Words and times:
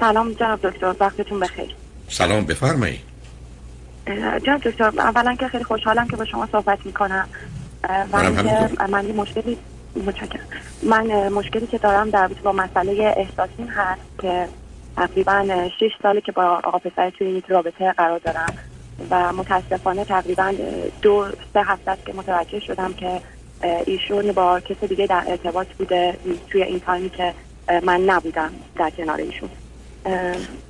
سلام 0.00 0.32
جناب 0.32 0.70
دکتر 0.70 0.94
وقتتون 1.00 1.40
بخیر. 1.40 1.74
سلام 2.08 2.44
بفرمایید 2.44 3.00
جناب 4.44 4.60
دکتر 4.60 4.84
اولا 4.84 5.34
که 5.34 5.48
خیلی 5.48 5.64
خوشحالم 5.64 6.08
که 6.08 6.16
با 6.16 6.24
شما 6.24 6.48
صحبت 6.52 6.86
می‌کنم. 6.86 7.28
و 8.12 8.88
من 8.88 9.06
یه 9.06 9.12
مشکلی 9.12 9.58
متشکرم. 10.06 10.46
من 10.82 11.28
مشکلی 11.28 11.66
که 11.66 11.78
دارم 11.78 12.10
در 12.10 12.28
با 12.28 12.52
مسئله 12.52 13.14
احساسی 13.16 13.62
هست 13.76 14.00
که 14.20 14.48
تقریبا 14.96 15.68
6 15.80 15.90
ساله 16.02 16.20
که 16.20 16.32
با 16.32 16.42
آقا 16.64 16.78
پسر 16.78 17.10
توی 17.10 17.30
یک 17.30 17.44
رابطه 17.48 17.92
قرار 17.92 18.18
دارم 18.18 18.52
و 19.10 19.32
متاسفانه 19.32 20.04
تقریبا 20.04 20.54
دو 21.02 21.26
سه 21.54 21.62
هفته 21.62 21.90
است 21.90 22.06
که 22.06 22.12
متوجه 22.12 22.60
شدم 22.60 22.92
که 22.92 23.20
ایشون 23.86 24.32
با 24.32 24.60
کسی 24.60 24.86
دیگه 24.86 25.06
در 25.06 25.24
ارتباط 25.26 25.66
بوده 25.66 26.16
توی 26.50 26.62
این 26.62 26.80
تایمی 26.80 27.10
که 27.10 27.34
من 27.82 28.00
نبودم 28.00 28.50
در 28.76 28.90
کنار 28.90 29.16
ایشون. 29.16 29.48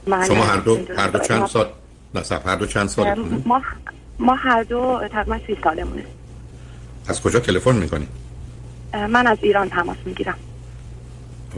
من 0.07 0.27
شما 0.27 0.45
هر 0.45 0.57
دو 0.57 0.79
هر 0.97 1.09
دو 1.09 1.19
چند 1.19 1.47
سال 1.47 1.67
نه 2.15 2.23
هر 2.47 2.57
دو 2.57 2.67
چند 2.67 2.89
سال 2.89 3.15
ما 3.47 3.63
ما 4.19 4.35
هر 4.35 4.63
دو 4.63 5.01
تقریبا 5.13 5.39
سی 5.47 5.57
سالمونه. 5.65 6.05
از 7.09 7.23
کجا 7.23 7.41
تلفن 7.41 7.77
می‌کنی؟ 7.77 8.09
من 8.95 9.27
از 9.27 9.39
ایران 9.43 9.69
تماس 9.69 9.97
می‌گیرم. 10.05 10.35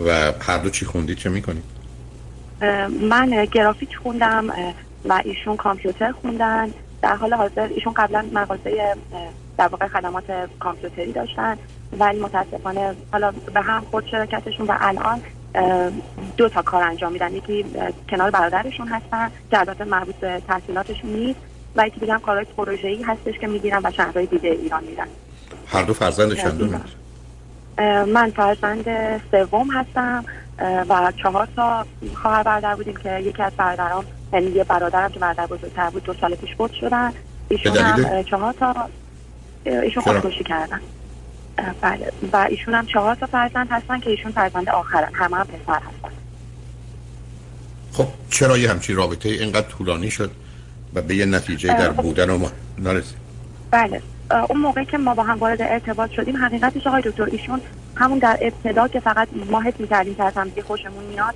و 0.06 0.32
هر 0.40 0.58
دو 0.58 0.70
چی 0.70 0.84
خوندی 0.86 1.14
چه 1.14 1.28
می‌کنی؟ 1.30 1.62
من 3.10 3.44
گرافیک 3.44 3.96
خوندم 4.02 4.50
و 5.04 5.22
ایشون 5.24 5.56
کامپیوتر 5.56 6.12
خوندن. 6.12 6.70
در 7.02 7.16
حال 7.16 7.34
حاضر 7.34 7.68
ایشون 7.74 7.92
قبلا 7.92 8.26
مغازه 8.32 8.96
در 9.58 9.68
واقع 9.68 9.88
خدمات 9.88 10.24
کامپیوتری 10.60 11.12
داشتن. 11.12 11.56
ولی 11.98 12.20
متاسفانه 12.20 12.94
حالا 13.12 13.32
به 13.54 13.60
هم 13.60 13.82
خود 13.90 14.06
شرکتشون 14.06 14.66
و 14.66 14.74
الان 14.80 15.20
دو 16.36 16.48
تا 16.48 16.62
کار 16.62 16.82
انجام 16.82 17.12
میدن. 17.12 17.34
یکی 17.34 17.64
کنار 18.08 18.30
برادرشون 18.30 18.88
هستن 18.88 19.30
که 19.50 19.58
البته 19.58 19.84
مربوط 19.84 20.14
به 20.14 20.42
تحصیلاتشون 20.48 21.10
نیست. 21.10 21.40
و 21.76 21.86
یکی 21.86 22.00
دیگه 22.00 22.12
هم 22.12 22.20
کارهای 22.20 22.46
پروژه‌ای 22.56 23.02
هستش 23.02 23.38
که 23.38 23.46
می‌گیرن 23.46 23.80
و 23.84 23.90
شهرهای 23.90 24.26
دیگه 24.26 24.50
ایران 24.50 24.84
میرن. 24.84 25.06
هر 25.66 25.82
دو 25.82 25.94
فرزند 25.94 26.34
چندم 26.34 26.80
من 28.06 28.30
فرزند 28.30 28.84
سوم 29.30 29.70
هستم 29.70 30.24
و 30.88 31.12
چهار 31.22 31.48
تا 31.56 31.86
خواهر 32.22 32.42
برادر 32.42 32.74
بودیم 32.74 32.96
که 32.96 33.18
یکی 33.18 33.42
از 33.42 33.52
برادرام 33.56 34.04
یعنی 34.32 34.46
یه 34.46 34.64
برادرم 34.64 35.12
که 35.12 35.18
برادر 35.18 35.46
بزرگتر 35.46 35.90
بود 35.90 36.04
دو 36.04 36.14
سال 36.14 36.34
پیش 36.34 36.54
فوت 36.56 36.72
شدن. 36.72 37.12
ایشون 37.48 37.76
هم 37.76 38.22
چهار 38.22 38.52
تا 38.52 38.74
ایشون 39.64 40.02
خودکشی 40.02 40.44
کردن. 40.44 40.80
بله. 41.80 42.12
و 42.32 42.46
ایشون 42.50 42.74
هم 42.74 42.86
چهار 42.86 43.14
تا 43.14 43.26
فرزند 43.26 43.68
هستن 43.70 44.00
که 44.00 44.10
ایشون 44.10 44.32
فرزند 44.32 44.68
آخرن. 44.68 45.14
همه 45.14 45.36
هم 45.36 45.46
پسر 45.46 45.78
هستن. 45.78 46.14
خب 47.92 48.06
چرا 48.30 48.58
یه 48.58 48.70
همچین 48.70 48.96
رابطه 48.96 49.28
اینقدر 49.28 49.68
طولانی 49.68 50.10
شد 50.10 50.30
و 50.94 51.02
به 51.02 51.16
یه 51.16 51.26
نتیجه 51.26 51.68
در 51.68 51.92
خب. 51.92 52.02
بودن 52.02 52.30
و 52.30 52.38
ما 52.38 52.50
نرسید؟ 52.78 53.18
بله. 53.70 54.02
اون 54.48 54.60
موقعی 54.60 54.84
که 54.84 54.98
ما 54.98 55.14
با 55.14 55.22
هم 55.22 55.38
وارد 55.38 55.62
ارتباط 55.62 56.10
شدیم 56.10 56.36
حقیقتش 56.36 56.86
آقای 56.86 57.02
دکتر 57.02 57.24
ایشون 57.24 57.60
همون 57.96 58.18
در 58.18 58.38
ابتدا 58.40 58.88
که 58.88 59.00
فقط 59.00 59.28
ماهت 59.50 59.80
می‌کردیم 59.80 60.14
که 60.14 60.24
از 60.24 60.32
هم 60.34 60.50
خوشمون 60.66 61.04
میاد 61.04 61.34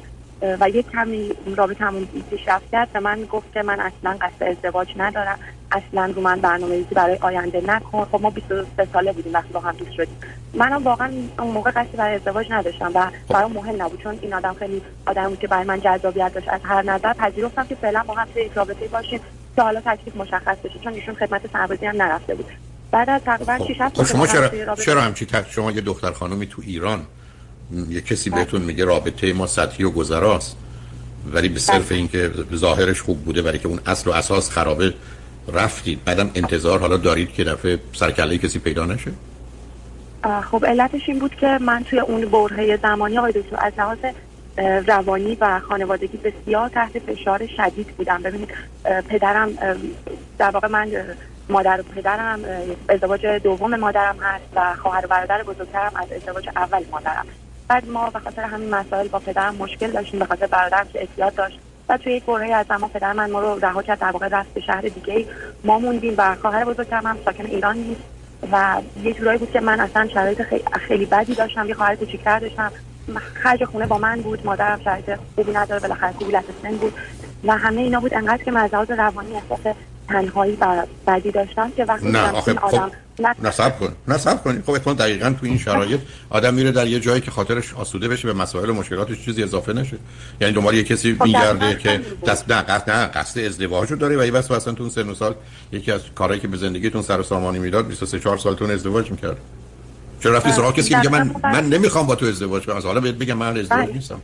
و 0.61 0.69
یک 0.69 0.91
کمی 0.91 1.31
رابطه 1.57 1.85
همون 1.85 2.09
پیشرفت 2.31 2.71
کرد 2.73 2.89
و 2.95 3.01
من 3.01 3.25
گفت 3.25 3.53
که 3.55 3.63
من 3.63 3.81
اصلا 3.81 4.17
قصد 4.21 4.43
ازدواج 4.43 4.89
ندارم. 4.97 5.39
اصلا 5.73 6.13
رو 6.17 6.23
من 6.23 6.41
برنامه 6.41 6.75
ریزی 6.75 6.95
برای 6.95 7.19
آینده 7.21 7.63
نکن. 7.67 8.05
خب 8.05 8.21
ما 8.23 8.31
23 8.31 8.89
ساله 8.93 9.13
بودیم 9.13 9.33
وقتی 9.33 9.53
با 9.53 9.61
هم 9.61 9.77
دوست 9.77 9.93
شدیم. 9.93 10.17
منم 10.55 10.85
واقعا 10.85 11.11
اون 11.39 11.51
موقع 11.51 11.71
قصدی 11.71 11.97
برای 11.97 12.15
ازدواج 12.15 12.47
نداشتم 12.51 12.91
و 12.95 13.11
برام 13.29 13.53
مهم 13.53 13.83
نبود 13.83 14.03
چون 14.03 14.19
این 14.23 14.35
آدم 14.35 14.55
خیلی 14.59 14.83
آدم 15.07 15.29
بود 15.29 15.39
که 15.39 15.49
برای 15.49 15.65
من 15.65 15.81
جذابیت 15.81 16.35
داشت. 16.35 16.49
از 16.49 16.61
هر 16.65 16.83
نظر 16.83 17.13
پذیرفتم 17.13 17.67
که 17.67 17.75
فعلا 17.75 18.03
با 18.07 18.15
هم 18.15 18.29
توی 18.35 18.51
رابطه 18.55 18.89
باشیم 18.89 19.21
که 19.57 19.63
حالا 19.63 19.81
تکلیف 19.81 20.17
مشخص 20.17 20.57
بشه 20.65 20.79
چون 20.85 20.93
ایشون 20.93 21.15
خدمت 21.15 21.53
سربازی 21.53 21.87
هم 21.87 22.03
نرفته 22.03 22.35
بود. 22.35 22.47
بعد 22.91 23.11
از 23.11 23.21
تقریبا 23.23 23.59
6 23.59 23.79
خب. 23.79 24.03
خب 24.03 24.05
شما 24.05 24.27
چرا 24.27 24.75
چرا 24.75 25.01
همچی 25.01 25.27
شما 25.51 25.71
یه 25.71 25.81
دختر 25.81 26.13
خانومی 26.13 26.47
تو 26.47 26.63
ایران 26.67 27.07
یه 27.89 28.01
کسی 28.01 28.31
بله. 28.31 28.45
بهتون 28.45 28.63
میگه 28.63 28.85
رابطه 28.85 29.33
ما 29.33 29.47
سطحی 29.47 29.85
و 29.85 29.91
گذراست 29.91 30.57
ولی 31.33 31.49
به 31.49 31.59
صرف 31.59 31.89
بله. 31.89 31.99
اینکه 31.99 32.31
ظاهرش 32.55 33.03
خوب 33.03 33.25
بوده 33.25 33.43
ولی 33.43 33.59
که 33.59 33.69
اون 33.69 33.81
اصل 33.87 34.11
و 34.11 34.13
اساس 34.13 34.51
خرابه 34.51 34.95
رفتید 35.53 36.05
بعدم 36.05 36.31
انتظار 36.35 36.79
حالا 36.79 36.97
دارید 36.97 37.33
که 37.33 37.45
دفعه 37.45 37.79
سرکله 37.93 38.39
کسی 38.39 38.59
پیدا 38.59 38.87
نشه 38.87 39.11
خب 40.51 40.67
علتش 40.67 41.09
این 41.09 41.19
بود 41.19 41.35
که 41.35 41.59
من 41.61 41.85
توی 41.85 41.99
اون 41.99 42.25
برهه 42.25 42.79
زمانی 42.83 43.19
آقای 43.19 43.33
دکتر 43.33 43.57
از 43.59 43.73
لحاظ 43.79 43.99
روانی 44.87 45.37
و 45.41 45.61
خانوادگی 45.61 46.17
بسیار 46.17 46.69
تحت 46.69 46.99
فشار 46.99 47.47
شدید 47.57 47.87
بودم 47.87 48.23
ببینید 48.23 48.49
پدرم 49.09 49.49
در 50.39 50.51
واقع 50.51 50.69
من 50.69 50.91
مادر 51.49 51.81
و 51.81 51.83
پدرم 51.83 52.41
ازدواج 52.89 53.27
دوم 53.27 53.77
مادرم 53.77 54.17
هست 54.21 54.45
و 54.57 54.75
خواهر 54.83 55.05
و 55.05 55.09
برادر 55.09 55.43
بزرگترم 55.43 55.93
از 55.97 56.13
ازدواج 56.13 56.49
اول 56.57 56.85
مادرم 56.93 57.27
بعد 57.69 57.89
ما 57.89 58.11
به 58.11 58.19
خاطر 58.19 58.43
همین 58.43 58.75
مسائل 58.75 59.09
با 59.09 59.19
پدرم 59.19 59.55
مشکل 59.55 59.91
داشتیم 59.91 60.21
به 60.21 60.27
خاطر 60.27 60.47
برادرم 60.47 60.89
که 60.93 61.01
احتیاط 61.01 61.35
داشت. 61.35 61.59
و 61.89 61.97
توی 61.97 62.13
یک 62.13 62.25
برهه 62.25 62.53
از 62.53 62.67
زمان 62.67 62.91
پدر 62.91 63.13
من 63.13 63.31
ما 63.31 63.41
رو 63.41 63.59
رها 63.59 63.83
کرد 63.83 63.99
در 63.99 64.11
واقع 64.11 64.29
رفت 64.29 64.55
به 64.55 64.61
شهر 64.61 64.81
دیگه 64.81 65.27
ما 65.65 65.79
موندیم 65.79 66.15
و 66.17 66.35
خواهر 66.35 66.65
بزرگترم 66.65 67.07
هم 67.07 67.17
ساکن 67.25 67.47
ایران 67.47 67.77
نیست. 67.77 68.01
و 68.53 68.77
یه 69.03 69.13
جورایی 69.13 69.39
بود 69.39 69.51
که 69.51 69.61
من 69.61 69.81
اصلا 69.81 70.09
شرایط 70.09 70.43
خیلی, 70.43 70.65
خیلی 70.73 71.07
بدی 71.07 71.35
داشتم 71.35 71.69
یه 71.69 71.75
خواهر 71.75 71.97
کوچیک‌تر 71.97 72.39
داشتم. 72.39 72.73
خرج 73.35 73.65
خونه 73.65 73.87
با 73.87 73.99
من 73.99 74.21
بود 74.21 74.47
مادرم 74.47 74.81
شرایط 74.85 75.11
خوبی 75.35 75.53
نداره 75.53 75.81
بالاخره 75.81 76.13
کوبیلت 76.13 76.45
سن 76.63 76.77
بود. 76.77 76.93
و 77.45 77.59
همه 77.59 77.81
اینا 77.81 78.01
بود 78.01 78.15
انقدر 78.15 78.45
که 78.45 78.51
من 78.51 78.69
روانی 78.89 79.35
احساس 79.35 79.75
تنهایی 80.09 80.59
بدی 81.07 81.31
داشتم 81.31 81.71
که 81.77 81.85
وقتی 81.85 82.09
نه 82.09 82.31
آخه 82.31 82.55
خب 82.55 82.81
نصب 83.43 83.79
کن 83.79 83.93
نصب 84.09 84.43
کنی. 84.43 84.63
خب 84.63 84.71
اتفاقا 84.71 84.95
دقیقا 84.97 85.35
تو 85.41 85.47
این 85.47 85.59
شرایط 85.59 86.01
آدم 86.31 86.55
میره 86.55 86.73
در 86.73 86.87
یه 86.87 87.01
جایی 87.01 87.21
که 87.21 87.31
خاطرش 87.31 87.75
آسوده 87.75 88.09
بشه 88.09 88.33
به 88.33 88.35
مسائل 88.35 88.71
و 88.71 88.75
مشکلاتش 88.75 89.25
چیزی 89.25 89.43
اضافه 89.43 89.73
نشه. 89.73 89.97
یعنی 90.41 90.55
دنبال 90.55 90.75
یه 90.75 90.85
کسی 90.85 91.15
خب 91.15 91.25
میگرده 91.25 91.77
که 91.77 92.01
دست 92.27 92.53
نه 92.53 92.63
قصد 92.63 92.91
نه 92.91 93.07
قصد 93.07 93.41
ازدواج 93.41 93.91
رو 93.91 93.97
داره 93.97 94.17
و 94.17 94.27
یه 94.27 94.37
اصلا 94.37 94.73
تو 94.73 94.83
اون 94.83 94.91
سن 94.91 95.09
و 95.09 95.15
سال 95.15 95.35
یکی 95.73 95.93
از 95.93 96.01
کارهایی 96.15 96.41
که 96.41 96.49
به 96.49 96.57
زندگیتون 96.57 97.03
سر 97.03 97.21
و 97.21 97.23
سامانی 97.23 97.59
می‌داد 97.59 97.89
23 97.89 98.21
4 98.21 98.39
سالتون 98.39 98.71
ازدواج 98.71 99.11
می‌کرد. 99.11 99.37
چرا 100.21 100.37
رفتی 100.37 100.53
سراغ 100.53 100.75
کسی 100.75 100.95
میگه 100.95 101.09
من 101.09 101.35
من 101.43 101.69
نمی‌خوام 101.69 102.07
با 102.07 102.15
تو 102.15 102.27
ازدواج 102.27 102.67
کنم؟ 102.67 102.81
حالا 102.81 103.01
بهت 103.01 103.15
بگم 103.15 103.35
من 103.35 103.59
ازدواج 103.59 103.87
بله. 103.87 103.95
نیستم. 103.95 104.21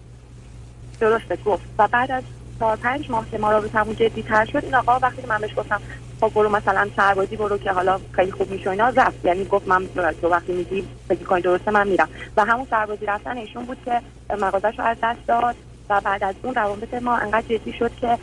درسته 1.00 1.38
گفت. 1.44 1.62
و 1.78 1.88
بعد 1.88 2.10
از 2.10 2.22
چهار 2.60 2.76
پنج 2.76 3.10
ماه 3.10 3.30
که 3.30 3.38
ما 3.38 3.52
رابطمون 3.52 3.96
جدی 3.96 4.22
تر 4.22 4.44
شد 4.44 4.64
این 4.64 4.74
آقا 4.74 4.98
وقتی 4.98 5.22
من 5.28 5.38
بهش 5.38 5.50
گفتم 5.56 5.80
خب 6.20 6.32
برو 6.34 6.48
مثلا 6.48 6.88
سربازی 6.96 7.36
برو 7.36 7.58
که 7.58 7.70
حالا 7.70 8.00
خیلی 8.12 8.32
خوب 8.32 8.50
میشه 8.50 8.70
اینا 8.70 8.88
رفت. 8.88 9.24
یعنی 9.24 9.44
گفت 9.44 9.68
من 9.68 9.86
تو 10.20 10.28
وقتی 10.28 10.52
میگی 10.52 10.88
فکر 11.08 11.24
کنی 11.24 11.40
درسته 11.40 11.70
من 11.70 11.88
میرم. 11.88 12.08
و 12.36 12.44
همون 12.44 12.66
سربازی 12.70 13.06
رفتن 13.06 13.36
ایشون 13.36 13.64
بود 13.64 13.78
که 13.84 14.00
مغازش 14.40 14.78
رو 14.78 14.84
از 14.84 14.96
دست 15.02 15.26
داد 15.26 15.56
و 15.90 16.00
بعد 16.00 16.24
از 16.24 16.34
اون 16.42 16.54
روابط 16.54 16.94
ما 16.94 17.16
انقدر 17.16 17.56
جدی 17.56 17.72
شد 17.72 17.90
که 18.00 18.18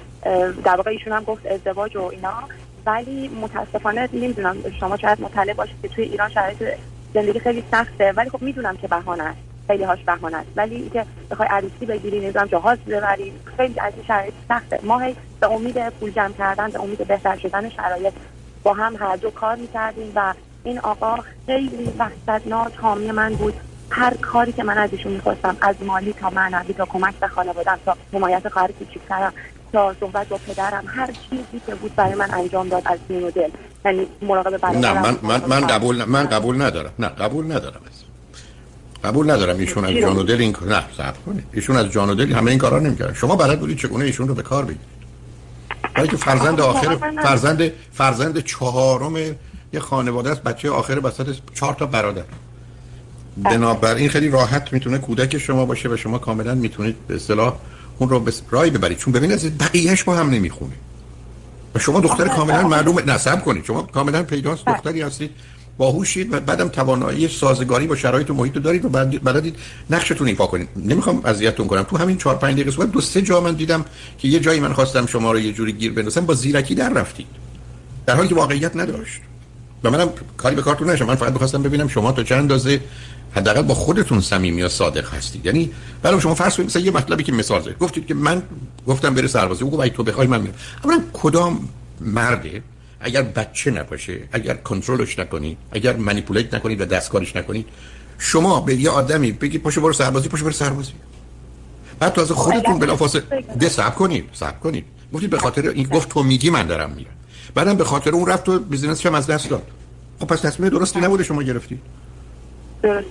در 0.64 0.76
واقع 0.76 0.92
ایشون 0.92 1.14
هم 1.14 1.24
گفت 1.24 1.46
ازدواج 1.46 1.96
و 1.96 2.02
اینا. 2.02 2.34
ولی 2.86 3.28
متاسفانه 3.28 4.10
نمی‌دونم 4.14 4.58
شما 4.80 4.98
شاید 4.98 5.22
مطلع 5.22 5.54
باشید 5.54 5.82
که 5.82 5.88
توی 5.88 6.04
ایران 6.04 6.30
شرایط 6.30 6.64
زندگی 7.14 7.40
خیلی 7.40 7.64
سخته 7.72 8.14
ولی 8.18 8.30
خب 8.30 8.42
می‌دونم 8.42 8.76
که 8.78 8.88
بهانه 8.88 9.24
است. 9.24 9.47
خیلی 9.68 9.84
هاش 9.84 10.04
بهانه 10.04 10.38
است 10.38 10.50
ولی 10.56 10.76
اینکه 10.76 11.06
بخوای 11.32 11.48
عروسی 11.52 11.86
بگیری 11.86 12.20
نمی‌دونم 12.20 12.46
جهاز 12.46 12.78
ببری 12.78 13.34
خیلی 13.58 13.80
از 13.80 13.94
این 13.96 14.06
شرایط 14.06 14.34
سخته. 14.50 14.80
ما 14.84 15.00
هی 15.00 15.16
به 15.40 15.52
امید 15.52 15.90
پول 15.90 16.12
جمع 16.12 16.34
کردن 16.34 16.70
به 16.70 16.82
امید 16.82 17.08
بهتر 17.08 17.38
شدن 17.38 17.70
شرایط 17.70 18.14
با 18.64 18.74
هم 18.74 18.96
هر 18.96 19.16
دو 19.16 19.30
کار 19.30 19.56
می‌کردیم 19.56 20.12
و 20.16 20.34
این 20.64 20.80
آقا 20.80 21.18
خیلی 21.46 21.94
وحشتناک 22.00 22.76
حامی 22.76 23.12
من 23.12 23.34
بود. 23.34 23.54
هر 23.90 24.14
کاری 24.14 24.52
که 24.52 24.64
من 24.64 24.78
از 24.78 24.90
ایشون 24.92 25.12
می‌خواستم 25.12 25.58
از 25.62 25.76
مالی 25.82 26.14
تا 26.14 26.30
معنوی 26.30 26.74
تا 26.74 26.86
کمک 26.86 27.16
به 27.16 27.28
خانوادم 27.28 27.80
تا 27.86 27.98
حمایت 28.14 28.50
خواهر 28.50 28.72
کوچیکترم 28.72 29.34
تا 29.74 29.96
صحبت 30.00 30.28
با 30.28 30.38
پدرم 30.38 30.84
هر 30.88 31.08
چیزی 31.30 31.62
که 31.68 31.76
بود 31.76 31.96
برای 31.96 32.16
من 32.16 32.34
انجام 32.34 32.70
داد 32.70 32.84
از 32.86 33.00
دین 33.08 33.24
و 33.24 33.32
دل. 33.32 33.50
یعنی 33.86 34.08
مراقب 34.22 34.66
نه 34.66 34.94
من 35.02 35.18
من 35.22 35.42
من 35.48 35.68
قبول 35.68 36.04
من 36.04 36.26
قبول 36.26 36.62
ندارم. 36.62 36.94
نه 37.00 37.08
قبول 37.08 37.46
ندارم. 37.46 37.82
قبول 39.08 39.32
ندارم 39.32 39.58
ایشون 39.58 39.86
از 39.86 39.92
جان 39.92 40.18
و 40.18 40.24
دل 40.24 40.42
این 40.42 40.56
نه 40.68 40.84
صبر 40.98 41.18
کنید. 41.26 41.44
ایشون 41.54 41.76
از 41.76 41.92
جان 41.92 42.10
و 42.10 42.16
دل 42.16 42.32
همه 42.32 42.52
این 42.52 42.60
کارا 42.60 42.80
نمی‌کردن. 42.80 43.14
شما 43.14 43.36
بلد 43.36 43.60
بودید 43.60 43.78
چگونه 43.78 44.06
ایشون 44.06 44.28
رو 44.28 44.36
به 44.36 44.44
کار 44.44 44.64
بگیرید؟ 44.64 44.98
برای 45.96 46.08
که 46.08 46.18
فرزند 46.18 46.62
آخر 46.62 46.98
فرزند 47.24 47.72
فرزند 47.94 48.44
چهارم 48.44 49.16
یه 49.74 49.80
خانواده 49.80 50.30
است 50.32 50.44
بچه 50.44 50.70
آخر 50.70 51.00
وسط 51.04 51.36
چهار 51.54 51.74
تا 51.74 51.86
برادر. 51.86 52.24
بنابراین 53.38 54.10
خیلی 54.10 54.30
راحت 54.30 54.74
می‌تونه 54.74 54.98
کودک 54.98 55.38
شما 55.38 55.66
باشه 55.66 55.90
و 55.90 55.98
شما 55.98 56.18
کاملا 56.18 56.56
می‌تونید 56.56 56.96
به 57.08 57.16
اصطلاح 57.16 57.54
اون 58.00 58.10
رو 58.10 58.20
به 58.20 58.34
رای 58.50 58.70
ببرید. 58.70 58.98
چون 58.98 59.14
ببینید 59.14 59.58
بقیهش 59.58 60.04
با 60.04 60.16
هم 60.16 60.30
نمی‌خونه 60.30 60.74
و 61.76 61.80
شما 61.80 62.00
دختر 62.00 62.28
کاملا 62.28 62.68
معلوم 62.68 63.00
نصب 63.10 63.44
کنید. 63.44 63.66
شما 63.66 63.82
کاملا 63.82 64.24
پیداست 64.24 64.66
دختری 64.66 65.02
هستید. 65.02 65.32
باهوشید 65.78 66.34
و 66.34 66.40
بعدم 66.40 66.68
توانایی 66.68 67.28
سازگاری 67.28 67.88
با 67.88 67.96
شرایط 67.96 68.30
و 68.30 68.34
محیط 68.34 68.56
رو 68.56 68.62
دارید 68.62 68.86
و 68.86 68.90
بعد 68.90 69.24
بلدید 69.24 69.56
نقشتون 69.90 70.28
ایفا 70.28 70.46
کنید. 70.48 70.68
نمی‌خوام 70.76 71.22
اذیتتون 71.26 71.68
کنم. 71.68 71.84
تو 71.84 71.98
همین 71.98 72.18
4 72.18 72.36
5 72.36 72.60
دقیقه 72.60 72.86
دو 72.86 73.02
سه 73.02 73.22
جا 73.22 73.42
من 73.42 73.54
دیدم 73.54 73.86
که 74.18 74.28
یه 74.28 74.40
جایی 74.40 74.60
من 74.60 74.74
خواستم 74.74 75.06
شما 75.06 75.32
رو 75.32 75.40
یه 75.40 75.54
جوری 75.54 75.72
گیر 75.72 75.92
بندازم 75.92 76.26
با 76.26 76.34
زیرکی 76.34 76.76
در 76.76 76.90
رفتید. 76.90 77.28
در 78.06 78.16
حالی 78.16 78.28
که 78.28 78.36
واقعیت 78.36 78.76
نداشت. 78.76 79.22
و 79.84 79.92
منم 79.92 80.10
کاری 80.38 80.56
به 80.56 80.62
کارتون 80.62 80.90
نشم. 80.90 81.06
من 81.06 81.16
فقط 81.16 81.34
می‌خواستم 81.34 81.64
ببینم 81.64 81.88
شما 81.88 82.12
تا 82.12 82.24
چند 82.24 82.40
اندازه 82.40 82.82
حداقل 83.32 83.62
با 83.62 83.74
خودتون 83.74 84.22
صمیمی 84.22 84.70
صادق 84.70 85.14
هستید. 85.14 85.46
یعنی 85.46 85.72
برای 86.02 86.22
شما 86.22 86.36
فرض 86.36 86.56
کنید 86.56 86.70
مثلا 86.70 86.82
یه 86.82 86.92
مطلبی 86.92 87.24
که 87.24 87.32
مثال 87.32 87.62
زدید 87.62 87.78
گفتید 87.78 88.08
که 88.08 88.14
من 88.14 88.42
گفتم 88.88 89.14
بره 89.14 89.28
سربازی. 89.28 89.64
او 89.64 89.72
گفت 89.72 89.88
تو 89.88 90.04
بخوای 90.04 90.28
من 90.28 90.42
میرم 90.42 90.54
اولا 90.84 91.02
کدام 91.14 91.70
مرده؟ 92.02 92.62
اگر 93.00 93.22
بچه 93.22 93.72
نباشه 93.72 94.20
اگر 94.32 94.54
کنترلش 94.54 95.20
نکنید 95.20 95.58
اگر 95.72 95.96
منیپولیت 95.96 96.54
نکنید 96.54 96.82
و 96.82 96.86
دستکارش 96.86 97.36
نکنید 97.36 97.68
شما 98.18 98.62
به 98.62 98.76
یه 98.76 98.90
آدمی 98.90 99.32
بگید 99.32 99.62
پاشو 99.62 99.82
برو 99.82 99.94
سربازی 99.94 100.30
پاشو 100.30 100.44
برو 100.44 100.54
سربازی. 100.54 100.94
بعد 102.00 102.14
تازه 102.14 102.34
خودتون 102.34 102.80
بلافاصله 102.80 103.24
ده 103.60 103.70
صبر 103.70 103.90
کنید 103.90 104.30
صبر 104.34 104.58
کنید. 104.58 104.86
گفتید 105.14 105.30
به 105.30 105.38
خاطر 105.38 105.70
این 105.70 105.88
گفت 105.88 106.10
تو 106.10 106.24
میگی 106.24 106.50
من 106.50 106.68
دارم 106.68 106.92
میرم. 106.92 107.12
بعدم 107.56 107.74
به 107.74 107.84
خاطر 107.84 108.10
اون 108.10 108.26
رفت 108.26 108.50
و 108.50 108.60
بیزینسش 108.60 109.06
هم 109.06 109.16
از 109.16 109.28
دست 109.28 109.50
داد. 109.50 109.64
خب 110.20 110.28
پس 110.28 110.42
تصمیم 110.42 110.70
درستی 110.70 111.00
نبوده 111.00 111.24
شما 111.24 111.44
گرفتی. 111.44 111.80
درست. 112.84 113.08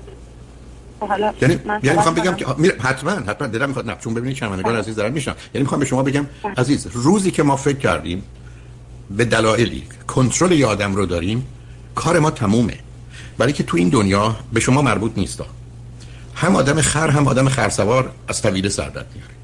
حالا 1.00 1.32
یعنی 1.40 1.58
یعنی 1.82 1.96
می‌خوام 1.96 2.14
بگم. 2.14 2.34
که 2.34 2.46
میره 2.58 2.76
حتما 2.80 3.10
حتما. 3.10 3.46
دلم 3.46 3.68
می‌خواد 3.68 3.90
نه 3.90 3.96
چون 4.00 4.14
ببینید 4.14 4.40
بله. 4.40 4.78
عزیز 4.78 4.96
دارن 4.96 5.12
میشن. 5.12 5.34
یعنی 5.54 5.62
می‌خوام 5.62 5.80
به 5.80 5.86
شما 5.86 6.02
بگم 6.02 6.26
عزیز 6.56 6.86
روزی 6.92 7.30
که 7.30 7.42
ما 7.42 7.56
فکر 7.56 7.78
کردیم 7.78 8.22
به 9.10 9.24
دلایلی 9.24 9.82
کنترل 10.06 10.52
یه 10.52 10.66
آدم 10.66 10.94
رو 10.94 11.06
داریم 11.06 11.46
کار 11.94 12.18
ما 12.18 12.30
تمومه. 12.30 12.78
برای 13.38 13.52
که 13.52 13.62
تو 13.62 13.76
این 13.76 13.88
دنیا 13.88 14.36
به 14.52 14.60
شما 14.60 14.82
مربوط 14.82 15.12
نیست 15.16 15.42
هم 16.34 16.56
آدم 16.56 16.80
خر 16.80 17.10
هم 17.10 17.28
آدم 17.28 17.48
خرسوار 17.48 18.12
از 18.28 18.42
طویله 18.42 18.68
سر 18.68 18.88
در 18.88 19.04
میاره. 19.14 19.34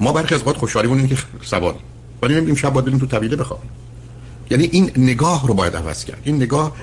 ما 0.00 0.12
برخی 0.12 0.34
از 0.34 0.40
اوقات 0.40 0.56
خوشحالیمون 0.56 0.98
اینه 0.98 1.08
که 1.08 1.16
سواریم 1.42 1.80
ولی 2.22 2.32
نمی‌دونیم 2.34 2.56
شب 2.56 2.72
باید 2.72 2.86
بریم 2.86 2.98
تو 2.98 3.06
طویله 3.06 3.36
بخوابیم. 3.36 3.70
یعنی 4.50 4.64
این 4.64 4.90
نگاه 4.96 5.46
رو 5.46 5.54
باید 5.54 5.76
عوض 5.76 6.04
کرد. 6.04 6.20
این 6.24 6.36
نگاه 6.36 6.76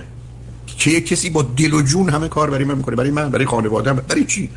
که 0.78 1.02
کسی 1.02 1.30
با 1.30 1.42
دل 1.42 1.74
و 1.74 1.82
جون 1.82 2.10
همه 2.10 2.28
کار 2.28 2.50
برای 2.50 2.64
من 2.64 2.76
می‌کنه. 2.78 2.96
برای 2.96 3.12
من 3.12 3.30
برای 3.30 3.46
خانواده‌ام 3.46 3.96
برای 3.96 4.26
چی؟ 4.26 4.50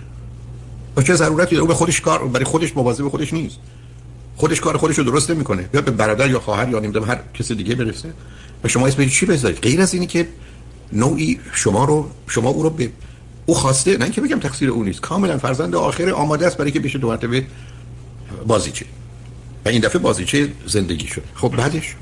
و 0.97 1.03
چه 1.03 1.15
ضرورتی 1.15 1.51
داره؟ 1.51 1.63
او 1.63 1.69
به 1.69 1.75
خودش 1.75 2.01
کار 2.01 2.29
برای 2.29 2.45
خودش 2.45 2.77
مواظب 2.77 3.09
خودش 3.09 3.33
نیست. 3.33 3.59
خودش 4.41 4.61
کار 4.61 4.77
خودش 4.77 4.99
رو 4.99 5.05
درست 5.05 5.31
نمی‌کنه. 5.31 5.69
یا 5.75 5.81
به 5.81 5.91
برادر 5.91 6.31
یا 6.31 6.41
خواهر 6.41 6.69
یا 6.69 6.79
نمی‌دونم 6.81 7.09
هر 7.11 7.19
کسی 7.35 7.55
دیگه 7.55 7.75
برسه. 7.75 8.09
و 8.65 8.69
شما 8.69 8.87
اسم 8.87 9.05
چی 9.05 9.27
بذارید؟ 9.27 9.59
غیر 9.59 9.81
از 9.81 9.95
اینی 9.95 10.07
که 10.07 10.29
نوعی 10.93 11.41
شما 11.53 11.85
رو 11.85 12.11
شما 12.27 12.49
او 12.51 12.63
رو 12.63 12.71
به 12.71 12.91
او 13.47 13.55
خواسته 13.55 13.97
نه 13.97 14.05
اینکه 14.05 14.21
بگم 14.21 14.39
تقصیر 14.39 14.71
او 14.71 14.85
نیست. 14.85 15.01
کاملا 15.01 15.39
فرزند 15.39 15.75
آخر 15.75 16.11
آماده 16.11 16.47
است 16.47 16.57
برای 16.57 16.71
که 16.71 16.81
بشه 16.81 16.99
دو 16.99 17.09
مرتبه 17.09 17.45
بازیچه. 18.47 18.87
و 19.65 19.69
این 19.69 19.81
دفعه 19.81 19.99
بازیچه 19.99 20.49
زندگی 20.67 21.07
شد. 21.07 21.23
خب 21.35 21.49
بعدش؟ 21.57 21.95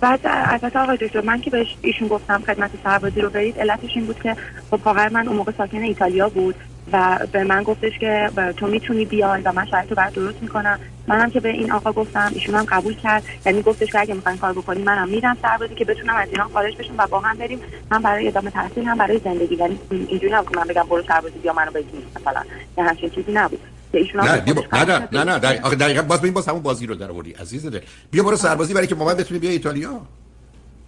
بعد 0.00 0.20
البته 0.24 0.78
آقای 0.78 0.96
دکتر 0.96 1.20
من 1.20 1.40
که 1.40 1.50
بهش 1.50 1.76
ایشون 1.82 2.08
گفتم 2.08 2.42
خدمت 2.46 2.70
سربازی 2.84 3.20
رو 3.20 3.30
برید 3.30 3.58
علتش 3.58 3.90
این 3.94 4.06
بود 4.06 4.22
که 4.22 4.36
خب 4.70 4.88
من 4.88 5.28
اون 5.28 5.36
موقع 5.36 5.52
ساکن 5.58 5.78
ایتالیا 5.78 6.28
بود. 6.28 6.54
و 6.92 7.18
به 7.32 7.44
من 7.44 7.62
گفتش 7.62 7.98
که 8.00 8.30
تو 8.56 8.66
می‌تونی 8.66 9.04
بیای 9.04 9.42
و 9.42 9.52
من 9.52 9.66
شرایط 9.66 9.90
رو 9.90 9.96
برات 9.96 10.14
درست 10.14 10.42
می‌کنم. 10.42 10.78
منم 11.06 11.30
که 11.30 11.40
به 11.40 11.48
این 11.48 11.72
آقا 11.72 11.92
گفتم 11.92 12.30
ایشون 12.34 12.54
هم 12.54 12.64
قبول 12.64 12.94
کرد. 12.94 13.22
یعنی 13.46 13.62
گفتش 13.62 13.92
که 13.92 14.00
اگه 14.00 14.14
می‌خواین 14.14 14.38
کار 14.38 14.52
بکنیم 14.52 14.84
منم 14.84 15.08
میرم 15.08 15.36
سربازی 15.42 15.74
که 15.74 15.84
بتونم 15.84 16.16
از 16.16 16.28
ایران 16.28 16.48
خارج 16.48 16.76
بشم 16.76 16.94
و 16.98 17.06
با 17.06 17.20
هم 17.20 17.36
بریم. 17.38 17.60
هم 17.90 18.02
برای 18.02 18.28
ادامه 18.28 18.50
تحصیل 18.50 18.84
هم 18.84 18.98
برای 18.98 19.20
زندگی. 19.24 19.54
یعنی 19.54 19.78
اینجوری 19.90 20.32
نبود 20.32 20.50
که 20.50 20.56
من 20.56 20.64
بگم 20.66 20.82
برو 20.90 21.02
سربازی 21.08 21.38
بیا 21.38 21.52
منو 21.52 21.70
بگیر 21.70 22.00
مثلا. 22.20 22.42
یا 22.78 22.84
همچین 22.84 23.10
چیزی 23.10 23.32
نبود. 23.32 23.60
ایشون 23.92 24.20
نه 24.24 24.32
به 24.36 24.40
بیا 24.40 24.54
با- 24.54 24.62
نه 24.72 24.84
نه. 24.84 25.08
نه 25.12 25.24
نه 25.24 25.38
دقیقاً 25.74 26.02
باز 26.02 26.20
ببین 26.20 26.34
باز 26.34 26.48
همون 26.48 26.62
بازی 26.62 26.86
رو 26.86 26.94
در 26.94 27.10
آوردی 27.10 27.32
عزیز 27.32 27.66
دل 27.66 27.80
بیا 28.10 28.22
برو 28.22 28.36
سربازی 28.36 28.74
برای 28.74 28.86
که 28.86 28.94
ما 28.94 29.14
بتونی 29.14 29.40
بیا 29.40 29.50
ایتالیا. 29.50 30.00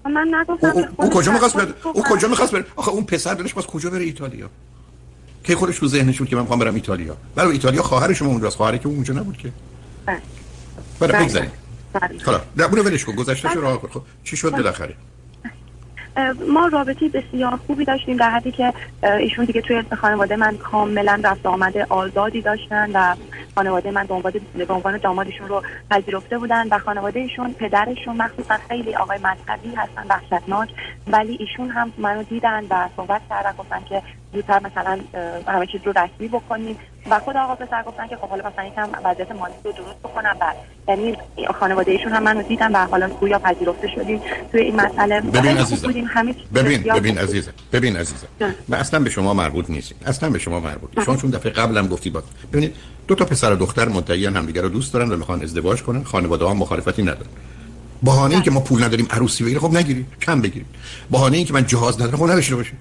من 0.05 0.35
نگفتم 0.35 0.67
او, 0.71 0.79
او, 0.97 1.05
او 1.05 1.11
کجا 1.11 1.33
می‌خواست 1.33 1.55
خودش 1.55 1.67
بره 1.67 1.87
او. 1.95 2.03
کجا 2.03 2.29
می‌خواست 2.29 2.53
بره 2.53 2.65
آخه 2.77 2.91
اون 2.91 3.05
پسر 3.05 3.35
دلش 3.35 3.55
باز 3.55 3.67
کجا 3.67 3.91
بره 3.91 4.05
ایتالیا؟ 4.05 4.51
که 5.45 5.57
خودش 5.57 5.79
تو 5.79 5.89
ذهنش 5.89 6.19
بود 6.19 6.29
که 6.29 6.37
من 6.37 6.43
می‌خوام 6.43 6.59
برم 6.59 6.75
ایتالیا. 6.75 7.17
برای 7.35 7.53
ایتالیا 7.53 7.83
خواهر 7.83 8.13
شما 8.13 8.29
اونجاست. 8.29 8.57
خواهری 8.57 8.79
که 8.79 8.87
اون 8.87 8.95
اونجا 8.95 9.15
نبود 9.15 9.37
که. 9.37 9.53
بله. 10.07 10.19
برای 11.01 11.13
بله. 11.13 11.25
بگذاریم. 11.25 11.51
بله. 11.93 12.25
حالا 12.27 12.41
نه 12.57 12.65
اونو 12.65 12.83
ولش 12.83 13.05
کن. 13.05 13.15
گذشته 13.15 13.49
شو 13.49 13.61
راه 13.61 13.81
کن 13.81 13.89
خب 13.89 14.03
چی 14.25 14.37
شد 14.37 14.51
بالاخره؟ 14.51 14.95
ما 16.49 16.67
رابطه 16.67 17.09
بسیار 17.09 17.59
خوبی 17.67 17.85
داشتیم 17.85 18.17
در 18.17 18.31
حدی 18.31 18.53
که 18.53 18.73
ایشون 19.21 19.45
دیگه 19.45 19.61
توی 19.61 19.83
خانواده 20.01 20.37
من 20.37 20.57
کاملا 20.57 21.21
رفت 21.25 21.47
آمده 21.47 21.87
آزادی 21.89 22.43
داشتن 22.43 22.91
و 22.95 23.15
خانواده 23.61 23.91
من 23.91 24.07
به 24.07 24.15
عنوان 24.15 24.33
به 24.55 24.75
عنوان 24.75 24.99
دامادشون 24.99 25.49
رو 25.49 25.63
پذیرفته 25.91 26.39
بودن 26.39 26.69
و 26.69 26.79
خانواده 26.79 27.21
ایشون 27.21 27.53
پدرشون 27.53 28.17
مخصوصا 28.17 28.57
خیلی 28.69 28.95
آقای 28.95 29.19
مذهبی 29.19 29.75
هستن 29.77 30.07
وحشتناک. 30.09 30.69
ولی 31.07 31.37
ایشون 31.41 31.71
هم 31.71 31.93
منو 31.99 32.23
دیدن 32.23 32.65
و 32.71 32.89
صحبت 32.97 33.21
کردن 33.31 33.53
گفتن 33.59 33.81
که 33.89 34.03
زودتر 34.33 34.61
مثلا 34.65 34.99
همه 35.47 35.67
چیز 35.67 35.81
رو 35.85 35.93
رسمی 35.93 36.29
بکنیم. 36.29 36.77
و 37.11 37.19
خود 37.19 37.37
آقا 37.37 37.55
پسر 37.55 37.83
گفتن 37.83 38.07
که 38.07 38.17
خب 38.17 38.29
حالا 38.29 38.49
مثلا 38.49 38.65
یکم 38.65 38.89
وضعیت 39.05 39.33
مالی 39.33 39.55
رو 39.65 39.73
درست 39.73 39.99
بکنم 39.99 40.37
و 40.41 40.45
یعنی 40.89 41.17
خانواده 41.61 41.93
ایشون 41.93 42.13
هم 42.13 42.23
منو 42.23 42.43
دیدن 42.43 42.73
و 42.73 42.87
حالا 42.87 43.09
گویا 43.09 43.39
پذیرفته 43.39 43.89
شدیم. 43.89 44.21
توی 44.53 44.61
این 44.61 44.77
مسئله 44.77 45.21
ببین 45.21 45.59
عزیزم 45.59 45.89
ببین 46.55 46.83
ببین. 46.83 47.19
عزیزم 47.19 47.53
ببین 47.73 47.97
عزیزم. 47.97 48.27
من 48.69 48.79
اصلا 48.79 49.01
به 49.01 49.11
شما 49.11 49.35
مربوط 49.35 49.71
نیست 49.71 49.95
اصلا 50.07 50.31
به 50.31 50.39
شما 50.39 50.61
مربوط 50.61 51.05
شما 51.05 51.17
چون 51.17 51.31
دفعه 51.31 51.53
قبلم 51.53 51.87
گفتی 51.87 52.11
با 52.11 52.23
ببینید 52.53 52.75
دو 53.11 53.17
تا 53.17 53.25
پسر 53.25 53.53
و 53.53 53.57
دختر 53.57 53.89
مدعیان 53.89 54.37
همدیگه 54.37 54.63
رو 54.63 54.69
دوست 54.69 54.93
دارن 54.93 55.13
و 55.13 55.17
می‌خوان 55.17 55.43
ازدواج 55.43 55.83
کنن. 55.83 56.05
خانواده 56.05 56.45
ها 56.45 56.55
مخالفتی 56.55 57.03
ندارن. 57.03 57.31
بهانه 58.03 58.35
این 58.35 58.43
که 58.43 58.51
ما 58.51 58.61
پول 58.61 58.85
نداریم 58.85 59.07
عروسی 59.11 59.45
بگیریم 59.45 59.63
خب 59.63 59.77
نگیرید 59.77 60.07
کم 60.23 60.41
بگیرید 60.41 60.67
بهانه 61.11 61.37
این 61.37 61.47
که 61.47 61.53
من 61.53 61.67
جهاز 61.67 61.95
ندارم 61.95 62.17
خب 62.17 62.25
نداشته 62.25 62.57
باشید 62.57 62.79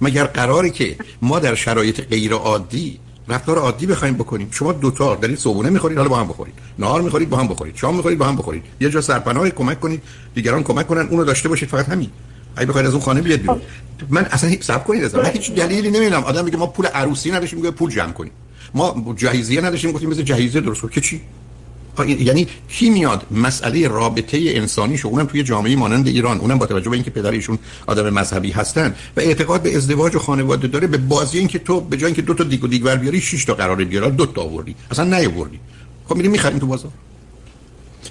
مگر 0.00 0.24
قراری 0.24 0.70
که 0.70 0.96
ما 1.22 1.38
در 1.38 1.54
شرایط 1.54 2.00
غیر 2.00 2.32
عادی 2.32 2.98
رفتار 3.28 3.58
عادی 3.58 3.86
بخوایم 3.86 4.14
بکنیم؟ 4.14 4.48
شما 4.50 4.72
دوتا 4.72 5.14
دارید 5.14 5.38
صبحونه 5.38 5.70
می‌خورید 5.70 5.98
حالا 5.98 6.10
با 6.10 6.16
هم 6.16 6.28
بخورید 6.28 6.54
نهار 6.78 7.02
می‌خورید 7.02 7.30
با 7.30 7.36
هم 7.36 7.48
بخورید. 7.48 7.76
شام 7.76 7.96
می‌خورید 7.96 8.18
با 8.18 8.26
هم 8.26 8.36
بخورید. 8.36 8.62
یه 8.80 8.90
جا 8.90 9.00
سرپناه 9.00 9.50
کمک 9.50 9.80
کنید 9.80 10.02
دیگران 10.34 10.62
کمک 10.62 10.86
کنن 10.86 11.08
اونو 11.08 11.24
داشته 11.24 11.48
باشید 11.48 11.68
فقط 11.68 11.88
همین. 11.88 12.10
اگه 12.56 12.66
بخواید 12.66 12.86
از 12.86 12.92
اون 12.92 13.02
خانه 13.02 13.20
بیاد 13.20 13.40
بیرون. 13.40 13.60
من 14.08 14.24
اصلا 14.24 14.50
صبر 14.60 14.84
کنید 14.84 15.04
اصلا 15.04 15.22
من 15.22 15.30
هیچ 15.30 15.52
دلیلی 15.52 15.90
نمی‌دونم 15.90 16.24
آدم 16.24 16.44
میگه 16.44 16.56
ما 16.56 16.66
پول 16.66 16.86
عروسی 16.86 17.30
نداشتیم 17.30 17.58
میگه 17.58 17.70
پول 17.70 17.90
جمع 17.90 18.12
کنیم. 18.12 18.32
ما 18.74 19.14
جهیزیه 19.16 19.60
نداشتیم 19.60 19.92
گفتیم 19.92 20.10
مثل 20.10 20.22
جهیزیه 20.22 20.60
درست 20.60 20.92
که 20.92 21.00
چی؟ 21.00 21.20
یعنی 22.06 22.46
کی 22.68 22.90
میاد 22.90 23.26
مسئله 23.30 23.88
رابطه 23.88 24.38
انسانی 24.44 24.98
شو؟ 24.98 25.08
اونم 25.08 25.26
توی 25.26 25.42
جامعه 25.42 25.76
مانند 25.76 26.06
ایران. 26.06 26.38
اونم 26.38 26.58
با 26.58 26.66
توجه 26.66 26.90
به 26.90 26.96
اینکه 26.96 27.10
پدر 27.10 27.30
ایشون 27.30 27.58
آدم 27.86 28.10
مذهبی 28.10 28.50
هستن 28.50 28.94
و 29.16 29.20
اعتقاد 29.20 29.62
به 29.62 29.76
ازدواج 29.76 30.16
و 30.16 30.18
خانواده 30.18 30.68
داره 30.68 30.86
به 30.86 30.98
بازی 30.98 31.38
اینکه 31.38 31.58
تو 31.58 31.80
به 31.80 31.96
جای 31.96 32.06
اینکه 32.06 32.22
دو 32.22 32.34
تا 32.34 32.44
دیگ 32.44 32.64
و 32.64 32.66
دیگور 32.66 32.96
بیاری 32.96 33.20
شش 33.20 33.44
تا 33.44 33.54
قراره 33.54 33.84
بیاری 33.84 34.10
دو 34.10 34.26
تا 34.26 34.42
آوردی. 34.42 34.74
اصلا 34.90 35.18
نیاوردی. 35.18 35.60
خب 36.08 36.16
میریم 36.16 36.30
می‌خریم 36.30 36.58
تو 36.58 36.66
بازار. 36.66 36.92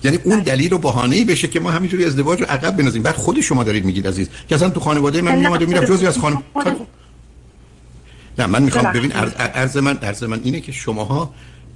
یعنی 0.04 0.20
اون 0.24 0.40
دلیل 0.40 0.74
و 0.74 0.78
بهانه‌ای 0.78 1.26
بشه 1.26 1.48
که 1.48 1.60
ما 1.60 1.72
همینجوری 1.72 2.06
ازدواج 2.06 2.40
رو 2.42 2.46
عقب 2.50 2.78
بنازیم 2.78 3.02
بعد 3.02 3.16
خود 3.16 3.42
شما 3.42 3.64
دارید 3.64 3.86
میگید 3.86 4.08
عزیز 4.08 4.28
که 4.50 4.56
اصلا 4.56 4.70
تو 4.70 4.80
خانواده 4.80 5.22
من 5.22 5.36
میومد 5.36 5.62
و 5.62 5.68
می‌رفت. 5.68 5.92
جزئی 5.92 6.08
از 6.08 6.18
خانم 6.18 6.44
نه 8.40 8.46
من 8.46 8.64
می‌خوام. 8.64 8.94
ببین 8.94 9.12
عرض, 9.12 9.32
عرض 9.34 9.78
من 9.78 9.98
عرض 9.98 10.24
من 10.24 10.42
اینه 10.44 10.60
که 10.60 10.72
شماها 10.72 11.34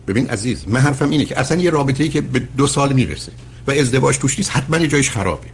ببین 0.07 0.29
عزیز 0.29 0.67
من 0.67 0.79
حرفم 0.79 1.09
اینه 1.09 1.25
که 1.25 1.39
اصلا 1.39 1.61
یه 1.61 1.69
رابطه‌ای 1.69 2.09
که 2.09 2.21
به 2.21 2.39
دو 2.57 2.67
سال 2.67 2.93
می‌رسه 2.93 3.31
و 3.67 3.71
ازدواج 3.71 4.17
توش 4.17 4.37
نیست 4.37 4.51
حتما 4.51 4.77
یه 4.77 4.87
جایش 4.87 5.09
خرابه. 5.09 5.47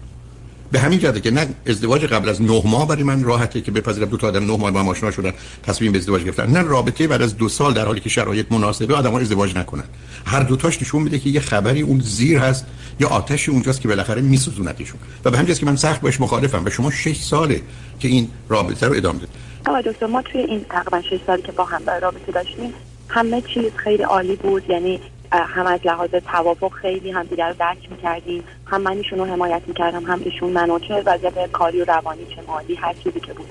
به 0.71 0.79
همین 0.79 0.99
جهته 0.99 1.21
که 1.21 1.31
نه 1.31 1.47
ازدواج 1.67 2.05
قبل 2.05 2.29
از 2.29 2.41
نه 2.41 2.61
ماه 2.65 2.87
برای 2.87 3.03
من 3.03 3.23
راحته 3.23 3.61
که 3.61 3.71
بپذیرم 3.71 4.09
دو 4.09 4.17
تا 4.17 4.27
آدم 4.27 4.45
نه 4.45 4.57
ماه 4.57 4.71
با 4.71 4.79
هم 4.79 4.87
آشنا 4.87 5.11
شدن 5.11 5.31
تصمیم 5.63 5.91
به 5.91 5.97
ازدواج 5.97 6.23
گرفتن. 6.23 6.51
نه 6.51 6.61
رابطه 6.61 7.07
بعد 7.07 7.21
از 7.21 7.37
دو 7.37 7.49
سال 7.49 7.73
در 7.73 7.85
حالی 7.85 7.99
که 7.99 8.09
شرایط 8.09 8.51
مناسبه 8.51 8.95
آدم‌ها 8.95 9.19
ازدواج 9.19 9.55
نکنن. 9.55 9.83
هر 10.25 10.43
دوتاش 10.43 10.81
نشون 10.81 11.03
میده 11.03 11.19
که 11.19 11.29
یه 11.29 11.39
خبری 11.39 11.81
اون 11.81 11.99
زیر 11.99 12.37
هست 12.37 12.65
یا 12.99 13.07
آتشی 13.07 13.51
اونجاست 13.51 13.81
که 13.81 13.87
بالاخره 13.87 14.21
میسوزونتشون. 14.21 14.99
و 15.25 15.31
به 15.31 15.37
همین 15.37 15.53
که 15.53 15.65
من 15.65 15.75
سخت 15.75 16.01
باش 16.01 16.21
مخالفم 16.21 16.65
و 16.65 16.69
شما 16.69 16.91
6 16.91 17.17
ساله 17.21 17.61
که 17.99 18.07
این 18.07 18.29
رابطه 18.49 18.87
رو 18.87 18.93
ادامه 18.93 19.17
بدید 19.17 19.29
آقای 19.67 19.81
دکتر 19.81 20.05
ما 20.05 20.21
توی 20.21 20.41
این 20.41 20.65
تقریبا 20.69 21.01
6 21.01 21.19
سالی 21.27 21.41
که 21.41 21.51
با 21.51 21.63
هم 21.65 21.89
رابطه 22.01 22.31
داشتیم 22.31 22.74
همه 23.09 23.41
چیز 23.41 23.71
خیلی 23.75 24.03
عالی 24.03 24.36
بود. 24.36 24.69
یعنی 24.69 25.01
هم 25.31 25.65
از 25.65 25.79
لحاظ 25.86 26.10
توافق 26.10 26.72
خیلی 26.72 27.12
هم 27.12 27.24
دیگر 27.24 27.50
رو 27.50 27.55
درک 27.60 27.91
می‌کردیم 27.91 28.43
هم 28.65 28.81
من 28.81 28.98
ایشون 28.98 29.19
رو 29.19 29.25
حمایت 29.25 29.62
می‌کردم 29.67 30.03
هم 30.03 30.22
ایشون 30.25 30.50
منو 30.50 30.79
چه 30.79 31.03
وضعیت 31.05 31.51
کاری 31.51 31.81
و 31.81 31.86
روانی 31.86 32.25
چه 32.36 32.41
مالی 32.48 32.75
هر 32.75 32.93
چیزی 32.93 33.19
که 33.19 33.34
بود. 33.34 33.48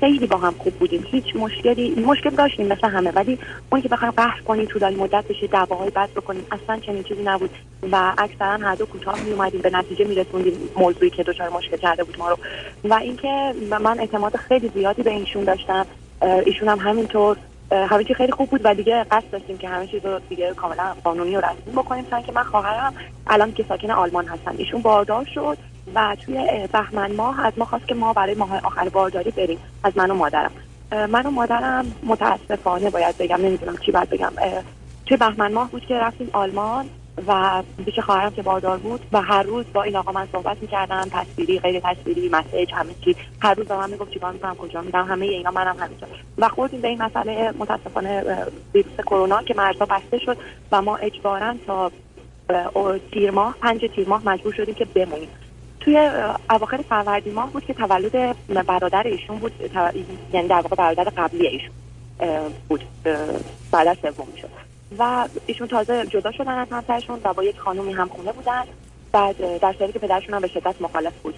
خیلی 0.00 0.26
با 0.26 0.36
هم 0.36 0.54
خوب 0.58 0.74
بودیم. 0.74 1.04
هیچ 1.10 1.36
مشکلی 1.36 2.04
مشکل 2.06 2.30
داشتیم 2.30 2.66
مثل 2.66 2.88
همه. 2.88 3.10
ولی 3.10 3.38
اون 3.70 3.80
که 3.80 3.88
بخوایم 3.88 4.14
قهر 4.16 4.40
کنیم 4.40 4.64
طولانی 4.64 4.96
مدت 4.96 5.24
بشه 5.28 5.46
دعواهای 5.46 5.90
بد 5.90 6.10
بکنیم 6.10 6.46
اصلا 6.50 6.78
چنین 6.78 7.02
چیزی 7.02 7.22
نبود. 7.22 7.50
و 7.92 8.12
اکثرا 8.18 8.56
هر 8.56 8.74
دو 8.74 8.86
کوتاه 8.86 9.20
می 9.20 9.32
اومدیم 9.32 9.60
به 9.60 9.70
نتیجه 9.70 10.04
میرسوندیم 10.04 10.52
موضوعی 10.76 11.10
که 11.10 11.22
دچار 11.22 11.48
مشکل 11.48 11.76
کرده 11.76 12.04
بود 12.04 12.18
ما 12.18 12.28
رو. 12.28 12.38
و 12.84 12.94
اینکه 12.94 13.54
من 13.70 14.00
اعتماد 14.00 14.36
خیلی 14.36 14.70
زیادی 14.74 15.02
به 15.02 15.10
ایشون 15.10 15.44
داشتم. 15.44 15.86
ایشون 16.46 16.68
هم 16.68 16.78
همینطور. 16.78 17.36
همه 17.72 18.04
چی 18.04 18.14
خیلی 18.14 18.32
خوب 18.32 18.50
بود 18.50 18.60
و 18.64 18.74
دیگه 18.74 19.04
قصد 19.04 19.30
داشتیم 19.30 19.58
که 19.58 19.68
همه 19.68 19.86
چیز 19.86 20.04
رو 20.04 20.20
دیگه 20.28 20.54
کاملا 20.54 20.94
قانونی 21.04 21.36
و 21.36 21.40
رسمی 21.40 21.72
بکنیم 21.76 22.06
چون 22.10 22.22
که 22.22 22.32
من 22.32 22.42
خواهرم 22.42 22.94
الان 23.26 23.52
که 23.52 23.64
ساکن 23.68 23.90
آلمان 23.90 24.26
هستن. 24.26 24.54
ایشون 24.56 24.82
باردار 24.82 25.24
شد 25.34 25.58
و 25.94 26.16
توی 26.24 26.68
بهمن 26.72 27.12
ماه 27.12 27.46
از 27.46 27.52
ما 27.56 27.64
خواست 27.64 27.88
که 27.88 27.94
ما 27.94 28.12
برای 28.12 28.34
ماه 28.34 28.60
آخر 28.64 28.88
بارداری 28.88 29.30
بریم 29.30 29.58
از 29.84 29.92
من 29.96 30.10
و 30.10 30.14
مادرم. 30.14 30.50
من 30.92 31.26
و 31.26 31.30
مادرم 31.30 31.92
متاسفانه 32.06 32.90
باید 32.90 33.18
بگم 33.18 33.36
نمی‌دونم 33.36 33.76
چی 33.76 33.92
باید 33.92 34.10
بگم. 34.10 34.32
توی 35.06 35.16
بهمن 35.16 35.52
ماه 35.52 35.70
بود 35.70 35.86
که 35.86 35.94
رفتیم 35.94 36.30
آلمان. 36.32 36.86
و 37.26 37.62
پیش 37.84 37.98
خواهرم 37.98 38.30
که 38.30 38.42
باردار 38.42 38.78
بود 38.78 39.00
و 39.12 39.22
هر 39.22 39.42
روز 39.42 39.64
با 39.72 39.82
این 39.82 39.96
آقا 39.96 40.12
من 40.12 40.28
صحبت 40.32 40.56
می‌کردم 40.60 41.08
تصویری 41.12 41.58
غیر 41.58 41.80
تصویری 41.80 42.28
مسیج 42.28 42.72
همه 42.74 42.94
چی. 43.04 43.16
هر 43.40 43.54
روز 43.54 43.66
به 43.66 43.76
من 43.76 43.90
می‌گفت 43.90 44.10
چیکار 44.10 44.32
می‌کنم 44.32 44.54
کجا 44.54 44.80
میرم 44.80 45.06
همه 45.06 45.26
اینا 45.26 45.50
منم 45.50 45.76
همینطور 45.78 46.08
و 46.38 46.48
خوردیم 46.48 46.80
به 46.80 46.88
این 46.88 47.02
مسئله 47.02 47.52
متاسفانه 47.58 48.24
ویروس 48.74 48.96
کرونا 49.06 49.42
که 49.42 49.54
مرزها 49.54 49.86
بسته 49.86 50.18
شد 50.18 50.36
و 50.72 50.82
ما 50.82 50.96
اجبارا 50.96 51.54
تا 51.66 51.92
تیر 53.12 53.30
ماه 53.30 53.54
پنج 53.60 53.90
تیر 53.94 54.08
ماه 54.08 54.22
مجبور 54.28 54.52
شدیم 54.52 54.74
که 54.74 54.84
بمونیم. 54.84 55.28
توی 55.80 56.10
اواخر 56.50 56.76
فروردین 56.88 57.34
ماه 57.34 57.52
بود 57.52 57.64
که 57.64 57.74
تولد 57.74 58.36
برادر 58.66 59.06
ایشون 59.06 59.38
بود 59.38 59.52
یعنی 60.32 60.48
در 60.48 60.60
واقع 60.60 60.76
برادر 60.76 61.04
قبلی 61.16 61.46
ایشون 61.46 61.74
بود 62.68 62.84
بعد 63.72 63.86
از 63.88 63.96
سوم 64.02 64.28
شد. 64.40 64.67
و 64.98 65.28
ایشون 65.46 65.68
تازه 65.68 66.06
جدا 66.06 66.32
شدن 66.32 66.58
از 66.58 66.68
همسرشون 66.70 67.20
و 67.24 67.34
با 67.34 67.42
یک 67.44 67.58
خانومی 67.58 67.92
هم 67.92 68.08
خونه 68.08 68.32
بودن. 68.32 68.64
بعد 69.12 69.58
در 69.60 69.74
صورتی 69.78 69.92
که 69.92 69.98
پدرشون 69.98 70.34
هم 70.34 70.40
به 70.40 70.48
شدت 70.48 70.74
مخالف 70.80 71.12
بود. 71.22 71.34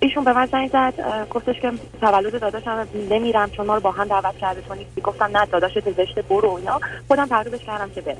ایشون 0.00 0.24
به 0.24 0.32
من 0.32 0.46
زنگ 0.46 0.70
زد 0.70 1.26
گفتش 1.30 1.60
که 1.60 1.72
تولد 2.00 2.40
داداشم 2.40 2.88
نمیرم 3.10 3.50
چون 3.50 3.66
ما 3.66 3.74
رو 3.74 3.80
با 3.80 3.90
هم 3.90 4.08
دعوت 4.08 4.36
کرده 4.36 4.60
تو 4.60 4.74
نیستی. 4.74 5.00
گفتم 5.00 5.36
نه 5.36 5.46
داداشت 5.46 5.90
زشته 5.90 6.22
برو 6.22 6.54
اینا. 6.54 6.80
خودم 7.08 7.26
ترغیبش 7.26 7.64
کردم 7.64 7.90
که 7.90 8.00
بره. 8.00 8.18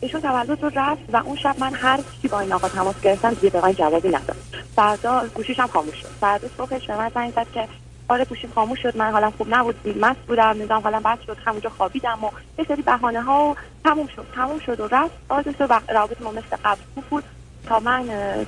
ایشون 0.00 0.20
تولد 0.20 0.62
رو 0.62 0.70
رفت 0.74 1.02
و 1.12 1.16
اون 1.16 1.36
شب 1.36 1.54
من 1.58 1.74
هر 1.74 2.00
چی 2.22 2.28
با 2.28 2.40
این 2.40 2.52
آقا 2.52 2.68
تماس 2.68 3.00
گرفتم 3.00 3.30
دیگه 3.30 3.50
به 3.50 3.60
من 3.60 3.72
جوابی 3.72 4.08
نداد. 4.08 4.36
فردا 4.76 5.22
گوشیشم 5.34 5.66
خاموش 5.66 5.94
شد. 5.94 6.08
فردا 6.20 6.48
صبحش 6.56 6.86
به 6.86 6.96
من 6.96 7.10
زنگ 7.14 7.32
زد 7.32 7.46
که 7.54 7.68
آره 8.12 8.24
گوشیم 8.24 8.50
خاموش 8.54 8.82
شد 8.82 8.96
من 8.96 9.10
حالم 9.12 9.30
خوب 9.30 9.54
نبود 9.54 9.98
مست 9.98 10.20
بودم 10.20 10.48
نمی‌دونم 10.48 10.80
حالم 10.80 11.02
بد 11.02 11.18
شد 11.26 11.36
همونجا 11.44 11.70
خوابیدم 11.70 12.18
و 12.24 12.30
یه 12.58 12.64
سری 12.68 12.82
بهانه 12.82 13.22
ها 13.22 13.44
و 13.44 13.56
تموم 13.84 14.06
شد 14.06 14.26
تموم 14.34 14.58
شد 14.58 14.80
و 14.80 14.88
رفت. 14.88 15.12
آزش 15.28 15.54
و 15.60 15.80
رابط 15.94 16.22
ما 16.22 16.30
مثل 16.30 16.56
قبل 16.64 16.80
خوب 16.94 17.04
بود. 17.04 17.24
تا 17.66 17.80
من 17.80 18.04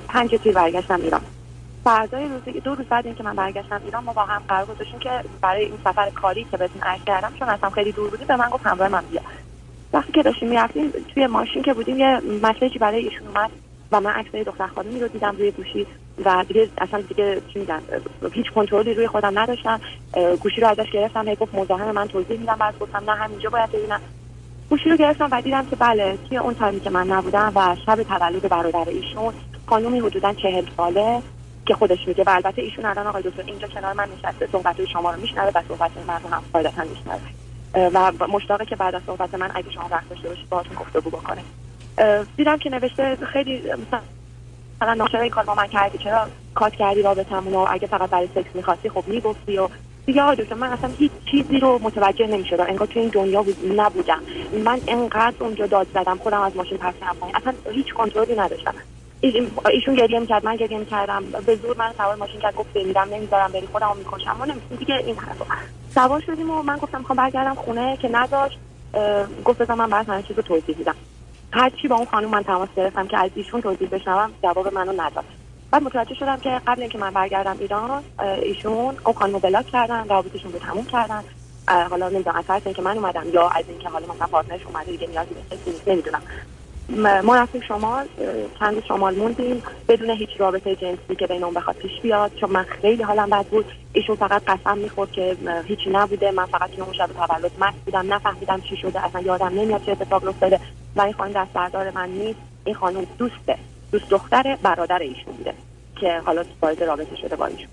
پنج 0.07 0.35
تیر 0.43 0.53
برگشتم 0.53 1.01
ایران. 1.01 1.21
فردای 1.83 2.27
روزی 2.27 2.59
دو 2.59 2.75
روز 2.75 2.85
بعد 2.85 3.05
اینکه 3.05 3.23
من 3.23 3.35
برگشتم 3.35 3.81
ایران 3.85 4.03
ما 4.03 4.13
با 4.13 4.23
هم 4.25 4.41
قرار 4.47 4.65
گذاشتیم 4.65 4.99
که 4.99 5.09
برای 5.41 5.65
این 5.65 5.77
سفر 5.83 6.09
کاری 6.09 6.43
که 6.51 6.57
بهتون 6.57 6.81
عرض 6.81 7.01
کردم 7.05 7.33
چون 7.39 7.49
اصلا 7.49 7.69
خیلی 7.69 7.91
دور 7.91 8.09
بودیم 8.09 8.27
به 8.27 8.35
من 8.35 8.49
گفت 8.49 8.67
همراه 8.67 8.89
من 8.89 9.03
بیا. 9.11 9.21
وقتی 9.93 10.11
که 10.11 10.23
داشتیم 10.23 10.49
می‌رفتیم 10.49 10.91
توی 11.13 11.27
ماشین 11.27 11.63
که 11.63 11.73
بودیم 11.73 11.97
یه 11.99 12.21
مسیجی 12.43 12.79
برای 12.79 12.99
ایشون 12.99 13.27
اومد 13.27 13.51
و 13.91 14.01
من 14.01 14.11
عکسای 14.11 14.43
دختر 14.43 14.67
خانمی 14.67 14.99
رو 14.99 15.07
دیدم 15.07 15.35
روی 15.37 15.51
گوشی 15.51 15.87
و 16.25 16.45
دیگه 16.47 16.69
اصلا 16.77 17.01
دیگه 17.01 17.41
چی 17.53 17.59
میگن 17.59 17.81
هیچ 18.31 18.45
کنترلی 18.55 18.93
روی 18.93 19.07
خودم 19.07 19.39
نداشتم. 19.39 19.81
گوشی 20.39 20.61
رو 20.61 20.67
ازش 20.67 20.91
گرفتم 20.93 21.27
هی 21.27 21.35
گفت 21.35 21.55
مزاحم 21.55 21.91
من 21.91 22.07
توضیح 22.07 22.39
میدم. 22.39 22.55
بعد 22.59 22.79
گفتم 22.79 23.11
نه 23.11 23.15
همینجا 23.15 23.49
باید 23.49 23.71
ببینم. 23.71 24.01
گوشی 24.69 24.89
رو 24.89 24.97
گرفتم 24.97 25.27
و 25.31 25.41
دیدم 25.41 25.65
که 25.65 25.75
بله 25.75 26.17
توی 26.29 26.37
اون 26.37 26.53
تایمی 26.53 26.79
که 26.79 26.89
من 26.89 27.07
نبودم 27.07 27.51
و 27.55 27.75
شب 27.85 28.03
تولد 28.03 28.49
برادر 28.49 28.89
ایشون 28.89 29.33
خانومی 29.67 29.99
حدودا 29.99 30.33
چهل 30.33 30.65
ساله 30.77 31.21
که 31.65 31.73
خودش 31.73 32.07
میگه. 32.07 32.23
و 32.23 32.29
البته 32.29 32.61
ایشون 32.61 32.85
الان 32.85 33.07
آقای 33.07 33.23
دکتر 33.23 33.43
اینجا 33.45 33.67
کنار 33.67 33.93
من 33.93 34.07
نشسته 34.17 34.47
صحبت 34.51 34.85
شما 34.85 35.11
رو 35.11 35.21
میشنوه 35.21 35.51
و 35.55 35.61
صحبت 35.67 35.91
من 36.07 36.19
رو 36.23 36.29
هم 36.29 36.43
قاعدتا 36.53 36.83
میشنوه. 36.83 37.19
و 37.93 38.27
مشتاقه 38.27 38.65
که 38.65 38.75
بعد 38.75 38.95
از 38.95 39.01
صحبت 39.07 39.33
من 39.33 39.51
اگه 39.55 39.71
شما 39.71 39.87
وقت 39.91 40.09
داشته 40.09 40.29
باشید 40.29 40.49
باهاتون 40.49 40.75
گفتگو 40.75 41.09
بکنه. 41.09 41.41
دیدم 42.37 42.57
که 42.57 42.69
نوشته 42.69 43.17
خیلی 43.33 43.57
مثلا 43.57 43.99
مثلا 44.81 44.93
ناشرا 44.93 45.21
این 45.21 45.31
کار 45.31 45.43
با 45.43 45.55
من 45.55 45.67
کردی. 45.67 45.97
چرا 45.97 46.27
کات 46.53 46.73
کردی 46.73 47.01
رابطمون 47.01 47.53
و 47.53 47.65
اگه 47.69 47.87
فقط 47.87 48.09
برای 48.09 48.27
سکس 48.35 48.55
می‌خواستی 48.55 48.89
خب 48.89 49.03
می‌گفتی 49.07 49.57
و 49.57 49.67
دیگه 50.05 50.21
آقا 50.21 50.35
دکتر 50.35 50.55
من 50.55 50.69
اصلا 50.69 50.89
هیچ 50.97 51.11
چیزی 51.31 51.59
رو 51.59 51.79
متوجه 51.83 52.27
نمی‌شدم. 52.27 52.65
انگار 52.67 52.87
تو 52.87 52.99
این 52.99 53.09
دنیا 53.09 53.45
نبودم. 53.75 54.21
من 54.63 54.79
انقدر 54.87 55.35
اونجا 55.39 55.67
داد 55.67 55.87
زدم 55.93 56.17
خودم 56.17 56.41
از 56.41 56.55
ماشین 56.55 56.77
پرت 56.77 56.99
کردم 56.99 57.15
اصلا 57.33 57.53
هیچ 57.71 57.93
کنترلی 57.93 58.35
نداشتم. 58.35 58.73
ایشون 59.71 59.95
گریه 59.95 60.19
می‌کرد 60.19 60.45
من 60.45 60.55
گریه 60.55 60.77
می‌کردم. 60.77 61.23
به 61.45 61.55
زور 61.55 61.77
من 61.77 61.93
سوار 61.97 62.15
ماشین 62.15 62.41
کرد 62.41 62.55
گفت 62.55 62.73
بمیرم 62.73 63.09
نمی‌ذارم 63.13 63.51
بری 63.51 63.67
خودمو 63.71 63.93
می‌کشم. 63.93 64.35
ما 64.39 64.45
نمی‌تونیم 64.45 64.79
دیگه 64.79 64.95
این 64.95 65.15
حرفا 65.15 65.45
سوار 65.95 66.21
شدیم 66.21 66.49
و 66.51 66.61
من 66.63 66.77
گفتم 66.77 66.97
می‌خوام 66.97 67.17
برگردم 67.17 67.55
خونه 67.55 67.97
که 67.97 68.09
نداشت. 68.11 68.59
گفت 69.45 69.57
بذار 69.61 69.75
من 69.75 69.89
برات 69.89 70.09
همه 70.09 70.23
چیزو 70.23 70.41
توضیح 70.41 70.77
میدم. 70.77 70.95
هر 71.55 71.69
چی 71.69 71.87
با 71.87 71.95
اون 71.95 72.05
خانم 72.05 72.29
من 72.29 72.43
تماس 72.43 72.69
گرفتم 72.75 73.07
که 73.07 73.17
از 73.17 73.31
ایشون 73.35 73.61
توضیح 73.61 73.89
بشنوم 73.89 74.31
جواب 74.43 74.73
منو 74.73 75.01
نداد. 75.01 75.25
بعد 75.71 75.83
متوجه 75.83 76.15
شدم 76.15 76.37
که 76.37 76.61
قبل 76.67 76.81
اینکه 76.81 76.97
من 76.97 77.11
برگردم 77.11 77.57
ایران 77.59 78.03
ایشون 78.41 78.97
اون 79.05 79.15
خانم 79.15 79.39
بلاک 79.39 79.67
کردن 79.67 80.07
رابطشون 80.09 80.53
رو 80.53 80.59
تموم 80.59 80.85
کردن. 80.85 81.23
حالا 81.89 82.09
نمی‌دونم 82.09 82.43
از 82.49 82.61
اینکه 82.65 82.81
من 82.81 82.97
اومدم 82.97 83.23
یا 83.33 83.49
از 83.49 83.63
اینکه 83.67 83.89
حالا 83.89 84.13
مثلا 84.13 84.27
پارتنرش 84.27 84.65
اومده 84.65 84.91
دیگه 84.91 85.07
نیازی 85.07 85.35
به 85.85 85.93
نمی‌دونم. 85.93 86.21
ما 87.23 87.35
رفتیم 87.35 87.61
شمال 87.61 88.05
چند 88.59 88.83
شمال 88.87 89.15
موندیم. 89.15 89.63
بدون 89.87 90.09
هیچ 90.09 90.29
رابطه 90.37 90.75
جنسی 90.75 91.15
که 91.19 91.27
بین 91.27 91.53
بخواد 91.53 91.75
پیش 91.75 91.91
بیاد. 92.01 92.31
چون 92.35 92.49
من 92.49 92.63
خیلی 92.63 93.03
حالم 93.03 93.29
بد 93.29 93.45
بود. 93.45 93.65
ایشون 93.93 94.15
فقط 94.15 94.43
قسم 94.43 94.77
می‌خورد 94.77 95.11
که 95.11 95.37
هیچی 95.67 95.89
نبوده. 95.89 96.31
من 96.31 96.45
فقط 96.45 96.69
توی 96.71 96.81
اون 96.81 96.93
شب 96.93 97.09
تولد 97.13 97.51
مست 97.59 97.77
بودم. 97.85 98.13
نفهمیدم 98.13 98.61
چی 98.61 98.77
شده. 98.77 99.05
اصلا 99.05 99.21
یادم 99.21 99.47
نمیاد 99.59 99.85
چه 99.85 99.91
اتفاقی 99.91 100.27
افتاده. 100.27 100.59
و 100.95 101.01
این 101.01 101.13
خانم 101.13 101.31
دست 101.31 101.53
بردار 101.53 101.91
من 101.91 102.09
نیست. 102.09 102.39
این 102.65 102.75
خانم 102.75 103.07
دوسته 103.17 103.57
دوست 103.91 104.09
دختر 104.09 104.57
برادر 104.63 104.99
ایشون 104.99 105.33
بوده 105.33 105.53
که 105.95 106.21
حالا 106.25 106.43
وارد 106.61 106.83
رابطه 106.83 107.15
شده 107.15 107.35
با 107.35 107.45
ایشون. 107.45 107.67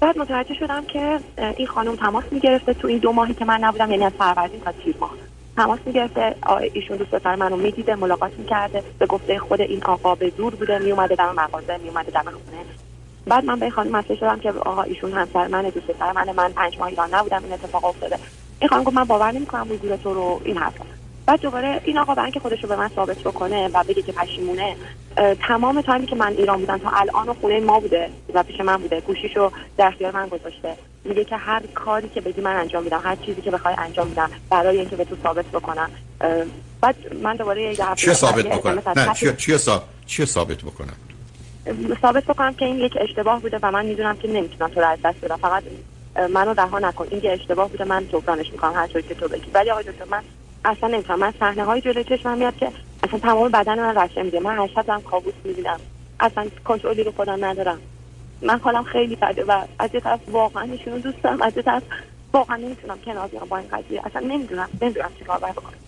بعد 0.00 0.18
متوجه 0.18 0.54
شدم 0.54 0.84
که 0.84 1.18
این 1.56 1.66
خانم 1.66 1.96
تماس 1.96 2.24
می‌گرفته 2.30 2.74
تو 2.74 2.88
این 2.88 2.98
دو 2.98 3.12
ماهی 3.12 3.34
که 3.34 3.44
من 3.44 3.58
نبودم. 3.60 3.90
یعنی 3.90 4.04
از 4.04 4.12
فروردین 4.12 4.60
تا 4.60 4.72
تیر 4.72 4.94
ماه. 5.00 5.12
تماس 5.56 5.78
می‌گرفته. 5.86 6.34
ایشون 6.72 6.96
دوست 6.96 7.10
پسر 7.10 7.34
منو 7.34 7.56
می‌دیده 7.56 7.94
ملاقات 7.94 8.32
می‌کرده. 8.38 8.82
به 8.98 9.06
گفته 9.06 9.38
خود 9.38 9.60
این 9.60 9.84
آقا 9.84 10.14
به 10.14 10.32
زور 10.36 10.54
بوده 10.54 10.78
میومده 10.78 11.14
در 11.14 11.32
مغازه 11.32 11.76
میومده 11.76 12.10
در 12.10 12.22
خونه. 12.22 12.64
بعد 13.26 13.44
من 13.44 13.58
به 13.58 13.70
خانم 13.70 13.90
مسئله 13.90 14.16
شدم 14.16 14.40
که 14.40 14.52
آقا 14.52 14.82
ایشون 14.82 15.12
همسر 15.12 15.46
منه 15.46 15.70
دوست 15.70 15.86
پسر 15.86 16.12
منه 16.12 16.32
من 16.32 16.52
پنج 16.52 16.78
ماه 16.78 16.88
ایران 16.88 17.14
نبودم 17.14 17.42
این 17.44 17.52
اتفاق 17.52 17.84
افتاده. 17.84 18.18
این 18.60 18.68
خانم 18.68 18.84
گفت 18.84 18.96
من 18.96 19.04
باور 19.04 19.32
نمی‌کنم 19.32 19.66
حضور 19.70 19.96
تو 19.96 20.14
رو 20.14 20.40
این 20.44 20.56
حرفا 20.56 20.84
بعد 21.26 21.40
دوباره 21.40 21.80
این 21.84 21.98
آقا 21.98 22.14
برای 22.14 22.24
اینکه 22.24 22.40
خودش 22.40 22.62
رو 22.62 22.68
به 22.68 22.76
من 22.76 22.88
ثابت 22.88 23.18
بکنه 23.18 23.68
و 23.68 23.84
بگه 23.88 24.02
که 24.02 24.12
پشیمونه 24.12 24.76
تمام 25.48 25.80
تایمی 25.80 26.06
که 26.06 26.16
من 26.16 26.32
ایران 26.32 26.60
بودم 26.60 26.78
تا 26.78 26.90
الان 26.90 27.28
و 27.28 27.34
خونه 27.34 27.60
ما 27.60 27.80
بوده 27.80 28.10
و 28.34 28.42
پیش 28.42 28.60
من 28.60 28.76
بوده 28.76 29.00
گوشیشو 29.00 29.50
در 29.76 29.86
اختیار 29.86 30.12
من 30.12 30.28
گذاشته. 30.28 30.76
میگه 31.04 31.24
که 31.24 31.36
هر 31.36 31.62
کاری 31.74 32.08
که 32.08 32.20
بگی 32.20 32.40
من 32.40 32.56
انجام 32.56 32.82
میدم 32.82 33.00
هر 33.04 33.16
چیزی 33.16 33.40
که 33.42 33.50
بخوای 33.50 33.74
انجام 33.78 34.06
میدم 34.06 34.30
برای 34.50 34.78
اینکه 34.78 34.96
به 34.96 35.04
تو 35.04 35.16
ثابت 35.22 35.46
بکنم. 35.46 35.90
بعد 36.80 37.14
من 37.22 37.36
دوباره 37.36 37.62
یه 37.62 37.76
چی 37.96 38.14
ثابت 38.14 38.46
بکنم؟ 38.46 38.82
نه 38.96 39.14
چی 39.14 39.32
چی 39.36 39.58
چی 40.06 40.26
ثابت 40.26 40.58
بکنم؟ 40.58 40.96
ثابت 42.02 42.24
بکنم 42.24 42.54
که 42.54 42.64
این 42.64 42.78
یک 42.78 42.98
اشتباه 43.00 43.40
بوده 43.40 43.58
و 43.62 43.70
من 43.70 43.86
می‌دونم 43.86 44.16
که 44.16 44.28
نمی‌تونم 44.28 44.70
تو 44.70 44.80
رو 44.80 44.86
از 44.86 44.98
دست 45.04 45.24
بدم. 45.24 45.36
فقط 45.36 45.62
منو 46.30 46.54
رها 46.60 46.78
نکن. 46.78 47.06
این 47.10 47.20
که 47.20 47.32
اشتباه 47.32 47.68
بوده 47.68 47.84
من 47.84 48.08
جبرانش 48.08 48.52
می‌کنم 48.52 48.72
هر 48.74 48.88
که 48.88 49.14
تو 49.14 49.28
بگی. 49.28 49.50
ولی 49.54 49.70
آقای 49.70 49.84
دکتر 49.84 50.04
من 50.10 50.22
اصلا 50.64 50.88
نمی‌تونم. 50.88 51.18
من 51.18 51.32
صحنه 51.40 51.64
های 51.64 51.80
جلوی 51.80 52.04
چشمم 52.04 52.38
میاد 52.38 52.56
که 52.56 52.68
اصلا 53.02 53.18
تمام 53.18 53.48
بدن 53.48 53.78
من 53.78 53.94
رشته 53.94 54.22
میده. 54.22 54.40
من 54.40 54.58
هر 54.58 54.68
شب 54.74 54.86
دارم 54.86 55.02
کابوس 55.02 55.34
می‌بینم. 55.44 55.80
اصلا 56.20 56.46
کنترلی 56.64 57.04
رو 57.04 57.12
خودم 57.12 57.44
ندارم. 57.44 57.78
من 58.42 58.58
حالم 58.58 58.84
خیلی 58.84 59.16
بده 59.16 59.44
و 59.44 59.62
از 59.78 59.90
یه 59.94 60.00
طرف 60.00 60.20
واقعا 60.28 60.62
ایشونو 60.62 60.98
دوست 60.98 61.22
دارم 61.22 61.42
از 61.42 61.56
یه 61.56 61.62
طرف 61.62 61.82
واقعا 62.32 62.56
نمی‌تونم 62.56 62.98
کنار 63.04 63.28
بیام 63.28 63.48
با 63.48 63.56
این 63.56 63.68
قضیه. 63.68 64.02
اصلا 64.06 64.20
نمی‌دونم 64.20 64.68
نمی‌دونم 64.82 65.10
چیکار 65.18 65.38
باید 65.38 65.54
بکنم. 65.54 65.78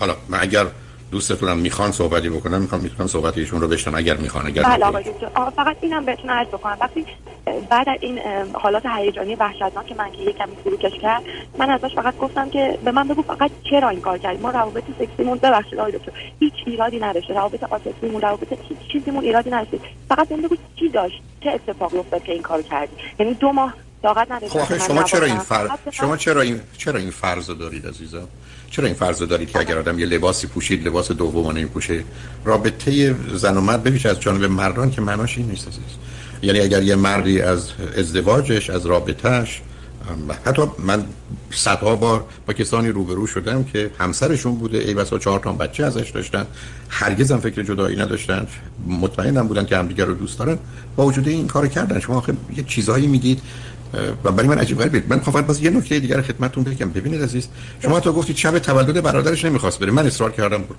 حالا 0.00 0.16
من 0.28 0.38
اگر 0.40 0.66
دوستتونم 1.10 1.58
می‌خوان 1.58 1.92
صحبتی 1.92 2.28
بکنم 2.28 2.60
می‌خوام 2.60 2.80
می‌تونم 2.80 3.06
صحبت 3.06 3.38
ایشون 3.38 3.60
رو 3.60 3.68
بشنم 3.68 3.94
اگر 3.94 4.16
می‌خوان 4.16 4.46
اگر 4.46 4.62
بله 4.62 4.84
آقای 4.86 5.04
فقط 5.56 5.76
اینم 5.80 6.04
بهتون 6.04 6.30
عرض 6.30 6.48
بکنم. 6.48 6.76
وقتی 6.80 7.06
بعد 7.70 7.86
این 8.00 8.18
حالات 8.52 8.82
هیجانی 8.86 9.34
وحشتناک 9.34 9.86
که 9.86 9.94
من 9.94 10.12
که 10.12 10.22
یکمی 10.22 10.56
فروکش 10.64 10.98
کرد 11.02 11.22
من 11.58 11.70
ازش 11.70 11.94
فقط 11.94 12.16
گفتم 12.18 12.50
که 12.50 12.78
به 12.84 12.92
من 12.92 13.08
بگو 13.08 13.22
فقط 13.22 13.50
چرا 13.70 13.88
این 13.88 14.00
کار 14.00 14.18
کردی؟ 14.18 14.42
ما 14.42 14.50
روابط 14.50 14.84
سکسیمون 14.98 15.38
ببخشید 15.38 15.78
آقای 15.78 15.92
دکتر 15.92 16.12
هیچ 16.40 16.54
ایرادی 16.66 16.98
نداشته. 16.98 17.34
روابط 17.34 17.64
عاطفیمون 17.64 18.20
روابط 18.20 18.52
هیچ 18.68 18.78
چیزیمون 18.92 19.24
ایرادی 19.24 19.50
نداشته. 19.50 19.78
فقط 20.08 20.28
بهم 20.28 20.42
بگو 20.42 20.56
چی 20.76 20.88
داشت؟ 20.88 21.22
چه 21.40 21.50
اتفاقی 21.50 21.98
افتاد 21.98 22.22
که 22.22 22.32
این 22.32 22.42
کارو 22.42 22.62
کردی؟ 22.62 22.92
یعنی 23.18 23.34
دو 23.34 23.52
ماه 23.52 23.74
خب 24.48 24.78
شما 24.78 25.02
چرا 25.02 25.26
این 25.26 25.38
فرض 25.38 25.70
شما 25.90 26.16
چرا 26.16 26.40
این 26.40 26.60
چرا 26.78 26.98
این 26.98 27.10
فرض 27.10 27.50
دارید 27.50 27.86
عزیزم؟ 27.86 28.28
چرا 28.70 28.86
این 28.86 28.94
فرض 28.94 29.22
دارید 29.22 29.50
که 29.50 29.58
اگر 29.58 29.78
آدم 29.78 29.98
یه 29.98 30.06
لباسی 30.06 30.46
پوشید 30.46 30.86
لباس 30.86 31.12
دوم 31.12 31.50
نمیپوشه؟ 31.50 32.04
رابطه 32.44 33.14
زن 33.34 33.56
و 33.56 33.60
مرد 33.60 33.80
ببینید 33.80 34.06
از 34.06 34.20
جانب 34.20 34.44
مردان 34.44 34.90
که 34.90 35.00
معناش 35.00 35.38
این 35.38 35.46
نیست 35.46 35.68
عزیز. 35.68 35.82
یعنی 36.44 36.60
اگر 36.60 36.82
یه 36.82 36.94
مردی 36.94 37.40
از 37.40 37.68
ازدواجش 37.96 38.70
از 38.70 38.86
رابطهش 38.86 39.62
حتی 40.44 40.62
من 40.78 41.04
صدها 41.50 41.96
بار 41.96 42.24
با 42.46 42.52
کسانی 42.52 42.88
روبرو 42.88 43.26
شدم 43.26 43.64
که 43.64 43.90
همسرشون 43.98 44.54
بوده 44.54 44.78
ای 44.78 44.94
بسا 44.94 45.18
چهار 45.18 45.40
تا 45.40 45.52
بچه 45.52 45.84
ازش 45.84 46.10
داشتن 46.10 46.46
هرگز 46.88 47.32
هم 47.32 47.40
فکر 47.40 47.62
جدایی 47.62 47.96
نداشتن 47.96 48.46
مطمئنم 48.86 49.48
بودن 49.48 49.64
که 49.64 49.76
همدیگر 49.76 50.04
رو 50.04 50.14
دوست 50.14 50.38
دارن 50.38 50.58
با 50.96 51.06
وجود 51.06 51.28
این 51.28 51.46
کار 51.46 51.68
کردن. 51.68 52.00
شما 52.00 52.16
آخه 52.16 52.34
یه 52.56 52.64
چیزهایی 52.68 53.06
میگید 53.06 53.40
و 54.24 54.32
برای 54.32 54.48
من 54.48 54.58
عجیب 54.58 54.78
غریبه. 54.78 55.02
من 55.08 55.20
خواهم 55.20 55.40
باز 55.46 55.62
یه 55.62 55.70
نکته 55.70 56.00
دیگر 56.00 56.22
خدمتتون 56.22 56.64
بگم. 56.64 56.90
ببینید 56.90 57.22
عزیز 57.22 57.48
شما 57.82 58.00
تا 58.00 58.12
گفتید 58.12 58.36
شب 58.36 58.58
تولد 58.58 59.02
برادرش 59.02 59.44
نمی‌خواست 59.44 59.78
بره. 59.78 59.90
من 59.90 60.06
اصرار 60.06 60.30
کردم. 60.32 60.62
برو 60.62 60.76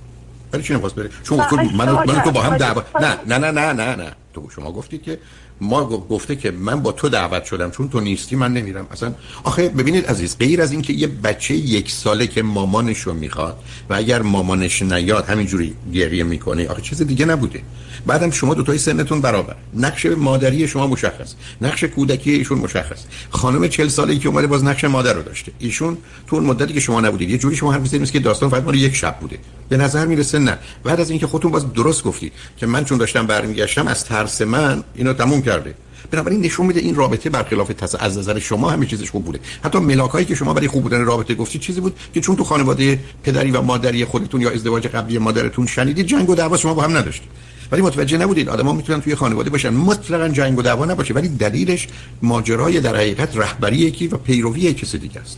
ولی 0.54 0.64
چی 0.64 0.74
نمی‌خواست 0.74 0.96
بره؟ 0.96 1.10
چون 1.24 1.40
من 1.78 1.92
من 1.92 2.22
تو 2.22 2.32
با 2.32 2.42
هم 2.42 2.58
دعوا 2.58 2.84
نه 3.02 3.18
نه 3.28 3.38
نه 3.38 3.52
نه 3.52 3.74
نه 3.74 3.96
نه. 3.96 4.12
تو 4.34 4.50
شما 4.56 4.72
گفتید 4.72 5.04
که 5.04 5.20
ما 5.62 5.86
گفته 5.86 6.36
که 6.36 6.52
من 6.52 6.82
با 6.82 6.92
تو 6.92 7.10
دعوت 7.10 7.44
شدم 7.44 7.72
چون 7.72 7.90
تو 7.90 8.00
نیستی 8.00 8.36
من 8.36 8.54
نمیرم. 8.54 8.88
اصلا 8.92 9.14
آخه 9.44 9.70
ببینید 9.70 10.06
عزیز 10.06 10.38
غیر 10.38 10.62
از 10.62 10.72
اینکه 10.72 10.94
یه 10.94 11.08
بچه 11.08 11.54
یک 11.54 11.92
ساله 11.92 12.28
که 12.28 12.42
مامانش 12.42 13.00
رو 13.00 13.14
می‌خواد 13.14 13.58
و 13.90 13.94
اگر 13.94 14.22
مامانش 14.22 14.82
نیاد 14.82 15.26
همینجوری 15.26 15.74
گریه 15.94 16.24
می‌کنه 16.24 16.68
آخه 16.68 16.82
چیز 16.82 17.02
دیگه 17.02 17.26
نبوده. 17.26 17.62
بعدم 18.06 18.32
شما 18.32 18.54
دو 18.54 18.64
تای 18.64 18.78
سنتون 18.78 19.22
برابر. 19.22 19.56
نقش 19.74 20.06
مادری 20.06 20.68
شما 20.68 20.88
مشخص. 20.88 21.34
نقش 21.62 21.84
کودکی 21.84 22.32
ایشون 22.32 22.58
مشخص. 22.58 23.04
خانم 23.30 23.68
40 23.68 23.88
ساله 23.88 24.18
که 24.18 24.30
اومده 24.30 24.48
باز 24.48 24.64
نقش 24.64 24.84
مادر 24.84 25.14
رو 25.14 25.22
داشته. 25.22 25.52
ایشون 25.60 25.98
تو 26.28 26.36
اون 26.36 26.46
مدتی 26.46 26.74
که 26.74 26.80
شما 26.80 27.02
نبودید 27.02 27.30
یه 27.30 27.38
جوری 27.38 27.56
شما 27.56 27.72
حرف 27.72 27.82
می‌زنید 27.82 28.12
که 28.12 28.20
داستان 28.20 28.50
فقط 28.50 28.64
مال 28.64 28.76
یک 28.76 28.96
شب 28.96 29.18
بوده. 29.20 29.40
به 29.70 29.78
نظر 29.78 30.06
می‌رسه 30.06 30.40
نه. 30.40 30.58
بعد 30.84 31.00
از 31.00 31.10
اینکه 31.10 31.28
خودتون 31.28 31.52
باز 31.52 31.74
درست 31.74 32.04
گفتید 32.04 32.34
که 32.58 32.66
من 32.66 32.86
چون 32.86 32.98
داشتم 32.98 33.28
برمیگشتم 33.28 33.88
از 33.88 34.06
ترس 34.06 34.42
من 34.42 34.84
اینو 34.96 35.14
تموم 35.14 35.42
کرده. 35.46 35.74
بنابراین 36.12 36.42
نشون 36.42 36.66
میده 36.66 36.80
این 36.80 36.96
رابطه 36.96 37.30
برخلاف 37.30 37.68
تص 37.68 37.96
از 38.00 38.18
نظر 38.18 38.40
شما 38.40 38.70
همه 38.70 38.86
چیزش 38.86 39.10
خوب 39.12 39.26
بوده 39.26 39.40
حتی 39.64 39.80
ملاکایی 39.80 40.26
که 40.26 40.36
شما 40.36 40.54
برای 40.54 40.68
خوب 40.68 40.84
بودن 40.84 41.06
رابطه 41.06 41.36
گفتید 41.36 41.62
چیزی 41.62 41.82
بود 41.82 41.96
که 42.14 42.22
چون 42.22 42.36
تو 42.36 42.44
خانواده 42.44 43.00
پدری 43.24 43.52
و 43.52 43.62
مادری 43.62 44.06
خودتون 44.06 44.42
یا 44.42 44.52
ازدواج 44.52 44.88
قبلی 44.88 45.18
مادرتون 45.18 45.66
شنیدید 45.68 46.06
جنگ 46.06 46.30
و 46.30 46.36
دعوا 46.36 46.58
شما 46.58 46.74
با 46.74 46.84
هم 46.84 46.98
نداشتید. 46.98 47.30
ولی 47.72 47.82
متوجه 47.82 48.18
نبودید 48.18 48.50
آدما 48.50 48.74
می‌تونن 48.74 49.02
توی 49.02 49.16
خانواده 49.16 49.50
باشن. 49.50 49.70
مطلقا 49.70 50.30
جنگ 50.30 50.58
و 50.58 50.62
دعوا 50.62 50.86
نباشه 50.86 51.14
ولی 51.14 51.28
دلیلش 51.28 51.88
ماجرای 52.22 52.80
در 52.80 52.96
حقیقت 52.96 53.38
رهبری 53.38 53.78
یکی 53.78 54.08
و 54.08 54.18
پیروی 54.18 54.74
کسی 54.74 54.98
دیگه 54.98 55.22
است. 55.22 55.38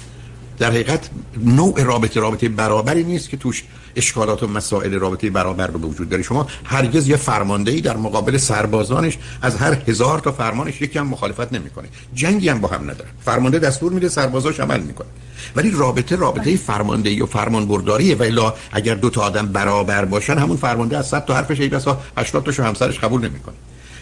در 0.60 0.72
حقیقت 0.72 1.10
نوع 1.46 1.84
رابطه 1.84 2.20
رابطه 2.20 2.50
برابری 2.50 3.04
نیست 3.04 3.30
که 3.30 3.38
توش 3.38 3.64
اشکالات 3.98 4.44
و 4.44 4.48
مسائل 4.48 4.94
رابطه 4.94 5.30
برابر 5.30 5.68
رو 5.68 5.80
به 5.80 5.88
وجود 5.88 6.10
داره. 6.10 6.24
شما 6.24 6.48
هرگز 6.64 7.08
یه 7.08 7.16
فرماندهی 7.16 7.82
در 7.82 7.98
مقابل 7.98 8.38
سربازانش 8.38 9.18
از 9.42 9.56
هر 9.56 9.78
هزار 9.88 10.20
تا 10.20 10.32
فرمانش 10.32 10.82
یکی 10.82 11.00
هم 11.00 11.08
مخالفت 11.08 11.54
نمی‌کنه. 11.54 11.88
جنگی 12.14 12.50
هم 12.50 12.62
با 12.62 12.68
هم 12.68 12.84
نداره. 12.84 13.10
فرمانده 13.26 13.60
دستور 13.60 13.92
میده 13.92 14.10
سربازاش 14.10 14.60
عمل 14.60 14.80
می‌کنه. 14.80 15.08
ولی 15.56 15.72
رابطه 15.72 16.16
رابطه 16.16 16.56
فرماندهی 16.56 17.22
و 17.22 17.26
فرمانبرداریه. 17.26 18.16
و 18.16 18.24
الا 18.24 18.54
اگر 18.72 18.96
دو 18.96 19.10
تا 19.10 19.22
آدم 19.22 19.48
برابر 19.48 20.06
باشن 20.06 20.38
همون 20.38 20.58
فرمانده 20.58 20.98
از 20.98 21.08
100 21.08 21.26
تا 21.26 21.34
حرفش 21.34 21.60
ای 21.60 21.68
بسا 21.68 22.02
80 22.18 22.44
تاشو 22.44 22.64
همسرش 22.64 23.00
قبول 23.00 23.22
نمی‌کنه. 23.22 23.56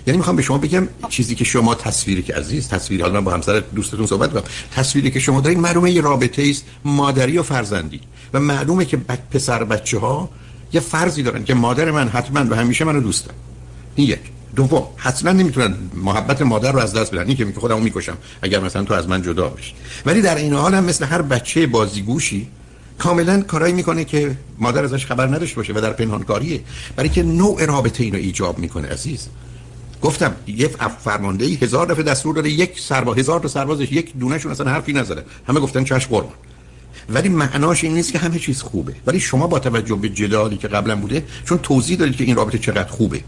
یعنی 0.07 0.17
می‌خوام 0.17 0.35
به 0.35 0.41
شما 0.41 0.57
بگم 0.57 0.87
چیزی 1.09 1.35
که 1.35 1.43
شما 1.43 1.75
تصویری 1.75 2.23
که 2.23 2.33
عزیز 2.33 2.67
تصویری 2.67 3.03
حالا 3.03 3.13
من 3.13 3.23
با 3.23 3.33
همسر 3.33 3.63
دوستتون 3.75 4.05
صحبت 4.05 4.33
کنم. 4.33 4.43
تصویری 4.75 5.11
که 5.11 5.19
شما 5.19 5.41
دارید 5.41 5.59
معلومه 5.59 5.91
یه 5.91 6.01
رابطه 6.01 6.47
است 6.49 6.65
مادری 6.85 7.37
و 7.37 7.43
فرزندی. 7.43 8.01
و 8.33 8.39
معلومه 8.39 8.85
که 8.85 8.97
پسر 9.31 9.63
بچه 9.63 9.99
ها 9.99 10.29
یه 10.73 10.79
فرضی 10.79 11.23
دارن 11.23 11.43
که 11.43 11.53
مادر 11.53 11.91
من 11.91 12.07
حتما 12.07 12.45
و 12.49 12.55
همیشه 12.55 12.85
منو 12.85 13.01
دوست 13.01 13.25
داره. 13.25 13.37
این 13.95 14.07
یک. 14.07 14.19
دوم 14.55 14.87
حتما 14.97 15.31
نمی‌تونن 15.31 15.75
محبت 15.93 16.41
مادر 16.41 16.71
رو 16.71 16.79
از 16.79 16.93
دست 16.93 17.11
بدن. 17.11 17.27
این 17.27 17.37
که 17.37 17.45
میگه 17.45 17.59
خودمو 17.59 17.79
می‌کشم 17.79 18.17
اگر 18.41 18.59
مثلا 18.59 18.83
تو 18.83 18.93
از 18.93 19.09
من 19.09 19.21
جدا 19.21 19.49
بشی. 19.49 19.73
ولی 20.05 20.21
در 20.21 20.35
این 20.35 20.53
حال 20.53 20.73
هم 20.73 20.83
مثل 20.83 21.05
هر 21.05 21.21
بچه 21.21 21.67
بازیگوشی 21.67 22.47
کاملا 22.97 23.41
کارایی 23.41 23.73
می‌کنه 23.73 24.05
که 24.05 24.37
مادر 24.59 24.83
ازش 24.83 25.05
خبر 25.05 25.27
نداشته 25.27 25.55
باشه 25.55 25.73
و 25.73 25.81
در 25.81 25.93
پنهانکاریه. 25.93 26.61
برای 26.95 27.09
که 27.09 27.23
نوع 27.23 27.65
رابطه 27.65 28.03
اینو 28.03 28.17
ایجاب 28.17 28.59
می‌کنه 28.59 28.87
عزیز. 28.87 29.27
گفتم 30.05 30.35
یه 30.47 30.69
فرمانده 31.03 31.45
ای 31.45 31.55
هزار 31.55 31.85
دفعه 31.85 32.03
دستور 32.03 32.35
داده 32.35 32.49
یک 32.49 32.79
سرباز 32.79 33.17
هزار 33.17 33.39
تا 33.39 33.47
سربازش 33.47 33.91
یک 33.91 34.17
دونهشون 34.17 34.51
اصلا 34.51 34.71
حرفی 34.71 34.93
نزده. 34.93 35.23
همه 35.47 35.59
گفتن 35.59 35.83
چش 35.83 36.07
قربان. 36.07 36.33
ولی 37.09 37.29
معناش 37.29 37.83
این 37.83 37.93
نیست 37.93 38.11
که 38.11 38.19
همه 38.19 38.39
چیز 38.39 38.61
خوبه. 38.61 38.93
ولی 39.05 39.19
شما 39.19 39.47
با 39.47 39.59
توجه 39.59 39.95
به 39.95 40.09
جدالی 40.09 40.57
که 40.57 40.67
قبلا 40.67 40.95
بوده 40.95 41.23
چون 41.45 41.57
توضیح 41.57 41.97
دادید 41.97 42.15
که 42.15 42.23
این 42.23 42.35
رابطه 42.35 42.57
چقدر 42.57 42.89
خوبه. 42.89 43.21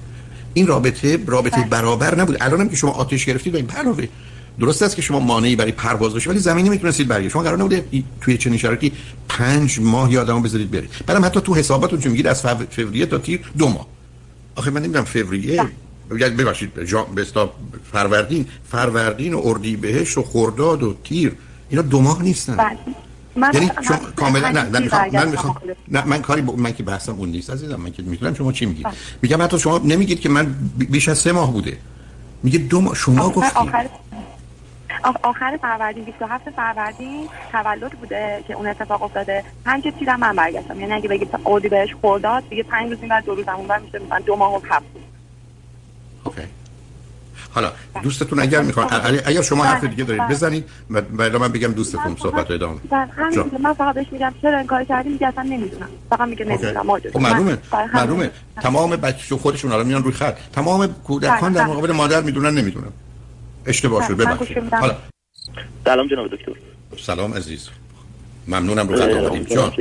این 0.54 0.68
رابطه 0.68 1.20
رابطه 1.26 1.58
بله. 1.58 1.70
برابر 1.70 2.20
نبود 2.22 2.38
الانم 2.40 2.70
که 2.70 2.76
شما 2.76 2.92
آتش 2.92 3.26
گرفتید 3.26 3.54
و 3.54 3.58
این 3.58 3.70
علاوه 3.70 4.08
درست 4.60 4.82
است 4.82 4.96
که 4.96 5.02
شما 5.02 5.20
مانعی 5.20 5.56
برای 5.56 5.72
پرواز 5.72 6.14
داشتید 6.14 6.32
ولی 6.32 6.40
زمینی 6.40 6.70
می‌تونستید 6.70 7.08
برگردید. 7.08 7.32
شما 7.32 7.44
قرار 7.44 7.58
نبوده 7.58 7.86
توی 8.22 8.38
چنین 8.38 8.58
شرایطی 8.58 8.92
پنج 9.30 9.80
ماه 9.80 10.12
یادمو 10.12 10.42
بذارید 10.42 10.72
برید. 10.72 10.90
بعدم 11.06 11.26
حتی 11.26 11.42
تو 11.42 11.56
حساباتون 11.56 12.00
چون 12.00 12.12
میگید 12.12 12.28
از 12.28 12.42
فوریه 12.70 13.06
تا 13.06 13.18
تیر 13.18 13.40
دو 13.58 13.68
ماه. 13.68 13.88
آخه 14.56 14.72
من 14.72 14.82
نمی‌دونم 14.82 15.06
فوریه 15.06 15.62
ببخشید 16.10 16.74
به 17.16 17.26
فروردین 17.92 18.48
فروردین 18.72 19.34
و 19.34 19.54
بهش 19.82 20.18
و 20.18 20.24
خرداد 20.24 20.84
و 20.84 20.96
تیر 21.04 21.36
اینا 21.70 21.82
دو 21.82 22.02
ماه 22.02 22.24
نیستن. 22.24 22.56
بله. 22.58 22.78
من 23.36 23.52
یعنی 23.54 23.72
چون 23.88 23.98
کاملا 24.16 24.50
نه 24.50 24.70
من 24.70 24.84
می‌خوام 24.84 25.10
من 25.14 25.28
می‌خوام 25.28 25.56
نه 25.88 26.06
من 26.06 26.22
کاری 26.22 26.42
با... 26.42 26.56
من 26.56 26.74
که 26.74 26.84
بحثم 26.84 27.12
اون 27.12 27.30
نیست 27.30 27.50
عزیزم 27.50 27.76
من 27.76 27.92
که 27.92 28.04
می‌تونم 28.04 28.34
شما 28.34 28.52
چی 28.52 28.66
میگید؟ 28.66 28.86
بله. 28.86 28.94
میگم 29.22 29.42
حتی 29.42 29.60
شما 29.60 29.78
نمیگید 29.78 30.20
که 30.20 30.30
من 30.30 30.56
بیش 30.78 31.10
از 31.10 31.18
سه 31.18 31.32
ماه 31.32 31.54
بوده. 31.54 31.78
میگه 32.44 32.60
دو 32.60 32.82
ماه 32.82 32.96
شما 32.96 33.30
گفتید 33.30 33.58
آخر 33.58 33.90
آخر 35.24 35.58
فروردین 35.62 36.04
27 36.04 36.50
فروردین 36.50 37.28
تولد 37.52 37.92
بوده 37.92 38.44
که 38.48 38.54
اون 38.54 38.68
اتفاق 38.68 39.04
افتاده. 39.04 39.44
پنج 39.66 39.84
تیر 40.00 40.16
من 40.16 40.36
برگشتم. 40.36 40.80
یعنی 40.80 40.94
اگه 40.94 41.10
بگید 41.10 41.30
اودی 41.44 41.70
بهش 41.70 41.94
خورداد 42.02 42.50
دیگه 42.50 42.64
پنج 42.64 42.90
روز 42.90 42.98
این 43.02 43.10
بعد 43.10 43.26
دو 43.26 43.36
روز 43.36 43.48
اون 43.48 43.82
میشه 43.82 44.00
من 44.10 44.20
دو 44.20 44.36
ماه 44.36 44.56
و 44.56 44.60
هفت 44.70 44.86
اوکی. 46.28 46.48
حالا 47.52 47.72
دوستتون 48.04 48.40
اگر 48.40 48.62
می‌خوان 48.62 48.88
اگر 49.26 49.42
شما 49.42 49.64
حرف 49.64 49.84
دیگه 49.84 50.04
دارید 50.04 50.28
بزنید. 50.28 50.66
و 50.90 51.40
من 51.40 51.52
بگم 51.52 51.72
دوستتون 51.72 52.16
صحبت 52.16 52.52
ادامه 52.52 52.80
من 53.60 53.74
فقط 53.74 53.96
بهش 53.96 54.06
میگم 54.12 54.34
چرا 54.42 54.58
این 54.58 54.68
کار 54.68 54.84
کردی؟ 54.84 55.10
میگه 55.10 55.28
اصلا 55.28 55.44
نمی‌دونم. 55.44 55.90
فقط 56.10 56.28
میگه 56.28 56.46
نمی‌دونم. 56.46 57.00
خب 57.14 57.20
معلومه. 57.20 57.58
معلومه. 57.94 58.32
تمام 58.62 58.96
بچه 58.96 59.36
خودشون 59.36 59.72
الان 59.72 59.88
میان 59.88 60.04
روی 60.04 60.14
خط. 60.14 60.38
تمام 60.54 60.88
کودکان 60.88 61.54
در 61.54 61.66
مقابل 61.66 61.92
مادر 61.92 62.22
می‌دونن 62.22 62.58
نمی‌دونم 62.58 62.94
اشتباه 63.66 64.08
شد. 64.08 64.18
ببخشید. 64.18 64.74
حالا. 64.74 64.96
سلام 65.86 66.08
جناب 66.08 66.28
دکتر. 66.28 66.52
سلام 66.98 67.34
عزیز. 67.34 67.70
ممنونم 68.48 68.88
رو 68.88 68.96
خط 68.96 69.10
آمدیم 69.10 69.44
جان. 69.44 69.72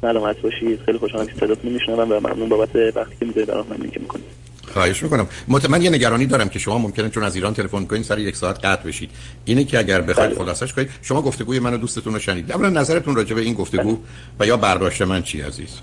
سلامت 0.00 0.40
باشید. 0.40 0.80
خیلی 0.86 0.98
خوشحالم 0.98 1.26
که 1.26 1.32
صداتون 1.40 1.72
میشنوم 1.72 2.12
و 2.12 2.20
ممنون 2.20 2.48
بابت 2.48 2.76
وقتی 2.96 3.16
که 3.20 3.26
می‌ذارید 3.26 3.48
برام 3.48 3.66
من 3.70 3.76
می‌کنید. 3.76 4.29
خواهش 4.72 5.02
می‌کنم. 5.02 5.28
من 5.70 5.82
یه 5.82 5.90
نگرانی 5.90 6.26
دارم 6.26 6.48
که 6.48 6.58
شما 6.58 6.78
ممکنه 6.78 7.10
چون 7.10 7.22
از 7.22 7.36
ایران 7.36 7.54
تلفن 7.54 7.84
کنید 7.84 8.02
سر 8.02 8.18
یک 8.18 8.36
ساعت 8.36 8.64
قطع 8.64 8.88
بشید. 8.88 9.10
اینه 9.44 9.64
که 9.64 9.78
اگر 9.78 10.00
بخواید 10.00 10.30
بله. 10.30 10.38
خلاصش 10.38 10.72
کنید 10.72 10.90
شما 11.02 11.22
گفتگوی 11.22 11.58
منو 11.58 11.76
دوستتون 11.76 12.12
رو 12.12 12.18
شنید 12.18 12.52
اولا 12.52 12.68
نظرتون 12.68 13.16
راجع 13.16 13.34
به 13.34 13.40
این 13.40 13.54
گفتگو 13.54 13.98
و 14.40 14.46
یا 14.46 14.56
برداشت 14.56 15.02
من 15.02 15.22
چی 15.22 15.40
عزیز؟ 15.40 15.80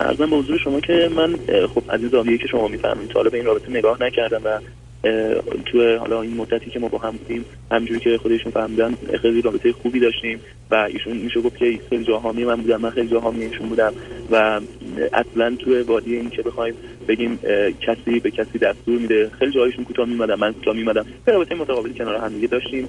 ارزم 0.00 0.30
به 0.30 0.36
حضور 0.36 0.58
شما 0.58 0.80
که 0.80 1.10
من 1.16 1.36
خب 1.74 1.82
از 1.88 2.00
این 2.14 2.38
که 2.38 2.46
شما 2.46 2.68
می‌فهمید 2.68 3.08
تا 3.08 3.22
به 3.22 3.36
این 3.36 3.46
رابطه 3.46 3.70
نگاه 3.70 4.02
نکردم 4.02 4.40
و 4.44 4.58
تو 5.66 5.98
حالا 5.98 6.22
این 6.22 6.36
مدتی 6.36 6.70
که 6.70 6.78
ما 6.78 6.88
با 6.88 6.98
هم 6.98 7.10
بودیم 7.10 7.44
همجوری 7.70 8.00
که 8.00 8.18
خودشون 8.22 8.52
فهمیدن 8.52 8.94
خیلی 9.22 9.42
رابطه 9.42 9.72
خوبی 9.72 10.00
داشتیم 10.00 10.40
و 10.70 10.74
ایشون 10.74 11.16
میشه 11.16 11.40
گفت 11.40 11.56
که 11.56 11.78
خیلی 11.90 12.04
جا 12.04 12.18
حامی 12.18 12.44
من 12.44 12.56
بودم 12.56 12.80
من 12.80 12.90
خیلی 12.90 13.08
جا 13.08 13.20
حامی 13.20 13.44
ایشون 13.44 13.68
بودم 13.68 13.92
و 14.30 14.60
اصلا 15.12 15.56
تو 15.56 15.82
وادی 15.82 16.16
این 16.16 16.30
که 16.30 16.42
بخوایم 16.42 16.74
بگیم 17.08 17.38
کسی 17.80 18.20
به 18.20 18.30
کسی 18.30 18.58
دستور 18.58 18.98
میده. 18.98 19.30
خیلی 19.38 19.52
جایشون 19.52 19.84
کوتاه 19.84 20.08
میمدم 20.08 20.38
من 20.38 20.52
کوتاه 20.52 20.76
میمدم 20.76 21.06
رابطه 21.26 21.54
متقابل 21.54 21.92
کنار 21.92 22.16
هم 22.16 22.28
دیگه 22.28 22.46
داشتیم 22.46 22.88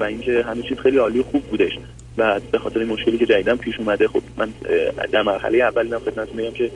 و 0.00 0.04
اینکه 0.04 0.42
همه 0.42 0.62
چیز 0.62 0.78
خیلی 0.78 0.98
عالی 0.98 1.18
و 1.18 1.22
خوب 1.22 1.42
بودش. 1.42 1.72
و 2.18 2.40
به 2.52 2.58
خاطر 2.58 2.84
مشکلی 2.84 3.18
که 3.18 3.26
جدیدم 3.26 3.56
پیش 3.56 3.74
اومده 3.78 4.08
خب 4.08 4.22
من 4.36 4.48
در 5.12 5.22
مرحله 5.22 5.58
اولی 5.58 5.92
هم 5.92 5.98
خدمت 5.98 6.34
میگم 6.34 6.50
که 6.50 6.70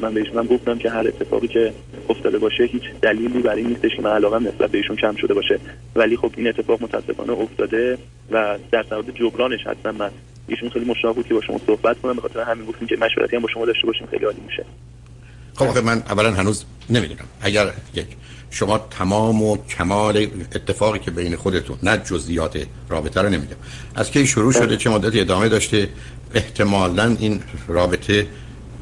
من 0.00 0.14
بهشون 0.14 0.34
من 0.34 0.46
گفتم 0.46 0.78
که 0.78 0.90
هر 0.90 1.08
اتفاقی 1.08 1.48
که 1.48 1.72
افتاده 2.08 2.38
باشه 2.38 2.64
هیچ 2.64 2.82
دلیلی 3.02 3.42
برای 3.42 3.62
نیستش 3.62 3.96
که 3.96 4.02
من 4.02 4.10
علاقه 4.10 4.38
نسبت 4.38 4.70
بهشون 4.70 4.96
کم 4.96 5.16
شده 5.16 5.34
باشه. 5.34 5.58
ولی 5.96 6.16
خب 6.16 6.32
این 6.36 6.48
اتفاق 6.48 6.82
متاسفانه 6.82 7.32
افتاده 7.32 7.98
و 8.30 8.58
در 8.72 8.82
صورت 8.82 9.10
جبرانش 9.14 9.66
هستم 9.66 9.96
من 9.98 10.10
ایشون 10.48 10.68
خیلی 10.68 10.84
مشتاق 10.84 11.14
بود 11.14 11.26
که 11.26 11.34
با 11.34 11.40
شما 11.40 11.60
صحبت 11.66 12.00
کنم. 12.00 12.12
به 12.12 12.20
خاطر 12.20 12.40
همین 12.40 12.66
گفتیم 12.66 12.88
که 12.88 12.96
مشورتی 12.96 13.36
هم 13.36 13.42
با 13.42 13.48
شما 13.48 13.66
داشته 13.66 13.86
باشیم. 13.86 14.06
خیلی 14.06 14.24
عالی 14.24 14.40
میشه. 14.46 14.64
خب 15.66 15.78
من 15.78 16.02
اولا 16.10 16.32
هنوز 16.32 16.64
نمی‌دونم. 16.90 17.24
اگر 17.40 17.72
یک 17.94 18.06
شما 18.50 18.78
تمام 18.78 19.42
و 19.42 19.56
کمال 19.56 20.16
اتفاقی 20.54 20.98
که 20.98 21.10
بین 21.10 21.36
خودتون 21.36 21.78
نه 21.82 21.96
جزئیات 21.96 22.66
رابطه 22.88 23.22
رو 23.22 23.28
نمیدم 23.28 23.56
از 23.94 24.10
کی 24.10 24.26
شروع 24.26 24.52
شده 24.52 24.76
چه 24.76 24.90
مدتی 24.90 25.20
ادامه 25.20 25.48
داشته 25.48 25.88
احتمالا 26.34 27.16
این 27.20 27.42
رابطه 27.68 28.26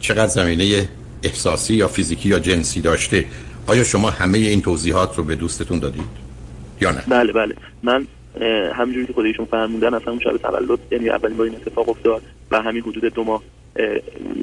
چقدر 0.00 0.26
زمینه 0.26 0.88
احساسی 1.22 1.74
یا 1.74 1.88
فیزیکی 1.88 2.28
یا 2.28 2.38
جنسی 2.38 2.80
داشته؟ 2.80 3.24
آیا 3.66 3.84
شما 3.84 4.10
همه 4.10 4.38
این 4.38 4.62
توضیحات 4.62 5.18
رو 5.18 5.24
به 5.24 5.34
دوستتون 5.34 5.78
دادید 5.78 6.02
یا 6.80 6.90
نه؟ 6.90 7.02
بله 7.08 7.32
بله. 7.32 7.54
من 7.82 8.06
همینجوری 8.72 9.06
که 9.06 9.12
خودشون 9.12 9.46
فرمودن 9.46 9.94
اصلا 9.94 10.12
اون 10.12 10.20
شب 10.20 10.36
تولد 10.36 10.78
یعنی 10.90 11.08
اولین 11.08 11.36
بار 11.36 11.46
این 11.46 11.56
اتفاق 11.56 11.88
افتاد 11.88 12.22
و 12.50 12.62
همین 12.62 12.82
حدود 12.82 13.04
دو 13.14 13.24
ماه 13.24 13.42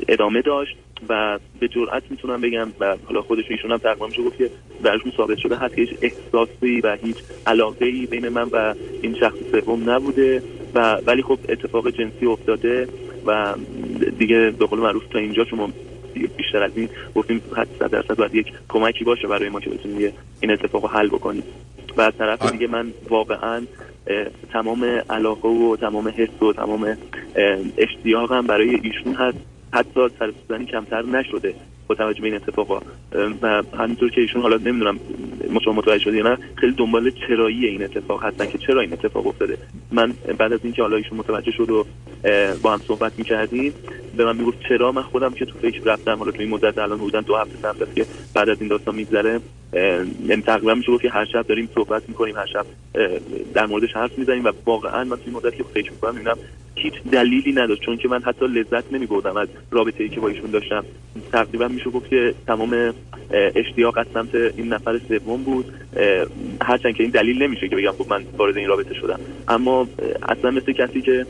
ادامه 0.07 0.41
داشت 0.41 0.77
و 1.09 1.39
به 1.59 1.67
جرئت 1.67 2.03
می‌تونم 2.09 2.41
بگم 2.41 2.67
و 2.79 2.97
حالا 3.05 3.21
خودشون 3.21 3.51
ایشون 3.51 3.71
هم 3.71 3.77
تقریبا 3.77 4.07
میشه 4.07 4.23
گفت 4.23 4.37
که 4.37 4.49
درشون 4.83 5.11
ثابت 5.17 5.37
شده 5.37 5.55
هست 5.55 5.79
هیچ 5.79 5.89
احساسی 6.01 6.81
و 6.81 6.97
هیچ 7.03 7.17
علاقه 7.47 7.85
ای 7.85 8.05
بین 8.05 8.29
من 8.29 8.43
و 8.51 8.73
این 9.01 9.15
شخص 9.15 9.37
سوم 9.51 9.89
نبوده 9.89 10.43
و 10.75 10.95
ولی 11.05 11.21
خب 11.21 11.39
اتفاق 11.49 11.89
جنسی 11.89 12.25
افتاده 12.25 12.87
و 13.25 13.55
دیگه 14.19 14.51
به 14.59 14.65
قول 14.65 14.79
معروف 14.79 15.03
تا 15.07 15.19
اینجا 15.19 15.45
شما 15.45 15.69
بیشتر 16.37 16.63
از 16.63 16.71
این 16.75 16.89
گفتیم 17.15 17.41
حد 17.57 17.77
درصد 17.77 18.15
باید 18.15 18.35
یک 18.35 18.53
کمکی 18.69 19.03
باشه 19.03 19.27
برای 19.27 19.49
ما 19.49 19.59
که 19.59 19.69
بتونیم 19.69 20.13
این 20.41 20.51
اتفاق 20.51 20.81
رو 20.81 20.89
حل 20.89 21.07
بکنیم. 21.07 21.43
و 21.97 22.01
از 22.01 22.13
طرف 22.17 22.51
دیگه 22.51 22.67
من 22.67 22.93
واقعا 23.09 23.61
تمام 24.53 24.83
علاقه 25.09 25.49
و 25.49 25.75
تمام 25.75 26.07
حس 26.07 26.41
و 26.41 26.53
تمام 26.53 26.97
اشتیاقم 27.77 28.41
برای 28.41 28.69
ایشون 28.69 29.13
هست. 29.13 29.37
حتی 29.73 29.99
سر 30.19 30.63
کمتر 30.63 31.01
نشده 31.01 31.53
با 31.87 31.95
توجه 31.95 32.21
به 32.21 32.27
این 32.27 32.35
اتفاقا. 32.35 32.79
و 33.41 33.63
همینطور 33.77 34.09
که 34.09 34.21
ایشون 34.21 34.41
حالا 34.41 34.57
نمی‌دونم 34.57 34.99
شما 35.65 35.73
متوجه 35.73 36.03
شدی 36.03 36.21
نه 36.23 36.37
خیلی 36.55 36.73
دنبال 36.73 37.11
چرایی 37.27 37.65
این 37.65 37.83
اتفاق 37.83 38.23
هستن 38.23 38.45
که 38.45 38.57
چرا 38.57 38.81
این 38.81 38.93
اتفاق 38.93 39.27
افتاده. 39.27 39.57
من 39.91 40.13
بعد 40.37 40.53
از 40.53 40.59
اینکه 40.63 40.81
حالا 40.81 40.97
ایشون 40.97 41.17
متوجه 41.17 41.51
شد 41.51 41.69
و 41.69 41.85
با 42.61 42.73
هم 42.73 42.79
صحبت 42.87 43.11
می‌کردیم 43.17 43.73
به 44.17 44.25
من 44.25 44.37
می‌گفت 44.37 44.57
چرا 44.69 44.91
من 44.91 45.01
خودم 45.01 45.33
که 45.33 45.45
تو 45.45 45.59
فکر 45.59 45.81
رفتم 45.83 46.15
حالا 46.15 46.31
تو 46.31 46.39
این 46.39 46.49
مدت 46.49 46.77
الان 46.77 46.97
بودن 46.97 47.21
دو 47.21 47.35
هفته 47.35 47.87
که 47.95 48.05
بعد 48.33 48.49
از 48.49 48.57
این 48.59 48.69
داستان 48.69 48.95
میگذره. 48.95 49.39
یعنی 49.73 50.41
تقریبا 50.41 50.73
میشه 50.73 50.91
گفت 50.91 51.01
که 51.01 51.09
هر 51.09 51.25
شب 51.25 51.47
داریم 51.47 51.69
صحبت 51.75 52.09
می‌کنیم 52.09 52.35
هر 52.35 52.45
شب 52.45 52.65
در 53.53 53.65
موردش 53.65 53.93
حرف 53.93 54.17
می‌زنیم 54.17 54.45
و 54.45 54.51
واقعا 54.65 55.03
من 55.03 55.15
تو 55.15 55.21
این 55.25 55.35
مدت 55.35 55.55
که 55.55 55.63
فکر 55.63 55.91
می‌کنم 55.91 56.15
می‌بینم 56.15 56.37
هیچ 56.75 56.93
دلیلی 57.11 57.53
نداشت 57.53 57.81
چون 57.81 57.97
که 57.97 58.07
من 58.07 58.21
حتی 58.21 58.45
لذت 58.45 58.93
نمی 58.93 59.05
بردم 59.05 59.37
از 59.37 59.47
رابطه 59.71 60.03
ای 60.03 60.09
که 60.09 60.19
با 60.19 60.27
ایشون 60.27 60.51
داشتم. 60.51 60.85
تقریبا 61.31 61.67
میشه 61.67 61.89
گفت 61.89 62.09
که 62.09 62.33
تمام 62.47 62.93
اشتیاق 63.31 63.97
از 63.97 64.05
سمت 64.13 64.35
این 64.35 64.73
نفر 64.73 64.99
سوم 65.07 65.43
بود. 65.43 65.73
هرچند 66.61 66.95
که 66.95 67.03
این 67.03 67.11
دلیل 67.11 67.43
نمیشه 67.43 67.67
که 67.67 67.75
بگم 67.75 67.91
خب 67.91 68.05
من 68.09 68.23
وارد 68.37 68.57
این 68.57 68.67
رابطه 68.67 68.93
شدم. 68.93 69.19
اما 69.47 69.87
اصلا 70.29 70.51
مثل 70.51 70.71
کسی 70.71 71.01
که 71.01 71.25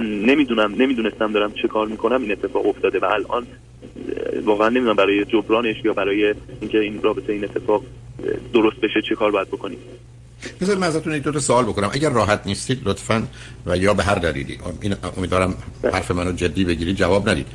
نمی‌دونم 0.00 0.74
نمی‌دونستم 0.78 1.32
دارم 1.32 1.52
چه 1.62 1.68
کار 1.68 1.86
می‌کنم 1.86 2.22
این 2.22 2.32
اتفاق 2.32 2.66
افتاده 2.66 2.98
و 2.98 3.04
الان 3.04 3.46
واقعا 4.44 4.68
نمی‌دونم 4.68 4.96
برای 4.96 5.24
جبرانش 5.24 5.76
یا 5.84 5.92
برای 5.92 6.34
اینکه 6.60 6.78
این 6.78 7.02
رابطه 7.02 7.32
این 7.32 7.44
اتفاق 7.44 7.82
درست 8.52 8.76
بشه 8.76 9.02
چه 9.08 9.14
کار 9.14 9.30
باید 9.30 9.48
بکنیم. 9.48 9.78
مثلا 10.60 10.74
من 10.74 10.86
ازتون 10.86 11.14
یک 11.14 11.22
دو 11.22 11.32
تا 11.32 11.40
سوال 11.40 11.64
بکنم. 11.64 11.90
اگر 11.92 12.10
راحت 12.10 12.46
نیستید 12.46 12.80
لطفا 12.84 13.22
و 13.66 13.76
یا 13.76 13.94
به 13.94 14.02
هر 14.02 14.14
دلیلی 14.14 14.58
این 14.80 14.94
امیدوارم 15.16 15.54
حرف 15.92 16.10
منو 16.10 16.32
جدی 16.32 16.64
بگیرید 16.64 16.96
جواب 16.96 17.28
ندید. 17.28 17.46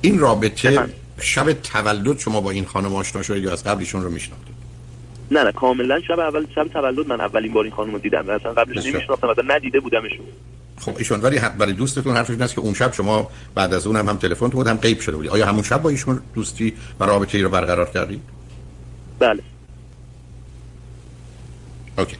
این 0.00 0.18
رابطه 0.18 0.88
شب 1.20 1.52
تولد 1.52 2.18
شما 2.18 2.40
با 2.40 2.50
این 2.50 2.64
خانم 2.64 2.94
آشنا 2.94 3.22
شدید 3.22 3.44
یا 3.44 3.52
از 3.52 3.64
قبل 3.64 3.80
ایشون 3.80 4.02
رو 4.02 4.10
میشناختید؟ 4.10 4.54
نه 5.30 5.44
نه 5.44 5.52
کاملا 5.52 6.00
شب 6.00 6.18
اول 6.18 6.46
شب 6.54 6.68
تولد 6.68 7.08
من 7.08 7.20
اولین 7.20 7.52
بار 7.52 7.64
این 7.64 7.72
خانم 7.72 7.92
رو 7.92 7.98
دیدم. 7.98 8.30
اصلا 8.30 8.52
قبلش 8.52 8.86
نمیشناختم 8.86 9.28
اصلا 9.28 9.44
ندیده 9.54 9.80
بودمشون. 9.80 10.26
خب 10.84 10.96
ایشون 10.98 11.20
ولی 11.20 11.40
برای 11.58 11.72
دوستتون 11.72 12.16
حرفش 12.16 12.30
این 12.30 12.42
است 12.42 12.54
که 12.54 12.60
اون 12.60 12.74
شب 12.74 12.92
شما 12.92 13.30
بعد 13.54 13.74
از 13.74 13.86
اون 13.86 13.96
هم, 13.96 14.08
هم 14.08 14.16
تلفن 14.16 14.48
تو 14.48 14.56
بود 14.56 14.66
هم 14.66 14.76
غیب 14.76 15.00
شده 15.00 15.16
بودی. 15.16 15.28
آیا 15.28 15.46
همون 15.46 15.62
شب 15.62 15.82
با 15.82 15.90
ایشون 15.90 16.20
دوستی 16.34 16.74
و 17.00 17.04
رابطه 17.04 17.38
ای 17.38 17.44
رو 17.44 17.50
برقرار 17.50 17.90
کردید 17.90 18.20
بله. 19.18 19.42
اوکی. 21.98 22.16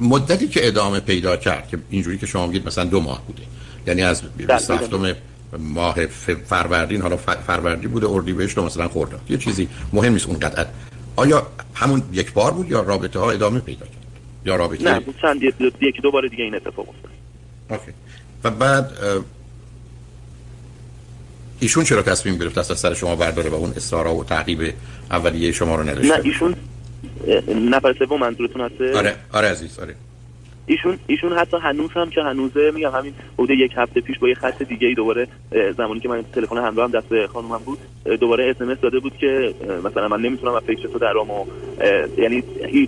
مدتی 0.00 0.48
که 0.48 0.66
ادامه 0.66 1.00
پیدا 1.00 1.36
کرد 1.36 1.68
که 1.68 1.78
اینجوری 1.90 2.18
که 2.18 2.26
شما 2.26 2.46
میگید 2.46 2.66
مثلا 2.66 2.84
دو 2.84 3.00
ماه 3.00 3.26
بوده. 3.26 3.42
یعنی 3.86 4.02
از 4.02 4.22
27 4.36 4.90
بله، 4.90 5.16
ماه 5.58 6.06
فروردین 6.46 7.02
حالا 7.02 7.16
فروردین 7.16 7.90
بوده 7.90 8.10
اردیبهشت 8.10 8.58
مثلا 8.58 8.88
خورده 8.88 9.16
یه 9.28 9.38
چیزی 9.38 9.68
مهم 9.92 10.12
نیست 10.12 10.26
اون 10.26 10.38
قطعت 10.38 10.68
آیا 11.16 11.46
همون 11.74 12.02
یک 12.12 12.32
بار 12.32 12.50
بود 12.50 12.70
یا 12.70 12.80
رابطه 12.80 13.18
ها 13.18 13.30
ادامه 13.30 13.60
پیدا 13.60 13.86
کرد؟ 13.86 14.06
یا 14.44 14.56
رابطه 14.56 14.84
نه 14.84 15.00
چند 15.22 15.42
یک 15.80 16.02
دو 16.02 16.10
بار 16.10 16.26
دیگه 16.28 16.44
این 16.44 16.54
اتفاق 16.54 16.88
افتاد. 16.88 17.21
اوکی. 17.72 17.92
و 18.44 18.50
بعد 18.50 18.90
ایشون 21.60 21.84
چرا 21.84 22.02
تصمیم 22.02 22.36
گرفت 22.36 22.58
از 22.58 22.66
سر 22.66 22.94
شما 22.94 23.16
برداره 23.16 23.50
و 23.50 23.54
اون 23.54 23.72
اصرارا 23.76 24.14
و 24.14 24.24
تعقیب 24.24 24.74
اولیه 25.10 25.52
شما 25.52 25.76
رو 25.76 25.82
نداشته 25.82 26.16
نه 26.16 26.24
ایشون 26.24 26.54
نفر 27.70 27.94
سوم 27.98 28.20
منظورتون 28.20 28.60
هسته؟ 28.60 28.96
آره 28.96 29.16
آره 29.32 29.48
عزیز 29.48 29.78
آره. 29.78 29.94
ایشون 30.72 30.98
ایشون 31.06 31.32
حتی 31.32 31.56
هنوز 31.56 31.90
هم 31.92 32.10
که 32.10 32.22
هنوزه 32.22 32.70
میگم 32.74 32.90
همین 32.90 33.14
بوده 33.36 33.54
یک 33.54 33.72
هفته 33.76 34.00
پیش 34.00 34.18
با 34.18 34.28
یه 34.28 34.34
خط 34.34 34.62
دیگه 34.62 34.88
ای 34.88 34.94
دوباره 34.94 35.28
زمانی 35.76 36.00
که 36.00 36.08
من 36.08 36.22
تلفن 36.34 36.56
همراه 36.56 36.90
هم 36.90 37.00
دست 37.00 37.26
خانومم 37.26 37.60
بود 37.64 37.78
دوباره 38.20 38.50
اس 38.50 38.78
داده 38.80 38.98
بود 38.98 39.16
که 39.16 39.54
مثلا 39.84 40.08
من 40.08 40.20
نمی‌تونم 40.20 40.54
از 40.54 40.62
فکر 40.62 40.88
تو 40.88 40.98
درام 40.98 41.30
و 41.30 41.44
یعنی 42.18 42.42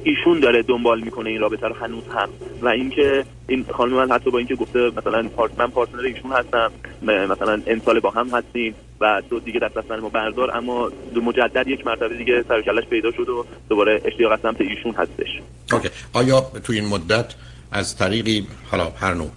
ایشون 0.04 0.40
داره 0.40 0.62
دنبال 0.62 1.00
می‌کنه 1.00 1.30
این 1.30 1.40
رابطه 1.40 1.66
رو 1.66 1.74
هنوز 1.74 2.02
هم. 2.14 2.28
و 2.62 2.68
اینکه 2.68 3.24
این 3.48 3.64
خانم 3.72 3.92
من 3.92 4.12
حتی 4.12 4.30
با 4.30 4.38
اینکه 4.38 4.54
گفته 4.54 4.90
مثلا 4.96 5.28
پارت 5.28 5.58
من 5.58 5.66
پارتنر 5.66 6.00
ایشون 6.00 6.32
هستم 6.32 6.70
مثلا 7.02 7.62
امسال 7.66 8.00
با 8.00 8.10
هم 8.10 8.28
هستیم 8.28 8.74
و 9.00 9.22
تو 9.30 9.40
دیگه 9.40 9.60
دست 9.60 9.76
از 9.76 9.84
ما 10.02 10.08
بردار 10.08 10.56
اما 10.56 10.90
دو 11.14 11.20
مجدد 11.20 11.68
یک 11.68 11.86
مرتبه 11.86 12.16
دیگه 12.16 12.44
سر 12.48 12.80
پیدا 12.90 13.12
شد 13.12 13.28
و 13.28 13.44
دوباره 13.68 14.00
اشتیاق 14.04 14.40
سمت 14.42 14.60
ایشون 14.60 14.92
هستش. 14.92 15.28
اوکی. 15.72 15.88
آیا 16.12 16.40
تو 16.64 16.72
این 16.72 16.88
مدت 16.88 17.34
از 17.74 17.96
طریقی 17.96 18.46
حالا 18.70 18.90
هر 18.90 19.14
نوع 19.14 19.30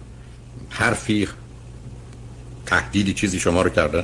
حرفی 0.70 1.28
تهدیدی 2.66 3.14
چیزی 3.14 3.40
شما 3.40 3.62
رو 3.62 3.70
کردن 3.70 4.04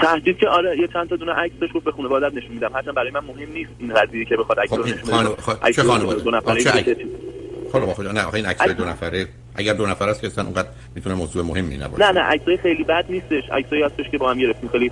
تهدید 0.00 0.38
که 0.38 0.48
آره 0.48 0.78
یه 0.80 0.88
چند 0.92 1.08
تا 1.08 1.16
دونه 1.16 1.32
عکس 1.32 1.54
داشت 1.60 1.72
به 1.72 1.92
خانواده‌ات 1.92 2.34
نشون 2.34 2.50
میدم. 2.50 2.72
هرچند 2.74 2.94
برای 2.94 3.10
من 3.10 3.24
مهم 3.24 3.52
نیست 3.52 3.70
این 3.78 3.94
قضیه 3.94 4.24
که 4.24 4.36
بخواد 4.36 4.60
عکس 4.60 4.72
رو 4.72 4.82
خب، 4.82 4.88
نشون 4.88 5.24
بده 5.24 5.42
خب، 5.42 5.70
چه 5.70 5.82
خانواده؟ 5.82 6.30
نفره 6.30 6.96
خب 7.72 7.92
خدا 7.92 8.12
نه 8.12 8.34
این 8.34 8.46
عکس 8.46 8.68
دو 8.68 8.84
نفره 8.84 9.28
اگر 9.56 9.72
دو 9.72 9.86
نفر 9.86 10.08
است 10.08 10.20
که 10.20 10.26
اصلا 10.26 10.44
اونقدر 10.44 10.68
می‌تونه 10.94 11.14
موضوع 11.14 11.44
مهمی 11.44 11.76
نباشه. 11.76 12.04
نه 12.04 12.12
نه 12.12 12.20
عکسای 12.20 12.56
خیلی 12.56 12.84
بد 12.84 13.04
نیستش. 13.08 13.42
عکسایی 13.52 13.82
هستش 13.82 14.10
که 14.10 14.18
با 14.18 14.30
هم 14.30 14.38
گرفتیم. 14.38 14.68
خیلی 14.68 14.90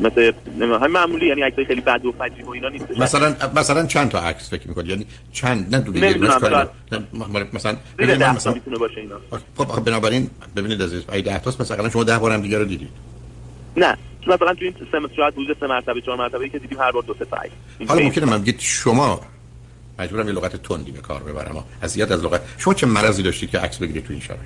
مثل 0.00 0.32
همین 0.60 0.86
معمولی 0.86 1.26
یعنی 1.26 1.42
عکسای 1.42 1.64
خیلی 1.64 1.80
بد 1.80 2.06
و 2.06 2.12
فجیع 2.12 2.46
و 2.46 2.50
اینا 2.50 2.68
نیستش. 2.68 2.98
مثلا 2.98 3.36
مثلا 3.56 3.86
چند 3.86 4.10
تا 4.10 4.20
عکس 4.20 4.50
فکر 4.50 4.68
می‌کنید 4.68 4.88
یعنی 4.88 5.06
چند 5.32 5.74
نه 5.74 5.80
دو 5.80 5.92
دیگه 5.92 6.18
مثلا 6.18 6.68
مثلا 7.52 7.76
می‌تونه 8.54 8.78
باشه 8.78 9.00
اینا. 9.00 9.16
خب 9.56 9.84
بنابراین 9.84 10.30
ببینید 10.56 10.82
عزیز 10.82 11.02
ای 11.12 11.22
10 11.22 11.38
تاست 11.38 11.60
مثلا 11.60 11.88
شما 11.88 12.04
10 12.04 12.18
بار 12.18 12.32
هم 12.32 12.42
دیگه 12.42 12.58
رو 12.58 12.64
دیدید. 12.64 12.90
نه 13.76 13.96
مثلا 14.26 14.54
تو 14.54 14.64
این 14.64 14.74
سه 14.92 15.14
شاید 15.16 15.34
بوده 15.34 15.54
سه 15.60 15.66
مرتبه 15.66 16.00
چهار 16.00 16.18
مرتبه 16.18 16.48
که 16.48 16.58
دیدیم 16.58 16.80
هر 16.80 16.92
بار 16.92 17.02
دو 17.02 17.14
سه 17.18 17.24
تا 17.24 17.38
حالا 17.88 18.02
ممکنه 18.02 18.24
من 18.24 18.42
بگید 18.42 18.60
شما 18.60 19.20
مجبورم 19.98 20.28
یه 20.28 20.34
لغت 20.34 20.56
تندی 20.62 20.90
به 20.92 21.00
کار 21.00 21.22
ببرم. 21.22 21.64
اذیت 21.82 22.12
از 22.12 22.24
لغت. 22.24 22.40
شما 22.58 22.74
چه 22.74 22.86
مرضی 22.86 23.22
داشتی 23.22 23.46
که 23.46 23.58
عکس 23.58 23.78
بگیرید 23.78 24.06
تو 24.06 24.12
این 24.12 24.22
شرایط 24.22 24.42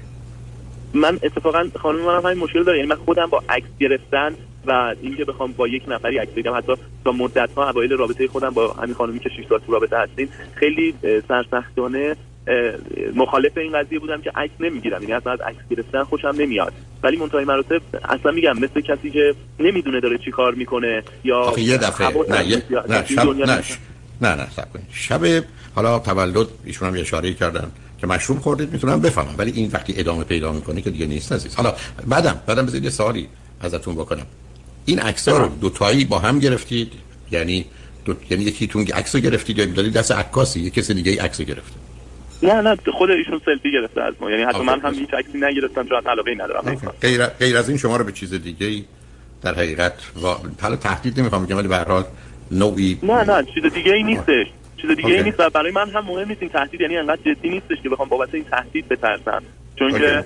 من 0.95 1.19
اتفاقا 1.23 1.69
خانم 1.83 2.01
من 2.01 2.25
همین 2.25 2.39
مشکل 2.39 2.65
داره. 2.65 2.79
یعنی 2.79 2.91
من 2.91 2.97
خودم 2.97 3.27
با 3.27 3.43
عکس 3.49 3.69
گرفتن 3.81 4.35
و 4.67 4.95
اینکه 5.03 5.25
بخوام 5.25 5.53
با 5.53 5.69
یک 5.69 5.83
نفری 5.89 6.19
عکس 6.19 6.33
بگیرم 6.33 6.57
حتی 6.57 6.73
تا 7.05 7.13
مدت 7.13 7.51
ها 7.57 7.71
اوایل 7.71 7.93
رابطه 7.93 8.29
خودم 8.29 8.51
با 8.51 8.73
همین 8.73 8.95
خانمی 8.95 9.19
که 9.19 9.29
6 9.29 9.49
سال 9.49 9.59
تو 9.67 9.73
رابطه 9.73 9.97
هستیم 9.97 10.29
خیلی 10.55 10.95
سرسختانه 11.29 12.17
مخالف 13.15 13.59
این 13.59 13.73
قضیه 13.79 13.99
بودم 13.99 14.21
که 14.21 14.31
عکس 14.37 14.55
نمی‌گیرم. 14.61 15.03
یعنی 15.03 15.13
اصلا 15.13 15.33
از 15.33 15.41
عکس 15.41 15.59
گرفتن 15.71 16.05
خوشم 16.05 16.35
نمیاد. 16.39 16.73
ولی 17.03 17.17
منتهای 17.17 17.45
مراتب 17.45 17.83
اصلا 18.05 18.33
میگم 18.33 18.59
مثل 18.59 18.81
کسی 18.81 19.11
که 19.11 19.35
نمی‌دونه 19.61 20.01
داره 20.01 20.19
چی 20.19 20.31
کار 20.31 20.55
می‌کنه 20.55 21.03
یا 21.25 21.53
یه 21.59 21.79
دفعه. 21.79 22.09
نه, 22.09 22.63
نه, 22.81 23.35
نه, 23.35 23.45
نه 23.45 23.63
نه 24.23 24.35
نه 24.35 24.47
شب 24.93 25.45
حالا 25.75 25.99
تولد 25.99 26.47
ایشون 26.65 26.89
هم 26.89 27.01
اشاره 27.01 27.35
کردن 27.35 27.71
که 27.99 28.07
مشروب 28.07 28.39
خوردید 28.39 28.73
می‌تونم 28.73 29.01
بفهمم. 29.01 29.35
ولی 29.39 29.51
این 29.51 29.71
وقتی 29.73 29.95
ادامه 29.97 30.25
پیدا 30.25 30.53
می‌کنه 30.53 30.81
که 30.83 30.91
دیگه 30.91 31.07
نیست 31.07 31.33
عزیز. 31.33 31.55
حالا 31.55 31.75
بعدم 32.07 32.41
بعدم 32.47 32.67
بذارید 32.67 32.85
یه 32.85 32.91
سوالی 32.91 33.29
ازتون 33.61 33.95
بکنم. 33.95 34.27
این 34.85 34.99
عکس‌ها 34.99 35.39
رو 35.39 35.49
دو 35.49 35.71
تایی 35.71 36.05
با 36.05 36.19
هم 36.19 36.39
گرفتید؟ 36.39 36.93
یعنی 37.31 37.65
دو... 38.05 38.15
یعنی 38.31 38.45
یکیتون 38.45 38.83
عکس 38.83 39.15
رو 39.15 39.21
گرفتید 39.21 39.59
یا 39.59 39.65
دادید 39.65 39.93
دست 39.93 40.13
عکاسی 40.13 40.61
یه 40.61 40.71
کسی 40.71 40.95
دیگه 40.95 41.23
عکس 41.23 41.41
گرفته؟ 41.41 41.75
نه 42.43 42.61
نه 42.61 42.77
خود 42.99 43.11
ایشون 43.11 43.41
سلفی 43.45 43.73
گرفته 43.73 44.03
از 44.03 44.15
ما. 44.21 44.31
یعنی 44.31 44.43
حتی 44.43 44.63
من 44.63 44.81
هم 44.81 44.95
هیچ 44.95 45.15
عکسی 45.15 45.39
نگرفتم 45.39 45.89
چون 45.89 45.99
علاقه 46.07 46.35
ندارم. 46.35 46.93
غیر 47.01 47.27
غیر 47.27 47.57
از 47.57 47.69
این 47.69 47.79
شما 47.79 47.97
رو 47.97 48.05
به 48.05 48.13
چیز 48.13 48.35
دیگه 48.35 48.85
در 49.43 49.55
حقیقت 49.55 49.95
و 50.25 50.27
حالا 50.63 50.77
تهدید 50.77 51.21
نمی‌خوام 51.21 51.45
بگم 51.45 51.57
ولی 51.57 51.69
به 51.69 51.77
هر 51.77 51.89
حال 51.89 52.05
نوعی 52.51 52.99
نه 53.03 53.25
نه 53.25 53.47
چیز 53.55 53.73
دیگه 53.73 53.93
ای 53.93 54.03
نیستش. 54.03 54.47
چیز 54.77 54.91
دیگه 54.91 55.09
ای 55.09 55.23
نیست 55.23 55.41
و 55.41 55.51
برای 55.51 55.73
من 55.73 55.91
هم 55.91 56.05
مهم 56.05 56.29
نیست 56.29 56.43
این 56.43 56.51
تهدید 56.51 56.81
یعنی 56.81 56.97
انقدر 56.97 57.35
جدی 57.35 57.49
نیستش 57.49 57.83
که 57.83 57.89
بخوام 57.89 58.09
بابت 58.09 58.35
این 58.35 58.45
تهدید 58.45 58.89
بترسم. 58.89 59.43
چون 59.79 59.99
که 59.99 60.25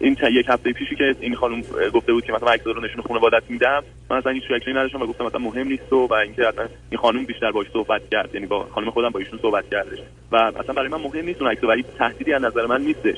این 0.00 0.16
یک 0.32 0.46
هفته 0.48 0.72
پیشی 0.72 0.96
که 0.96 1.14
این 1.20 1.34
خانم 1.34 1.62
گفته 1.94 2.12
بود 2.12 2.24
که 2.24 2.32
مثلا 2.32 2.50
عکس 2.50 2.66
رو 2.66 2.84
نشون 2.84 3.02
خانوادت 3.08 3.42
میدم 3.48 3.82
من 4.10 4.16
اصلا 4.16 4.32
هیچ 4.32 4.42
فکری 4.48 4.72
نداشتم 4.72 5.02
و 5.02 5.06
گفتم 5.06 5.24
مثلا 5.24 5.40
مهم 5.40 5.68
نیست 5.68 5.92
و 5.92 6.12
اینکه 6.12 6.48
اصلا 6.48 6.66
این 6.90 7.00
خانم 7.00 7.24
بیشتر 7.24 7.50
باش 7.50 7.66
صحبت 7.72 8.02
کرد 8.10 8.34
یعنی 8.34 8.46
با 8.46 8.66
خانم 8.74 8.90
خودم 8.90 9.08
با 9.08 9.20
ایشون 9.20 9.38
صحبت 9.42 9.64
کردش. 9.70 9.98
و 10.32 10.36
اصلا 10.36 10.74
برای 10.74 10.88
من 10.88 11.00
مهم 11.00 11.24
نیست 11.24 11.42
اون 11.42 11.50
عکس 11.50 11.64
ولی 11.64 11.84
تهدیدی 11.98 12.32
از 12.32 12.42
نظر 12.42 12.66
من 12.66 12.80
نیستش. 12.80 13.16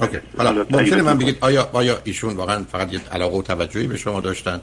اوکی. 0.00 0.18
حالا 0.38 0.66
ممکنه 0.70 1.02
من 1.02 1.18
بگید 1.18 1.38
آیا 1.40 1.68
آیا 1.72 1.98
ایشون 2.04 2.34
واقعا 2.34 2.64
فقط 2.72 2.92
یه 2.92 3.00
علاقه 3.12 3.36
و 3.36 3.42
توجهی 3.42 3.86
به 3.86 3.96
شما 3.96 4.20
داشتن؟ 4.20 4.60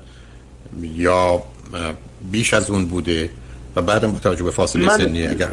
یا 0.82 1.44
بیش 2.32 2.54
از 2.54 2.72
اون 2.72 2.86
بوده 2.86 3.30
و 3.76 3.82
بعدم 3.82 4.12
با 4.12 4.20
توجه 4.20 4.44
به 4.44 4.52
فاصله 4.52 4.90
سنی 4.90 5.28
اگر 5.28 5.48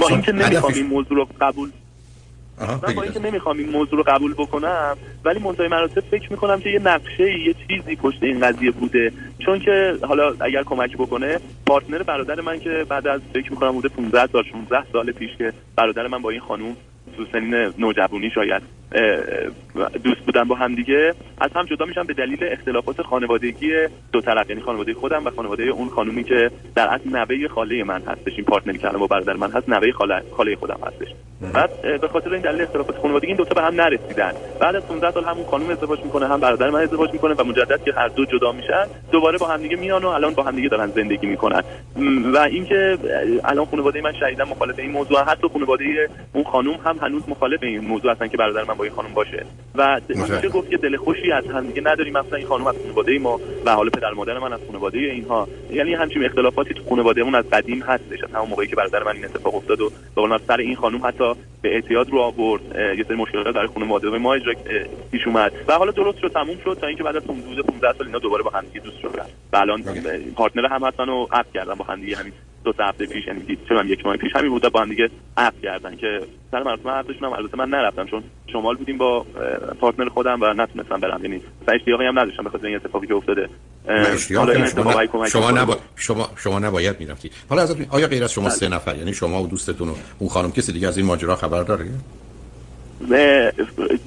با 0.00 0.08
اینکه 0.08 0.32
نمی‌خوام 0.32 0.74
این 0.74 0.86
موضوع 0.86 1.16
رو 1.16 1.28
قبول 1.40 1.70
من 2.60 2.94
با 2.94 3.02
اینکه 3.02 3.20
نمی‌خوام 3.20 3.58
این 3.58 3.68
موضوع 3.68 3.98
رو 3.98 4.04
قبول 4.06 4.34
بکنم 4.34 4.96
ولی 5.24 5.38
منتهای 5.38 5.68
مراتب 5.68 6.00
فکر 6.00 6.32
می‌کنم 6.32 6.60
که 6.60 6.70
یه 6.70 6.78
نقشه 6.78 7.38
یه 7.46 7.54
چیزی 7.68 7.96
پشت 7.96 8.22
این 8.22 8.40
قضیه 8.40 8.70
بوده. 8.70 9.12
چون 9.38 9.60
که 9.60 9.94
حالا 10.08 10.34
اگر 10.40 10.62
کمک 10.62 10.96
بکنه 10.96 11.38
پارتنر 11.66 12.02
برادر 12.02 12.40
من 12.40 12.60
که 12.60 12.86
بعد 12.88 13.06
از 13.06 13.20
فکر 13.34 13.50
می‌کنم 13.50 13.72
بوده 13.72 13.88
15 13.88 14.26
سال 14.32 14.44
16 14.52 14.84
سال 14.92 15.12
پیش 15.12 15.30
که 15.38 15.52
برادر 15.76 16.06
من 16.06 16.22
با 16.22 16.30
این 16.30 16.40
خانوم 16.40 16.76
تو 17.16 17.24
سنین 17.32 17.54
نوجوانی 17.78 18.30
شاید 18.34 18.62
دوست 20.04 20.20
بودن 20.26 20.44
با 20.44 20.54
هم 20.54 20.74
دیگه. 20.74 21.14
از 21.40 21.50
هم 21.54 21.64
جدا 21.64 21.84
میشن 21.84 22.02
به 22.02 22.14
دلیل 22.14 22.38
اختلافات 22.40 23.02
خانوادگی 23.02 23.72
دو 24.12 24.20
طرف 24.20 24.50
یعنی 24.50 24.62
خانواده 24.62 24.94
خودم 24.94 25.24
و 25.24 25.30
خانواده 25.30 25.62
اون 25.62 25.88
خانومی 25.88 26.24
که 26.24 26.50
در 26.74 26.88
اصل 26.88 27.16
نوه 27.16 27.48
خاله 27.48 27.84
من 27.84 28.02
هستش 28.02 28.32
این 28.36 28.44
پارتنری 28.44 28.78
که 28.78 28.88
با 28.88 29.06
برادر 29.06 29.32
من 29.32 29.50
هست 29.50 29.68
نوه 29.68 29.92
خاله 29.92 30.22
خاله 30.36 30.56
خودم 30.56 30.78
هستش. 30.86 31.08
بعد 31.54 32.00
به 32.00 32.08
خاطر 32.08 32.32
این 32.32 32.42
دلیل 32.42 32.62
اختلافات 32.62 32.98
خانوادگی 32.98 33.26
این 33.26 33.36
دو 33.36 33.44
تا 33.44 33.54
به 33.54 33.62
هم 33.62 33.74
نرسیدن. 33.74 34.32
بعد 34.60 34.76
از 34.76 34.86
15 34.86 35.10
سال 35.10 35.24
همون 35.24 35.44
خانم 35.44 35.70
ازدواج 35.70 36.04
می‌کنه 36.04 36.28
هم 36.28 36.40
برادر 36.40 36.70
من 36.70 36.80
ازدواج 36.80 37.12
می‌کنه 37.12 37.34
و 37.34 37.44
مجدد 37.44 37.84
که 37.84 37.92
هر 37.92 38.08
دو 38.08 38.24
جدا 38.24 38.52
میشن 38.52 38.86
دوباره 39.12 39.38
با 39.38 39.46
هم 39.46 39.62
دیگه 39.62 39.76
میان 39.76 40.04
و 40.04 40.08
الان 40.08 40.34
با 40.34 40.42
هم 40.42 40.56
دیگه 40.56 40.68
دارن 40.68 40.86
زندگی 40.86 41.26
می‌کنن. 41.26 41.62
و 42.34 42.38
اینکه 42.38 42.98
الان 43.44 43.64
خانواده 43.64 44.00
من 44.00 44.12
شدیدا 44.20 44.44
مخالف 44.44 44.78
این 44.78 44.90
موضوع 44.90 45.22
حتی 45.22 45.48
خانواده 45.52 46.08
اون 46.32 46.44
خانم 46.44 46.74
هم 46.84 46.98
هنوز 47.02 47.22
مخالف 47.28 47.62
این 47.62 47.80
موضوع 47.80 48.12
هستن 48.12 48.28
که 48.28 48.36
برادر 48.36 48.64
من 48.64 48.77
با 48.78 48.84
این 48.84 48.92
خانم 48.92 49.14
باشه. 49.14 49.46
و 49.74 50.00
اونجا 50.14 50.48
گفت 50.48 50.70
که 50.70 50.76
دل 50.76 50.96
خوشی 50.96 51.32
از 51.32 51.46
هم 51.46 51.66
دیگه 51.66 51.80
نداریم. 51.80 52.18
مثلا 52.18 52.36
این 52.36 52.46
خانم 52.46 52.66
از 52.66 52.74
خانواده 52.82 53.18
ما 53.18 53.40
و 53.64 53.74
حالا 53.74 53.90
پدر 53.90 54.10
مادر 54.10 54.38
من 54.38 54.52
از 54.52 54.60
خانواده 54.66 54.98
اینها. 54.98 55.48
یعنی 55.70 55.94
همچین 55.94 56.24
اختلافاتی 56.24 56.74
تو 56.74 56.82
خانوادهمون 56.88 57.34
از 57.34 57.50
قدیم 57.50 57.82
هستش. 57.82 58.24
از 58.24 58.30
همون 58.34 58.48
موقعی 58.48 58.66
که 58.66 58.76
برادر 58.76 59.02
من 59.02 59.16
این 59.16 59.24
اتفاق 59.24 59.54
افتاد 59.54 59.80
و 59.80 59.90
به 60.16 60.40
سر 60.48 60.56
این 60.56 60.76
خانم 60.76 61.06
حتی 61.06 61.32
به 61.62 61.74
اعتیاد 61.74 62.10
رو 62.10 62.18
آورد. 62.18 62.62
یه 62.98 63.04
سری 63.08 63.16
مشکلات 63.16 63.54
در 63.54 63.66
خانواده 63.66 64.08
ما 64.08 64.34
اجرا 64.34 64.54
پیش 65.12 65.26
اومد. 65.26 65.52
و 65.68 65.72
حالا 65.72 65.90
درست 65.90 66.18
شد 66.18 66.32
تموم 66.32 66.56
شد 66.64 66.78
تا 66.80 66.86
اینکه 66.86 67.02
بعد 67.02 67.16
از 67.16 67.22
حدود 67.22 67.66
15 67.66 67.92
سال 67.98 68.06
اینا 68.06 68.18
دوباره 68.18 68.42
با 68.42 68.50
هم 68.50 68.64
دیگه 68.64 68.80
دوست 68.80 68.98
شدن. 68.98 69.26
و 69.52 69.56
الان 69.56 69.82
پارتنر 70.36 70.66
هم 70.66 70.84
هستن 70.84 71.08
و 71.08 71.26
عقد 71.32 71.52
کردن 71.54 71.74
با 71.74 71.84
هم 71.84 72.00
دیگه 72.00 72.16
همین. 72.16 72.32
دو 72.64 72.72
هفته 72.78 73.06
پیش 73.06 73.26
یعنی 73.26 73.58
چه 73.68 73.74
یک 73.86 74.06
ماه 74.06 74.16
پیش 74.16 74.36
همین 74.36 74.50
بود 74.50 74.72
با 74.72 74.80
هم 74.80 74.88
دیگه 74.88 75.10
عقد 75.36 75.60
کردن 75.62 75.96
که 75.96 76.20
سر 76.50 76.62
مراسم 76.62 76.88
عقدشون 76.88 77.24
هم 77.24 77.32
البته 77.32 77.56
من 77.56 77.68
نرفتم 77.68 78.06
چون 78.06 78.22
شمال 78.52 78.76
بودیم 78.76 78.98
با 78.98 79.26
پارتنر 79.80 80.08
خودم 80.08 80.38
و 80.40 80.46
نتونستم 80.46 81.00
برم. 81.00 81.24
یعنی 81.24 81.40
اشتیاقی 81.68 82.06
هم 82.06 82.18
نداشتم 82.18 82.42
به 82.42 82.50
خاطر 82.50 82.66
این 82.66 82.76
اتفاقی 82.76 83.06
که 83.06 83.14
افتاده. 83.14 83.48
شما 85.28 85.50
نبا... 85.50 85.76
شما 85.96 86.28
شما 86.36 86.58
نباید 86.58 87.00
می‌رفتید 87.00 87.32
حالا 87.48 87.62
از 87.62 87.76
آیا 87.90 88.06
غیر 88.06 88.24
از 88.24 88.32
شما 88.32 88.50
سه 88.50 88.68
نفر 88.68 88.96
یعنی 88.96 89.14
شما 89.14 89.42
و 89.42 89.46
دوستتون 89.46 89.88
و 89.88 89.94
اون 90.18 90.30
خانم 90.30 90.52
کسی 90.52 90.72
دیگه 90.72 90.88
از 90.88 90.98
این 90.98 91.06
ماجرا 91.06 91.36
خبر 91.36 91.62
داره؟ 91.62 91.84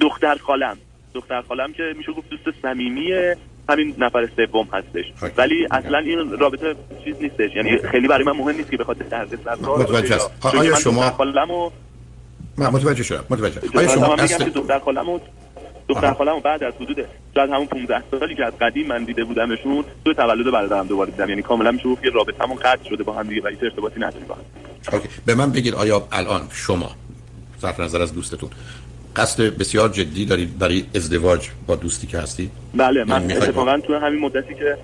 دختر 0.00 0.34
خالم. 0.34 0.76
دختر 1.14 1.42
خالم 1.42 1.72
که 1.72 1.82
میشه 1.98 2.12
گفت 2.12 2.28
دوست 2.30 2.58
صمیمیه. 2.62 3.36
همین 3.68 3.94
نفر 3.98 4.28
سوم 4.36 4.68
هستش. 4.72 5.32
ولی 5.36 5.66
اصلا 5.70 5.98
این 5.98 6.38
رابطه 6.38 6.74
چیز 7.04 7.14
نیستش. 7.20 7.56
یعنی 7.56 7.78
خیلی 7.78 8.08
برای 8.08 8.24
من 8.24 8.32
مهم 8.32 8.56
نیست 8.56 8.70
که 8.70 8.76
به 8.76 8.84
خاطر 8.84 9.04
دردسر 9.04 9.54
متوجه 9.54 10.14
است. 10.14 10.30
آیا 10.56 10.74
شما 10.74 11.12
من 12.56 12.66
متوجه 12.66 13.02
شدم 13.02 13.24
متوجه. 13.30 13.60
آیا 13.74 13.88
شما 13.88 14.14
اصلا 14.14 14.48
دختر 14.48 14.78
خالمو 14.78 15.18
دختر 15.88 16.12
خالمو 16.12 16.40
بعد 16.40 16.64
از 16.64 16.74
حدود 16.80 16.96
شاید 17.34 17.50
همون 17.50 17.66
15 17.66 18.02
سالی 18.10 18.34
که 18.34 18.44
از 18.44 18.52
قدیم 18.60 18.86
من 18.86 19.04
دیده 19.04 19.24
بودمشون 19.24 19.84
تو 20.04 20.14
تولد 20.14 20.52
برادرم 20.52 20.86
دوباره 20.86 21.10
دیدم. 21.10 21.28
یعنی 21.28 21.42
کاملا 21.42 21.70
میشه 21.70 21.88
گفت 21.88 22.04
رابطه‌مون 22.04 22.56
قطع 22.56 22.88
شده 22.88 23.04
با 23.04 23.12
هم 23.12 23.28
دیگه 23.28 23.42
و 23.42 23.48
هیچ 23.48 23.58
ارتباطی 23.62 24.00
نداریم 24.00 24.26
با 24.26 24.34
هم. 24.34 24.40
اوکی. 24.92 25.08
به 25.26 25.34
من 25.34 25.52
بگید 25.52 25.74
آیا 25.74 26.08
الان 26.12 26.42
شما 26.52 26.90
صرف 27.58 27.80
نظر 27.80 28.02
از 28.02 28.14
دوستتون 28.14 28.50
قصد 29.16 29.42
بسیار 29.42 29.88
جدی 29.88 30.24
دارید 30.24 30.58
برای 30.58 30.84
ازدواج 30.94 31.48
با 31.66 31.76
دوستی 31.76 32.06
که 32.06 32.18
هستی؟ 32.18 32.50
بله 32.74 33.04
من 33.04 33.32
اتفاقا 33.32 33.78
تو 33.78 33.94
همین 33.94 34.20
مدتی 34.20 34.54
که 34.54 34.78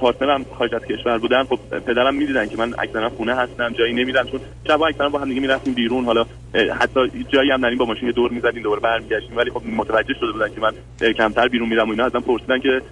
partner 0.00 0.38
م 0.38 0.44
خارج 0.58 0.74
از 0.74 0.82
کشور 0.82 1.18
بودن 1.18 1.44
خب 1.44 1.58
پدرم 1.86 2.14
می‌دیدن 2.14 2.48
که 2.48 2.56
من 2.56 2.74
اکثرا 2.78 3.10
خونه 3.10 3.34
هستم 3.34 3.72
جایی 3.72 3.94
نمیرم 3.94 4.26
چون 4.26 4.40
شب 4.66 4.82
اکثرا 4.82 5.08
با 5.08 5.18
هم 5.18 5.28
دیگه 5.28 5.40
می‌رفتیم 5.40 5.74
بیرون 5.74 6.04
حالا 6.04 6.26
حتی 6.54 7.00
جایی 7.28 7.50
هم 7.50 7.64
نریم 7.64 7.78
با 7.78 7.84
ماشین 7.84 8.10
دور 8.10 8.30
می‌زدیم 8.30 8.62
دوباره 8.62 8.80
برمیگشتیم. 8.80 9.36
ولی 9.36 9.50
خب 9.50 9.62
متوجه 9.66 10.14
شده 10.20 10.32
بودن 10.32 10.54
که 10.54 10.60
من 10.60 10.72
کمتر 11.12 11.48
بیرون 11.48 11.68
میرم 11.68 11.88
و 11.88 11.90
اینا. 11.90 12.04
ازم 12.04 12.20
پرسیدن 12.20 12.58
که 12.58 12.82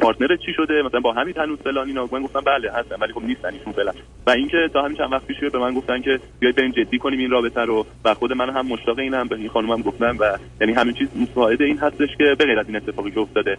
partner 0.00 0.36
چی 0.36 0.52
شده؟ 0.56 0.82
مثلا 0.82 1.00
با 1.00 1.12
همین 1.12 1.34
هنوز 1.36 1.58
فلان 1.64 1.88
اینا. 1.88 2.08
من 2.12 2.22
گفتم 2.22 2.40
بله 2.40 2.72
هستم 2.72 2.96
ولی 3.00 3.12
خب 3.12 3.22
نیستن 3.22 3.52
ایشون 3.52 3.72
فعلا. 3.72 3.92
و 4.26 4.30
اینکه 4.30 4.56
تا 4.72 4.82
همین 4.82 4.96
چند 4.96 5.12
وقت 5.12 5.26
پیش 5.26 5.36
به 5.52 5.58
من 5.58 5.74
گفتن 5.74 6.02
که 6.02 6.20
بیاید 6.38 6.56
بریم 6.56 6.70
جدی 6.70 6.98
کنیم 6.98 7.18
این 7.18 7.30
رابطه 7.30 7.60
رو. 7.60 7.86
و 8.04 8.14
خود 8.14 8.32
من 8.32 8.50
هم 8.50 8.66
مشتاق 8.66 8.98
اینم 8.98 9.28
به 9.28 9.36
این 9.36 9.48
خانومم 9.48 9.82
گفتم. 9.82 10.16
و 10.20 10.38
یعنی 10.60 10.72
همین 10.72 10.94
چیز 10.94 11.08
مساعد 11.16 11.62
این 11.62 11.78
هستش 11.78 12.08
که 12.18 12.24
به 12.38 12.44
غیر 12.44 12.58
از 12.58 12.66
این 12.66 12.76
اتفاقی 12.76 13.10
که 13.10 13.20
افتاده. 13.20 13.56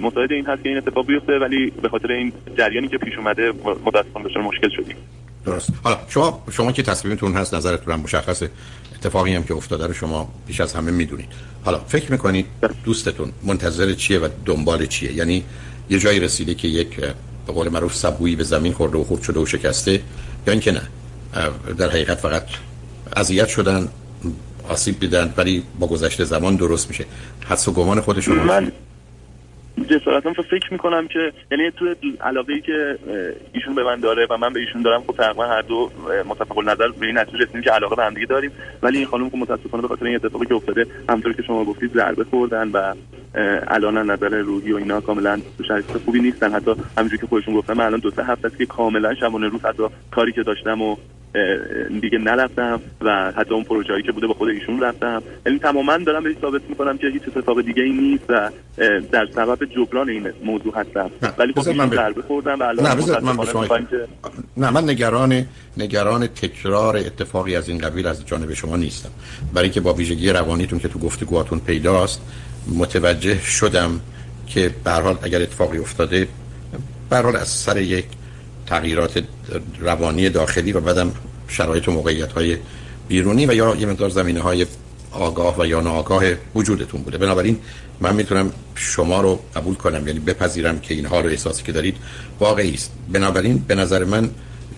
مساعد 0.00 0.32
این 0.32 0.46
هست 0.46 0.62
که 0.62 0.68
این 0.68 0.78
اتفاق 0.78 1.06
بیفته 1.06 1.38
ولی 1.38 1.72
به 1.82 1.88
خاطر 1.88 2.12
این 2.12 2.32
جریانی 2.58 2.88
که 2.88 2.98
پیش 2.98 3.18
اومده 3.18 3.52
متأسفانه 3.84 4.38
مشکل 4.38 4.68
شدیم. 4.76 4.96
درست. 5.46 5.72
حالا 5.84 5.96
شما 6.08 6.42
شما 6.52 6.72
که 6.72 6.82
تصمیمتون 6.82 7.32
هست 7.32 7.54
نظرتون 7.54 7.94
هم 7.94 8.00
مشخصه 8.30 8.50
اتفاقی 8.94 9.34
هم 9.34 9.42
که 9.42 9.54
افتاده 9.54 9.86
رو 9.86 9.92
شما 9.92 10.28
بیش 10.46 10.60
از 10.60 10.72
همه 10.72 10.90
می‌دونید. 10.90 11.28
حالا 11.64 11.78
فکر 11.78 12.12
می‌کنید 12.12 12.46
دوستتون 12.84 13.32
منتظر 13.42 13.94
چیه 13.94 14.18
و 14.18 14.28
دنبال 14.44 14.86
چیه؟ 14.86 15.12
یعنی 15.12 15.44
یه 15.90 15.98
جایی 15.98 16.20
رسیده 16.20 16.54
که 16.54 16.68
یک 16.68 16.96
به 17.46 17.52
قول 17.52 17.68
معروف 17.68 17.94
سبویی 17.94 18.36
به 18.36 18.44
زمین 18.44 18.72
خورده 18.72 18.98
و 18.98 19.04
خورد 19.04 19.22
شده 19.22 19.40
و 19.40 19.46
شکسته؟ 19.46 19.92
یا 20.46 20.52
اینکه 20.52 20.72
نه؟ 20.72 20.82
در 21.78 21.90
حقیقت 21.90 22.18
فقط 22.18 22.46
اذیت 23.16 23.48
شدن 23.48 23.88
آسیب 24.68 25.00
دیدن 25.00 25.34
ولی 25.36 25.62
با 25.78 25.86
گذشته 25.86 26.24
زمان 26.24 26.56
درست 26.56 26.88
میشه. 26.88 27.04
حدس 27.46 27.68
و 27.68 27.72
گمان 27.72 28.00
خودشون 28.00 28.38
من 28.38 28.72
جسارتا 29.98 30.32
فکر 30.32 30.72
می‌کنم 30.72 31.08
که 31.08 31.32
یعنی 31.50 31.70
تو 31.70 31.94
علاقه 32.20 32.52
ای 32.52 32.60
که 32.60 32.98
ایشون 33.52 33.74
به 33.74 33.84
من 33.84 34.00
داره 34.00 34.26
و 34.30 34.36
من 34.36 34.52
به 34.52 34.60
ایشون 34.60 34.82
دارم 34.82 35.02
خب 35.06 35.12
تقریبا 35.12 35.46
هر 35.46 35.62
دو 35.62 35.90
متفق 36.28 36.58
نظر 36.58 36.88
به 36.88 37.06
این 37.06 37.18
نتیجه 37.18 37.38
رسیدیم 37.38 37.62
که 37.62 37.70
علاقه 37.70 37.96
به 37.96 38.04
هم 38.04 38.14
دیگه 38.14 38.26
داریم. 38.26 38.50
ولی 38.82 38.98
این 38.98 39.06
خانم 39.06 39.30
که 39.30 39.36
متاسفانه 39.36 39.82
به 39.82 39.88
خاطر 39.88 40.04
این 40.06 40.16
اتفاقی 40.16 40.46
که 40.46 40.54
افتاده 40.54 40.86
همونطور 41.08 41.32
که 41.32 41.42
شما 41.42 41.64
گفتید 41.64 41.92
ضربه 41.92 42.24
خوردن 42.24 42.68
و 42.68 42.94
الان 43.68 44.10
نظر 44.10 44.28
روحی 44.28 44.72
و 44.72 44.76
اینا 44.76 45.00
کاملا 45.00 45.40
تو 45.58 45.64
شرایط 45.64 45.84
خوبی 46.04 46.20
نیستن. 46.20 46.52
حتی 46.52 46.74
همونجوری 46.96 47.20
که 47.20 47.26
خودشون 47.26 47.54
گفتن 47.54 47.74
من 47.76 47.84
الان 47.84 48.00
دو 48.00 48.10
سه 48.10 48.24
هفته 48.24 48.46
است 48.46 48.58
که 48.58 48.66
کاملا 48.66 49.14
شبانه 49.14 49.48
روز 49.48 49.64
حتی 49.64 49.82
کاری 50.10 50.32
که 50.32 50.42
داشتم 50.42 50.82
و 50.82 50.96
دیگه 52.00 52.18
نرفتم 52.18 52.80
و 53.00 53.32
حتی 53.36 53.54
اون 53.54 53.64
پروژه‌ای 53.64 54.02
که 54.02 54.12
بوده 54.12 54.26
با 54.26 54.34
خود 54.34 54.48
ایشون 54.48 54.80
رفتم. 54.80 55.22
یعنی 55.46 55.58
تماما 55.58 55.98
دارم 55.98 56.22
بهش 56.22 56.36
ثابت 56.40 56.62
می‌کنم 56.68 56.98
که 56.98 57.06
هیچ 57.06 57.22
اتفاق 57.28 57.60
دیگه 57.60 57.82
ای 57.82 57.92
نیست 57.92 58.24
و 58.28 58.50
در 59.12 59.26
سبب 59.26 59.64
جبران 59.80 60.10
این 60.10 60.32
موضوع 60.44 60.74
هستم. 60.74 61.10
ولی 61.38 61.52
خب 61.52 61.68
من 61.68 61.90
ضربه 61.90 62.22
خوردم 62.22 62.60
و 62.60 62.62
الان 62.62 62.98
من 63.22 63.46
شما 63.46 63.66
نه 64.56 64.70
من 64.70 64.90
نگران 64.90 65.46
نگران 65.76 66.26
تکرار 66.26 66.96
اتفاقی 66.96 67.56
از 67.56 67.68
این 67.68 67.78
قبیل 67.78 68.06
از 68.06 68.26
جانب 68.26 68.54
شما 68.54 68.76
نیستم. 68.76 69.10
برای 69.54 69.64
اینکه 69.64 69.80
با 69.80 69.92
ویژگی 69.92 70.30
روانیتون 70.30 70.78
که 70.78 70.88
تو 70.88 70.98
گفتگوهاتون 70.98 71.58
پیداست 71.58 72.20
متوجه 72.78 73.40
شدم 73.40 74.00
که 74.46 74.70
به 74.84 74.90
حال 74.90 75.18
اگر 75.22 75.42
اتفاقی 75.42 75.78
افتاده 75.78 76.28
به 77.10 77.16
حال 77.16 77.36
از 77.36 77.48
سر 77.48 77.80
یک 77.80 78.04
تغییرات 78.66 79.24
روانی 79.80 80.28
داخلی 80.28 80.72
و 80.72 80.80
بعدم 80.80 81.12
شرایط 81.48 81.88
و 81.88 81.92
موقعیت 81.92 82.32
های 82.32 82.56
بیرونی 83.08 83.46
و 83.46 83.54
یا 83.54 83.76
یه 83.76 83.86
مقدار 83.86 84.08
زمینه 84.08 84.40
های 84.40 84.66
آگاه 85.12 85.60
و 85.60 85.66
یا 85.66 85.80
ناآگاه 85.80 86.24
وجودتون 86.54 87.02
بوده. 87.02 87.18
بنابراین 87.18 87.58
من 88.00 88.14
می‌تونم 88.14 88.52
شما 88.74 89.20
رو 89.20 89.40
قبول 89.56 89.74
کنم 89.74 90.06
یعنی 90.06 90.18
بپذیرم 90.18 90.80
که 90.80 90.94
اینها 90.94 91.20
رو 91.20 91.28
احساسی 91.28 91.62
که 91.62 91.72
دارید 91.72 91.96
واقعی 92.40 92.74
است. 92.74 92.92
بنابراین 93.12 93.58
به 93.58 93.74
نظر 93.74 94.04
من 94.04 94.30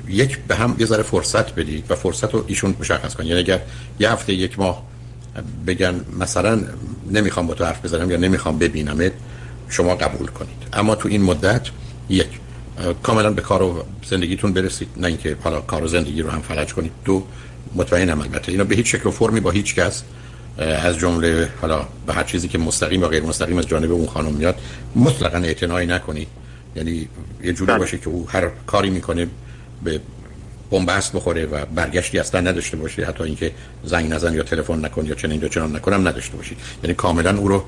یک 0.08 0.38
به 0.38 0.54
هم 0.54 0.76
یه 0.78 0.86
ذره 0.86 1.02
فرصت 1.02 1.54
بدید 1.54 1.84
و 1.90 1.94
فرصت 1.94 2.34
رو 2.34 2.44
ایشون 2.46 2.74
مشخص 2.80 3.14
کنید. 3.14 3.28
یعنی 3.28 3.40
اگر 3.40 3.60
یه 4.00 4.12
هفته 4.12 4.32
یک 4.32 4.58
ماه 4.58 4.82
بگن 5.66 6.00
مثلا 6.18 6.60
نمی‌خوام 7.10 7.46
با 7.46 7.54
تو 7.54 7.64
حرف 7.64 7.84
بزنم 7.84 8.10
یا 8.10 8.16
نمی‌خوام 8.16 8.58
ببینمت 8.58 9.12
شما 9.68 9.94
قبول 9.94 10.26
کنید. 10.26 10.56
اما 10.72 10.94
تو 10.94 11.08
این 11.08 11.22
مدت 11.22 11.66
یک 12.08 12.28
کاملا 13.02 13.30
به 13.30 13.42
کار 13.42 13.62
و 13.62 13.84
زندگیتون 14.06 14.52
برسید. 14.52 14.88
نه 14.96 15.06
اینکه 15.06 15.36
حالا 15.44 15.60
کار 15.60 15.84
و 15.84 15.88
زندگی 15.88 16.22
رو 16.22 16.30
هم 16.30 16.40
فلج 16.40 16.72
کنید. 16.72 16.92
دو 17.04 17.26
مطمئنم 17.74 18.20
البته 18.20 18.52
اینا 18.52 18.64
به 18.64 18.74
هیچ 18.74 18.92
شکل 18.92 19.08
و 19.08 19.10
فرمی 19.10 19.40
با 19.40 19.50
هیچ 19.50 19.74
کس 19.74 20.02
از 20.58 20.98
جمله 20.98 21.48
حالا 21.60 21.86
به 22.06 22.12
هر 22.12 22.24
چیزی 22.24 22.48
که 22.48 22.58
مستقیم 22.58 23.02
و 23.02 23.06
غیر 23.06 23.22
مستقیم 23.22 23.58
از 23.58 23.66
جانب 23.68 23.92
اون 23.92 24.06
خانم 24.06 24.32
میاد 24.32 24.58
مطلقا 24.96 25.38
اعتنایی 25.38 25.86
نکنید. 25.86 26.28
یعنی 26.76 27.08
یه 27.44 27.52
جوری 27.52 27.72
بله. 27.72 27.78
باشه 27.78 27.98
که 27.98 28.08
او 28.08 28.28
هر 28.28 28.50
کاری 28.66 28.90
می‌کنه 28.90 29.26
به 29.84 30.00
بنبست 30.70 31.12
بخوره 31.12 31.46
و 31.46 31.64
برگشتی 31.74 32.18
اصلا 32.18 32.40
نداشته 32.40 32.76
باشه. 32.76 33.06
حتی 33.06 33.24
اینکه 33.24 33.52
زنگ 33.84 34.12
نزن 34.12 34.34
یا 34.34 34.42
تلفن 34.42 34.84
نکن 34.84 35.06
یا 35.06 35.14
چنین 35.14 35.42
یا 35.42 35.48
چنان 35.48 35.76
نکنم 35.76 36.08
نداشته 36.08 36.36
باشید. 36.36 36.58
یعنی 36.82 36.94
کاملا 36.94 37.38
او 37.38 37.48
رو 37.48 37.64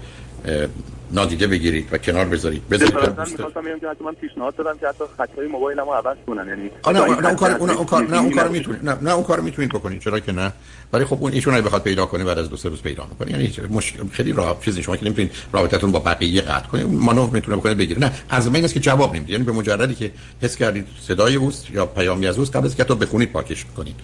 نادیده 1.14 1.46
بگیرید 1.46 1.88
و 1.92 1.98
کنار 1.98 2.24
بذارید. 2.24 2.68
بذارید 2.68 2.94
من 2.94 3.30
می‌خواستم 3.30 3.62
بگم 3.62 3.78
که 3.80 3.88
حتی 3.88 4.04
من 4.04 4.12
پیشنهاد 4.12 4.56
دادم 4.56 4.78
که 4.78 4.88
حتی 4.88 5.04
خطای 5.18 5.46
موبایلمو 5.46 5.92
عوض 5.92 6.16
کنن. 6.26 6.48
یعنی 6.48 6.70
نه 6.86 7.26
اون 7.26 7.36
کار 7.36 7.50
اون 7.50 7.84
کار 7.84 8.08
نه 8.08 8.20
اون 8.20 8.30
کار 8.30 8.48
می‌تونید 8.48 8.84
نه 8.84 8.98
نه 9.02 9.14
اون 9.14 9.24
کار 9.24 9.40
می‌تونید 9.40 9.70
بکنید. 9.70 10.00
چرا 10.00 10.20
که 10.20 10.32
نه؟ 10.32 10.52
ولی 10.92 11.04
خب 11.04 11.18
اون 11.20 11.32
ایشون 11.32 11.60
بخواد 11.60 11.82
پیدا 11.82 12.06
کنه 12.06 12.24
بعد 12.24 12.38
از 12.38 12.50
دو 12.50 12.56
سه 12.56 12.68
روز 12.68 12.82
پیدا 12.82 13.06
می‌کنه. 13.10 13.30
یعنی 13.30 13.52
مشکل 13.70 14.08
خیلی 14.12 14.32
راه 14.32 14.60
چیزی 14.64 14.82
شما 14.82 14.96
که 14.96 15.04
نمی‌تونید 15.04 15.32
رابطتون 15.52 15.92
با 15.92 15.98
بقیه 15.98 16.40
قطع 16.40 16.68
کنید. 16.68 16.86
مانو 16.86 17.26
می‌تونه 17.26 17.56
بکنه 17.56 17.74
بگیره. 17.74 18.00
نه 18.00 18.12
از 18.28 18.46
این 18.46 18.64
است 18.64 18.74
که 18.74 18.80
جواب 18.80 19.16
نمیده 19.16 19.32
یعنی 19.32 19.44
به 19.44 19.52
مجردی 19.52 19.94
که 19.94 20.10
حس 20.42 20.56
کردید 20.56 20.86
صدای 21.00 21.34
اوست 21.34 21.70
یا 21.70 21.86
پیامی 21.86 22.26
از 22.26 22.38
اوست 22.38 22.56
قبل 22.56 22.66
از 22.66 22.76
که 22.76 22.84
تو 22.84 22.94
بخونید 22.94 23.32
پاکش 23.32 23.64
کنید. 23.76 23.94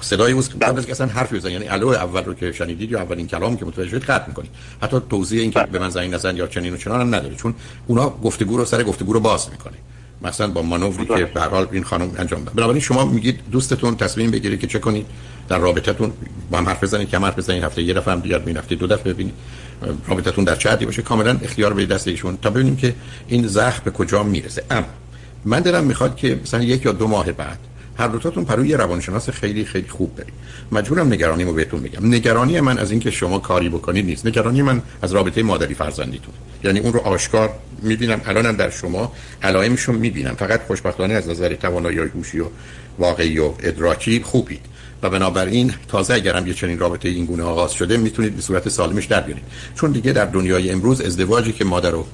صدای 0.00 0.32
اوست 0.32 0.54
قبل 0.62 0.78
از 0.78 0.86
که 0.86 0.92
اصلا 0.92 1.06
حرفی 1.06 1.36
بزنید. 1.36 1.52
یعنی 1.52 1.68
الو 1.68 1.88
اول 1.88 2.24
رو 2.24 2.34
که 2.34 2.52
شنیدید 2.52 2.90
یا 2.90 2.98
اولین 3.00 3.26
کلام 3.26 3.56
که 3.56 3.64
متوجه 3.64 3.88
شدید 3.88 4.02
قطع 4.02 4.28
می‌کنید. 4.28 4.50
حتی 4.82 4.96
توضیح 5.10 5.40
این 5.40 5.50
که 5.50 5.66
به 5.72 5.78
من 5.78 5.90
زنگ 5.90 6.14
نزن 6.14 6.36
چنین 6.46 6.74
و 6.74 6.76
چنان 6.76 7.00
هم 7.00 7.14
نداره. 7.14 7.34
چون 7.34 7.54
اونا 7.86 8.10
گفتگو 8.10 8.56
رو 8.56 8.64
سر 8.64 8.82
گفتگو 8.82 9.12
رو 9.12 9.20
باز 9.20 9.50
می‌کنه. 9.50 9.76
مثلا 10.22 10.46
با 10.46 10.62
مانوری 10.62 11.06
که 11.06 11.24
به 11.24 11.40
حال 11.40 11.66
این 11.72 11.84
خانم 11.84 12.10
انجام 12.18 12.44
داد. 12.44 12.54
بنابراین 12.54 12.80
شما 12.80 13.04
میگید 13.04 13.40
دوستتون 13.52 13.96
تصمیم 13.96 14.30
بگیره 14.30 14.56
که 14.56 14.66
چه 14.66 14.78
کنید. 14.78 15.06
در 15.48 15.58
رابطتون 15.58 16.12
با 16.50 16.58
هم 16.58 16.68
حرف 16.68 16.82
بزنید 16.82 17.08
که 17.08 17.18
حرف 17.18 17.38
بزنید. 17.38 17.64
هفته 17.64 17.82
یه 17.82 17.94
دفعه 17.94 18.14
هم 18.14 18.20
بیاد 18.20 18.42
این 18.46 18.56
هفته 18.56 18.74
دو 18.74 18.86
دفعه 18.86 19.12
ببینید. 19.12 19.34
رابطتون 20.08 20.44
در 20.44 20.56
چه 20.56 20.70
حدی 20.70 20.86
باشه؟ 20.86 21.02
کاملا 21.02 21.38
اختیار 21.42 21.74
به 21.74 21.86
دست 21.86 22.08
ایشون 22.08 22.38
تا 22.42 22.50
ببینیم 22.50 22.76
که 22.76 22.94
این 23.28 23.46
زخم 23.46 23.82
به 23.84 23.90
کجا 23.90 24.22
می‌رسه. 24.22 24.64
اما 24.70 24.86
من 25.44 25.60
دلم 25.60 25.84
می‌خواد 25.84 26.16
که 26.16 26.40
مثلا 26.42 26.62
یک 26.62 26.84
یا 26.84 26.92
دو 26.92 27.06
ماه 27.06 27.32
بعد 27.32 27.58
هر 27.98 28.08
دوتاتون 28.08 28.44
پروی 28.44 28.74
روانشناس 28.74 29.30
خیلی 29.30 29.64
خیلی 29.64 29.88
خوب 29.88 30.16
برید 30.16 30.32
مجبورم 30.72 31.12
نگرانیمو 31.12 31.52
بهتون 31.52 31.80
میگم 31.80 32.06
نگرانی 32.06 32.60
من 32.60 32.78
از 32.78 32.90
اینکه 32.90 33.10
شما 33.10 33.38
کاری 33.38 33.68
بکنید 33.68 34.06
نیست. 34.06 34.26
نگرانی 34.26 34.62
من 34.62 34.82
از 35.02 35.12
رابطه 35.12 35.42
مادری 35.42 35.74
فرزندیتون. 35.74 36.34
یعنی 36.64 36.80
اون 36.80 36.92
رو 36.92 37.00
آشکار 37.00 37.50
می‌بینم. 37.82 38.20
الانم 38.24 38.56
در 38.56 38.70
شما 38.70 39.12
علائمشون 39.42 39.94
می‌بینم. 39.94 40.34
فقط 40.34 40.66
خوشبختانه 40.66 41.14
از 41.14 41.28
نظر 41.28 41.54
توانایی 41.54 41.98
هوشی 41.98 42.40
و 42.40 42.46
واقعی 42.98 43.38
و 43.38 43.52
ادراکی 43.60 44.20
خوبید. 44.20 44.60
و 45.02 45.10
بنابراین 45.10 45.74
تازه 45.88 46.14
اگرم 46.14 46.46
یه 46.46 46.54
چنین 46.54 46.78
رابطه 46.78 47.08
این 47.08 47.24
گونه 47.24 47.42
آغاز 47.42 47.72
شده 47.72 47.96
می‌تونید 47.96 48.36
به 48.36 48.42
صورت 48.42 48.68
سالمش 48.68 49.06
در 49.06 49.20
بیارید. 49.20 49.44
چون 49.74 49.92
دیگه 49.92 50.12
در 50.12 50.24
دنیای 50.24 50.70
امروز 50.70 51.00
ازدواجی 51.00 51.52
که 51.52 51.64
مادر 51.64 51.94
و 51.94 52.06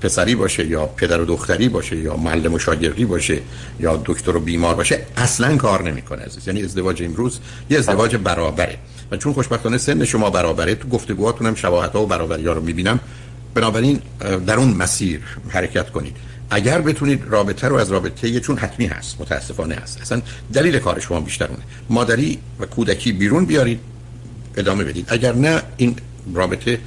پسری 0.00 0.34
باشه 0.34 0.66
یا 0.66 0.86
پدر 0.86 1.20
و 1.20 1.24
دختری 1.24 1.68
باشه 1.68 1.96
یا 1.96 2.16
معلم 2.16 2.54
و 2.54 2.58
شاگردی 2.58 3.04
باشه 3.04 3.38
یا 3.80 4.02
دکتر 4.04 4.36
و 4.36 4.40
بیمار 4.40 4.74
باشه 4.74 5.06
اصلا 5.16 5.56
کار 5.56 5.82
نمی‌کنه 5.82 6.22
عزیز. 6.22 6.46
یعنی 6.46 6.62
ازدواج 6.62 7.02
امروز 7.02 7.38
یه 7.70 7.78
ازدواج 7.78 8.16
برابره. 8.16 8.78
و 9.10 9.16
چون 9.16 9.32
خوشبختانه 9.32 9.78
سن 9.78 10.04
شما 10.04 10.30
برابره 10.30 10.74
تو 10.74 10.88
گفتگوهاتون 10.88 11.46
هم 11.46 11.54
شباهت 11.54 11.92
ها 11.92 12.02
و 12.02 12.06
برابری 12.06 12.46
ها 12.46 12.52
رو 12.52 12.62
می‌بینم. 12.62 13.00
بنابراین 13.54 14.00
در 14.46 14.54
اون 14.54 14.68
مسیر 14.68 15.20
حرکت 15.48 15.90
کنید. 15.90 16.16
اگر 16.50 16.80
بتونید 16.80 17.22
رابطه 17.28 17.68
رو 17.68 17.76
از 17.76 17.92
رابطه 17.92 18.40
چون 18.40 18.56
حتمی 18.56 18.86
هست 18.86 19.20
متاسفانه 19.20 19.74
هست. 19.74 20.00
اصلا 20.00 20.22
دلیل 20.52 20.78
کار 20.78 21.00
شما 21.00 21.20
بیشترونه 21.20 21.62
مادری 21.88 22.38
و 22.60 22.66
کودکی 22.66 23.12
بیرون 23.12 23.44
بیارید 23.44 23.80
ادامه 24.56 24.84
بدید. 24.84 25.06
اگر 25.08 25.34
نه 25.34 25.62
این 25.76 25.96
رابطه 26.34 26.78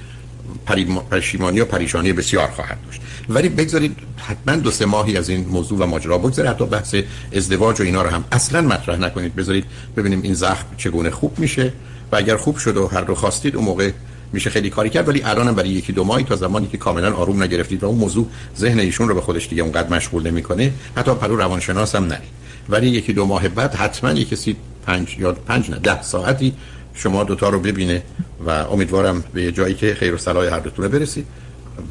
پشیمانی 1.11 1.59
و 1.59 1.65
پریشانی 1.65 2.13
بسیار 2.13 2.47
خواهد 2.47 2.77
داشت. 2.85 3.01
ولی 3.29 3.49
بگذارید 3.49 3.95
حتما 4.17 4.55
دو 4.55 4.71
سه 4.71 4.85
ماهی 4.85 5.17
از 5.17 5.29
این 5.29 5.45
موضوع 5.45 5.79
و 5.79 5.85
ماجرا 5.85 6.17
بگذارید 6.17 6.51
حتی 6.51 6.65
بحث 6.65 6.95
ازدواج 7.35 7.81
و 7.81 7.83
اینا 7.83 8.01
رو 8.01 8.09
هم 8.09 8.23
اصلا 8.31 8.61
مطرح 8.61 8.97
نکنید. 8.97 9.35
بذارید 9.35 9.65
ببینیم 9.97 10.21
این 10.21 10.33
زخم 10.33 10.65
چگونه 10.77 11.11
خوب 11.11 11.39
میشه 11.39 11.73
و 12.11 12.15
اگر 12.15 12.37
خوب 12.37 12.57
شد 12.57 12.77
و 12.77 12.87
هر 12.87 13.01
رو 13.01 13.15
خواستید 13.15 13.55
اون 13.55 13.65
موقع 13.65 13.91
میشه 14.33 14.49
خیلی 14.49 14.69
کاری 14.69 14.89
کرد. 14.89 15.07
ولی 15.07 15.21
الان 15.23 15.55
برای 15.55 15.69
یکی 15.69 15.93
دو 15.93 16.03
ماهی 16.03 16.23
تا 16.23 16.35
زمانی 16.35 16.67
که 16.67 16.77
کاملا 16.77 17.13
آروم 17.13 17.43
نگرفتید 17.43 17.83
و 17.83 17.87
اون 17.87 17.97
موضوع 17.97 18.27
ذهن 18.57 18.79
ایشون 18.79 19.09
رو 19.09 19.15
به 19.15 19.21
خودش 19.21 19.49
دیگه 19.49 19.63
اونقدر 19.63 19.89
مشغول 19.89 20.27
نمی‌کنه 20.27 20.73
حتی 20.97 21.13
پرو 21.13 21.35
روانشناس 21.35 21.95
هم 21.95 22.03
نرید. 22.03 22.43
ولی 22.69 22.89
یکی 22.89 23.13
دو 23.13 23.25
ماه 23.25 23.47
بعد 23.47 23.75
حتما 23.75 24.11
یک 24.11 24.29
کسی 24.29 24.55
پنج 24.85 25.15
یا 25.19 25.31
پنج 25.31 25.69
نه 25.69 25.79
ده 25.79 26.01
ساعتی 26.01 26.53
شما 26.93 27.23
دوتا 27.23 27.49
رو 27.49 27.59
ببینه 27.59 28.03
و 28.45 28.49
امیدوارم 28.49 29.23
به 29.33 29.51
جایی 29.51 29.73
که 29.73 29.93
خیر 29.93 30.13
و 30.13 30.17
صلاح 30.17 30.45
هر 30.45 30.59
دوتونه 30.59 30.87
برسید 30.87 31.27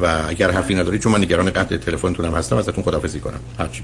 و 0.01 0.23
اگر 0.29 0.51
حرفی 0.51 0.75
نداری 0.75 0.99
چون 0.99 1.13
من 1.13 1.21
نگران 1.21 1.51
قطع 1.51 1.77
تلفنتون 1.77 2.27
هم 2.27 2.35
هستم 2.35 2.57
ازتون 2.57 2.85
خدافظی 2.85 3.21
کنم. 3.21 3.41
هرچی. 3.59 3.83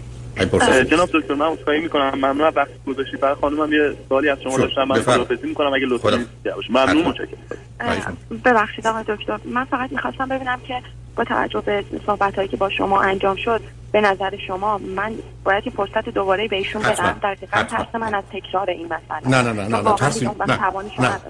جناب 0.91 1.09
دکتر 1.13 1.35
من 1.35 1.47
عذرخواهی 1.47 1.81
می‌کنم. 1.81 2.11
ممنون 2.15 2.41
از 2.41 2.57
وقت 2.57 2.69
گذاشتی. 2.87 3.17
برای 3.17 3.35
خانمم 3.41 3.73
یه 3.73 3.97
سوالی 4.09 4.29
از 4.29 4.39
شما 4.45 4.59
داشتم. 4.59 4.85
من 4.85 5.01
خدافظی 5.03 5.47
می‌کنم. 5.47 5.75
اگه 5.75 5.87
لطفا 5.87 6.25
ممنون. 6.71 7.05
متشکرم. 7.05 8.17
ببخشید 8.45 8.87
آقای 8.87 9.05
دکتر. 9.09 9.39
من 9.45 9.65
فقط 9.65 9.93
می‌خواستم 9.93 10.29
ببینم 10.29 10.61
که 10.69 10.83
با 11.17 11.25
توجه 11.25 11.61
به 11.61 11.85
صحبت 12.07 12.35
هایی 12.35 12.49
که 12.49 12.57
با 12.57 12.71
شما 12.71 13.03
انجام 13.03 13.37
شد 13.37 13.61
به 13.93 14.01
نظر 14.01 14.37
شما 14.47 14.79
من 14.79 15.13
باید 15.45 15.63
این 15.67 15.75
فرصت 15.77 16.09
دوباره 16.09 16.49
به 16.49 16.57
ایشون 16.57 16.83
بدم؟ 16.83 17.17
در 17.23 17.35
ترس 17.35 17.95
من 17.95 18.15
از 18.15 18.25
تکرار 18.33 18.71
این 18.71 18.87
مسئله. 18.87 19.29
نه 19.29 19.43
نه 19.43 19.53
نه 19.53 19.69
نه 19.69 19.83
نه. 19.83 19.95
نه 20.99 21.09
نه. 21.09 21.21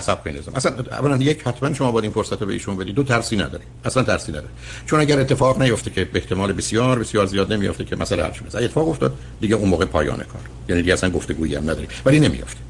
سب 0.00 0.24
کنید 0.24 0.42
اصلا 0.54 0.72
اولا 0.90 1.16
یک 1.16 1.42
حتما 1.42 1.74
شما 1.74 1.92
باید 1.92 2.04
این 2.04 2.12
فرصت 2.12 2.40
رو 2.40 2.46
به 2.46 2.52
ایشون 2.52 2.76
بدید. 2.76 2.94
دو 2.94 3.02
ترسی 3.02 3.36
نداری 3.36 3.64
اصلا 3.84 4.02
ترسی 4.02 4.32
نداره 4.32 4.48
چون 4.86 5.00
اگر 5.00 5.20
اتفاق 5.20 5.62
نیفته 5.62 5.90
که 5.90 6.04
به 6.04 6.18
احتمال 6.18 6.52
بسیار 6.52 6.98
بسیار 6.98 7.26
زیاد 7.26 7.52
نمیافته 7.52 7.84
که 7.84 7.96
مسئله 7.96 8.24
حل 8.24 8.32
شه 8.32 8.58
اتفاق 8.58 8.88
افتاد 8.88 9.14
دیگه 9.40 9.54
اون 9.54 9.68
موقع 9.68 9.84
پایان 9.84 10.16
کار. 10.16 10.42
یعنی 10.68 10.82
دیگه 10.82 10.92
اصلا 10.92 11.10
گفتگویی 11.10 11.54
هم 11.54 11.62
نداری 11.62 11.86
ولی 12.04 12.20
نمیافته. 12.20 12.60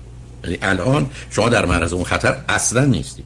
یعنی 0.44 0.58
الان 0.62 1.10
شما 1.30 1.48
در 1.48 1.64
معرض 1.64 1.92
اون 1.92 2.04
خطر 2.04 2.36
اصلا 2.48 2.84
نیستید. 2.84 3.24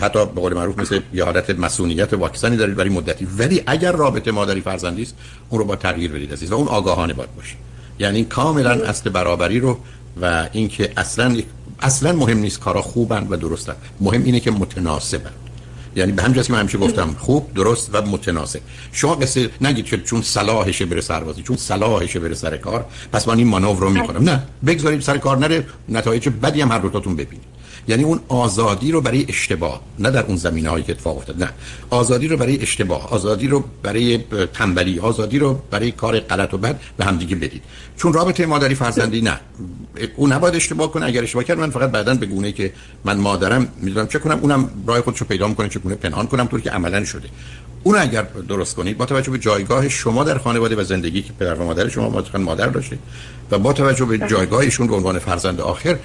حتی 0.00 0.26
به 0.26 0.40
قول 0.40 0.54
معروف 0.54 0.78
مثل 0.78 1.00
یه 1.14 1.24
حالت 1.24 1.50
مسئولیت 1.50 2.12
واکسنی 2.12 2.56
دارید 2.56 2.76
برای 2.76 2.90
مدتی. 2.90 3.28
ولی 3.38 3.62
اگر 3.66 3.92
رابطه 3.92 4.30
مادری 4.30 4.60
فرزندی 4.60 5.02
است 5.02 5.14
اون 5.48 5.60
رو 5.60 5.66
با 5.66 5.76
تغییر 5.76 6.12
بدید 6.12 6.32
عزیز. 6.32 6.52
و 6.52 6.54
اون 6.54 6.68
آگاهانه 6.68 7.12
باید 7.12 7.34
باشه. 7.36 7.56
یعنی 7.98 8.24
کاملا 8.24 8.70
اصل 8.70 9.10
برابری 9.10 9.60
رو 9.60 9.78
و 10.22 10.48
اینکه 10.52 10.92
اصلا 10.96 11.28
اصلا 11.80 12.12
مهم 12.12 12.38
نیست 12.38 12.60
کارا 12.60 12.82
خوبن 12.82 13.26
و 13.30 13.36
درستن. 13.36 13.74
مهم 14.00 14.24
اینه 14.24 14.40
که 14.40 14.50
متناسبن. 14.50 15.30
یعنی 15.96 16.12
به 16.12 16.22
همجاست 16.22 16.48
که 16.48 16.52
من 16.52 16.60
همیشه 16.60 16.78
گفتم 16.78 17.14
خوب 17.18 17.54
درست 17.54 17.90
و 17.92 18.02
متناسب. 18.02 18.60
شما 18.92 19.14
قصه 19.14 19.50
نگید 19.60 19.84
که 19.84 19.98
چون 19.98 20.22
صلاحشه 20.22 20.86
بره 20.86 21.00
سربازی 21.00 21.42
چون 21.42 21.56
صلاحشه 21.56 22.20
بره 22.20 22.34
سر 22.34 22.56
کار 22.56 22.86
پس 23.12 23.28
من 23.28 23.38
این 23.38 23.46
مانور 23.46 23.76
رو 23.80 23.90
می‌کنم. 23.90 24.28
نه 24.30 24.42
بگذارید 24.66 25.00
سر 25.00 25.18
کار 25.18 25.38
نره 25.38 25.66
نتایج 25.88 26.28
بدی 26.28 26.60
هم 26.60 26.72
هر 26.72 26.78
دوتاتون 26.78 27.16
ببینید. 27.16 27.57
یعنی 27.88 28.04
اون 28.04 28.20
آزادی 28.28 28.92
رو 28.92 29.00
برای 29.00 29.26
اشتباه 29.28 29.82
نه 29.98 30.10
در 30.10 30.24
اون 30.26 30.36
زمینه 30.36 30.68
هایی 30.68 30.84
که 30.84 30.92
اتفاق 30.92 31.16
افتاد 31.16 31.42
نه. 31.42 31.50
آزادی 31.90 32.28
رو 32.28 32.36
برای 32.36 32.62
اشتباه 32.62 33.12
آزادی 33.12 33.48
رو 33.48 33.64
برای 33.82 34.18
تنبلی 34.54 34.98
آزادی 34.98 35.38
رو 35.38 35.62
برای 35.70 35.90
کار 35.90 36.20
غلط 36.20 36.54
و 36.54 36.58
بد 36.58 36.80
به 36.96 37.04
همدیگه 37.04 37.36
بدید. 37.36 37.62
چون 37.96 38.12
رابطه 38.12 38.46
مادری 38.46 38.74
فرزندی 38.74 39.20
نه. 39.20 39.40
اون 40.16 40.32
نباید 40.32 40.54
اشتباه 40.54 40.92
کنه 40.92 41.06
اگر 41.06 41.22
اشتباه 41.22 41.44
کرد 41.44 41.58
من 41.58 41.70
فقط 41.70 41.90
بعدا 41.90 42.14
به 42.14 42.26
گونه 42.26 42.52
که 42.52 42.72
من 43.04 43.16
مادرم 43.16 43.68
می‌دونم 43.82 44.06
چه 44.06 44.18
کنم 44.18 44.38
اونم 44.42 44.70
راه 44.86 45.00
خودشو 45.00 45.24
پیدا 45.24 45.48
می‌کنه 45.48 45.68
چه 45.68 45.78
گونه 45.78 45.94
پنهان 45.94 46.26
کنم 46.26 46.46
طوری 46.46 46.62
که 46.62 46.70
عملا 46.70 47.04
شده. 47.04 47.28
اون 47.82 47.96
اگر 47.98 48.22
درست 48.48 48.76
کنید 48.76 48.98
با 48.98 49.06
توجه 49.06 49.30
به 49.30 49.38
جایگاه 49.38 49.88
شما 49.88 50.24
در 50.24 50.38
خانواده 50.38 50.76
و 50.76 50.84
زندگی 50.84 51.22
که 51.22 51.32
پدر 51.32 51.54
و 51.54 51.64
مادر 51.64 51.88
شما 51.88 52.24
مادر 52.34 52.66
داشته 52.66 52.98
و 53.50 53.58
با 53.58 53.72
توجه 53.72 54.04
به 54.04 54.18
جایگاهشون 54.18 54.86
به 54.86 54.94
عنوان 54.94 55.18
فرزند 55.18 55.60
آخر 55.60 55.98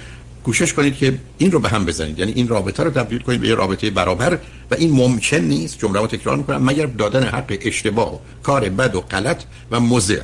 کوشش 0.44 0.74
کنید 0.74 0.96
که 0.96 1.18
این 1.38 1.52
رو 1.52 1.60
به 1.60 1.68
هم 1.68 1.84
بزنید. 1.84 2.18
یعنی 2.18 2.32
این 2.32 2.48
رابطه 2.48 2.82
رو 2.82 2.90
تبدیل 2.90 3.18
کنید 3.18 3.40
به 3.40 3.48
یه 3.48 3.54
رابطه 3.54 3.90
برابر 3.90 4.38
و 4.70 4.74
این 4.74 4.92
ممکن 4.92 5.36
نیست 5.36 5.78
جمله 5.78 6.00
رو 6.00 6.06
تکرار 6.06 6.36
می‌کنم 6.36 6.64
مگر 6.64 6.86
دادن 6.86 7.22
حق 7.22 7.58
اشتباه 7.60 8.20
کار 8.42 8.68
بد 8.68 8.94
و 8.94 9.00
غلط 9.00 9.42
و 9.70 9.80
مضر. 9.80 10.22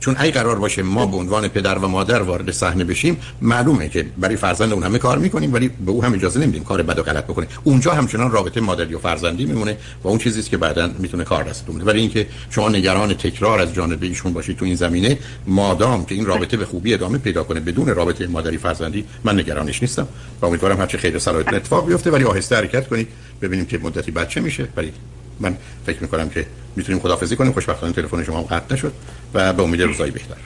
چون 0.00 0.16
ای 0.16 0.30
قرار 0.30 0.58
باشه 0.58 0.82
ما 0.82 1.06
به 1.06 1.16
عنوان 1.16 1.48
پدر 1.48 1.78
و 1.78 1.88
مادر 1.88 2.22
وارد 2.22 2.50
صحنه 2.50 2.84
بشیم 2.84 3.16
معلومه 3.42 3.88
که 3.88 4.06
برای 4.18 4.36
فرزند 4.36 4.72
اون 4.72 4.82
همه 4.82 4.98
کار 4.98 5.18
می‌کنیم 5.18 5.52
ولی 5.52 5.68
به 5.68 5.90
او 5.90 6.04
هم 6.04 6.14
اجازه 6.14 6.40
نمیدیم 6.40 6.64
کار 6.64 6.82
بد 6.82 6.98
و 6.98 7.02
غلط 7.02 7.24
بکنه. 7.24 7.46
اونجا 7.64 7.92
همچنان 7.92 8.30
رابطه 8.30 8.60
مادری 8.60 8.94
و 8.94 8.98
فرزندی 8.98 9.44
میمونه 9.44 9.76
و 10.04 10.08
اون 10.08 10.18
چیزی 10.18 10.42
که 10.42 10.56
بعدا 10.56 10.90
می‌تونه 10.98 11.24
کار 11.24 11.44
دست 11.44 11.66
بده 11.66 11.84
ولی 11.84 12.00
اینکه 12.00 12.26
شما 12.50 12.68
نگران 12.68 13.14
تکرار 13.14 13.60
از 13.60 13.74
جانب 13.74 14.02
ایشون 14.02 14.32
باشید 14.32 14.56
تو 14.56 14.64
این 14.64 14.74
زمینه 14.74 15.18
مادام 15.46 16.04
که 16.04 16.14
این 16.14 16.26
رابطه 16.26 16.56
به 16.56 16.64
خوبی 16.64 16.94
ادامه 16.94 17.18
پیدا 17.18 17.44
کنه 17.44 17.60
بدون 17.60 17.86
رابطه 17.86 18.26
مادری 18.26 18.58
فرزندی 18.58 19.04
من 19.24 19.38
نگرانش 19.38 19.82
نیستم 19.82 20.08
و 20.42 20.46
امیدوارم 20.46 20.80
هرچه 20.80 20.98
خیر 20.98 21.18
صلاحیت 21.18 21.54
اتفاق 21.54 21.86
بیفته 21.86 22.10
ولی 22.10 22.24
آهسته 22.24 22.56
حرکت 22.56 22.88
کنید 22.88 23.08
ببینیم 23.42 23.66
که 23.66 23.78
مدتی 23.78 24.10
بچه 24.10 24.40
میشه. 24.40 24.68
ولی 24.76 24.92
من 25.40 25.56
فکر 25.86 26.02
می‌کنم 26.02 26.28
که 26.28 26.46
می‌تونیم 26.76 27.00
خدافزی 27.00 27.36
کنیم. 27.36 27.52
خوشبختانه 27.52 27.92
تلفن 27.92 28.24
شما 28.24 28.42
قطع 28.42 28.74
نشد 28.74 28.92
و 29.34 29.52
به 29.52 29.62
امید 29.62 29.82
روزایی 29.82 30.10
بهتر. 30.10 30.36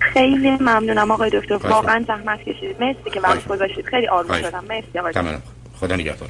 خیلی 0.00 0.50
ممنونم 0.50 1.10
آقای 1.10 1.30
دکتر. 1.30 1.54
واقعا 1.54 2.04
زحمت 2.08 2.40
کشید. 2.40 2.76
مرسی 2.80 3.10
که 3.12 3.20
وقت 3.20 3.48
گذاشتید. 3.48 3.86
خیلی 3.86 4.08
آروم 4.08 4.42
شدم. 4.42 4.64
مرسی 4.68 4.98
آقای 4.98 5.36
خدا 5.80 5.96
نگهدار. 5.96 6.26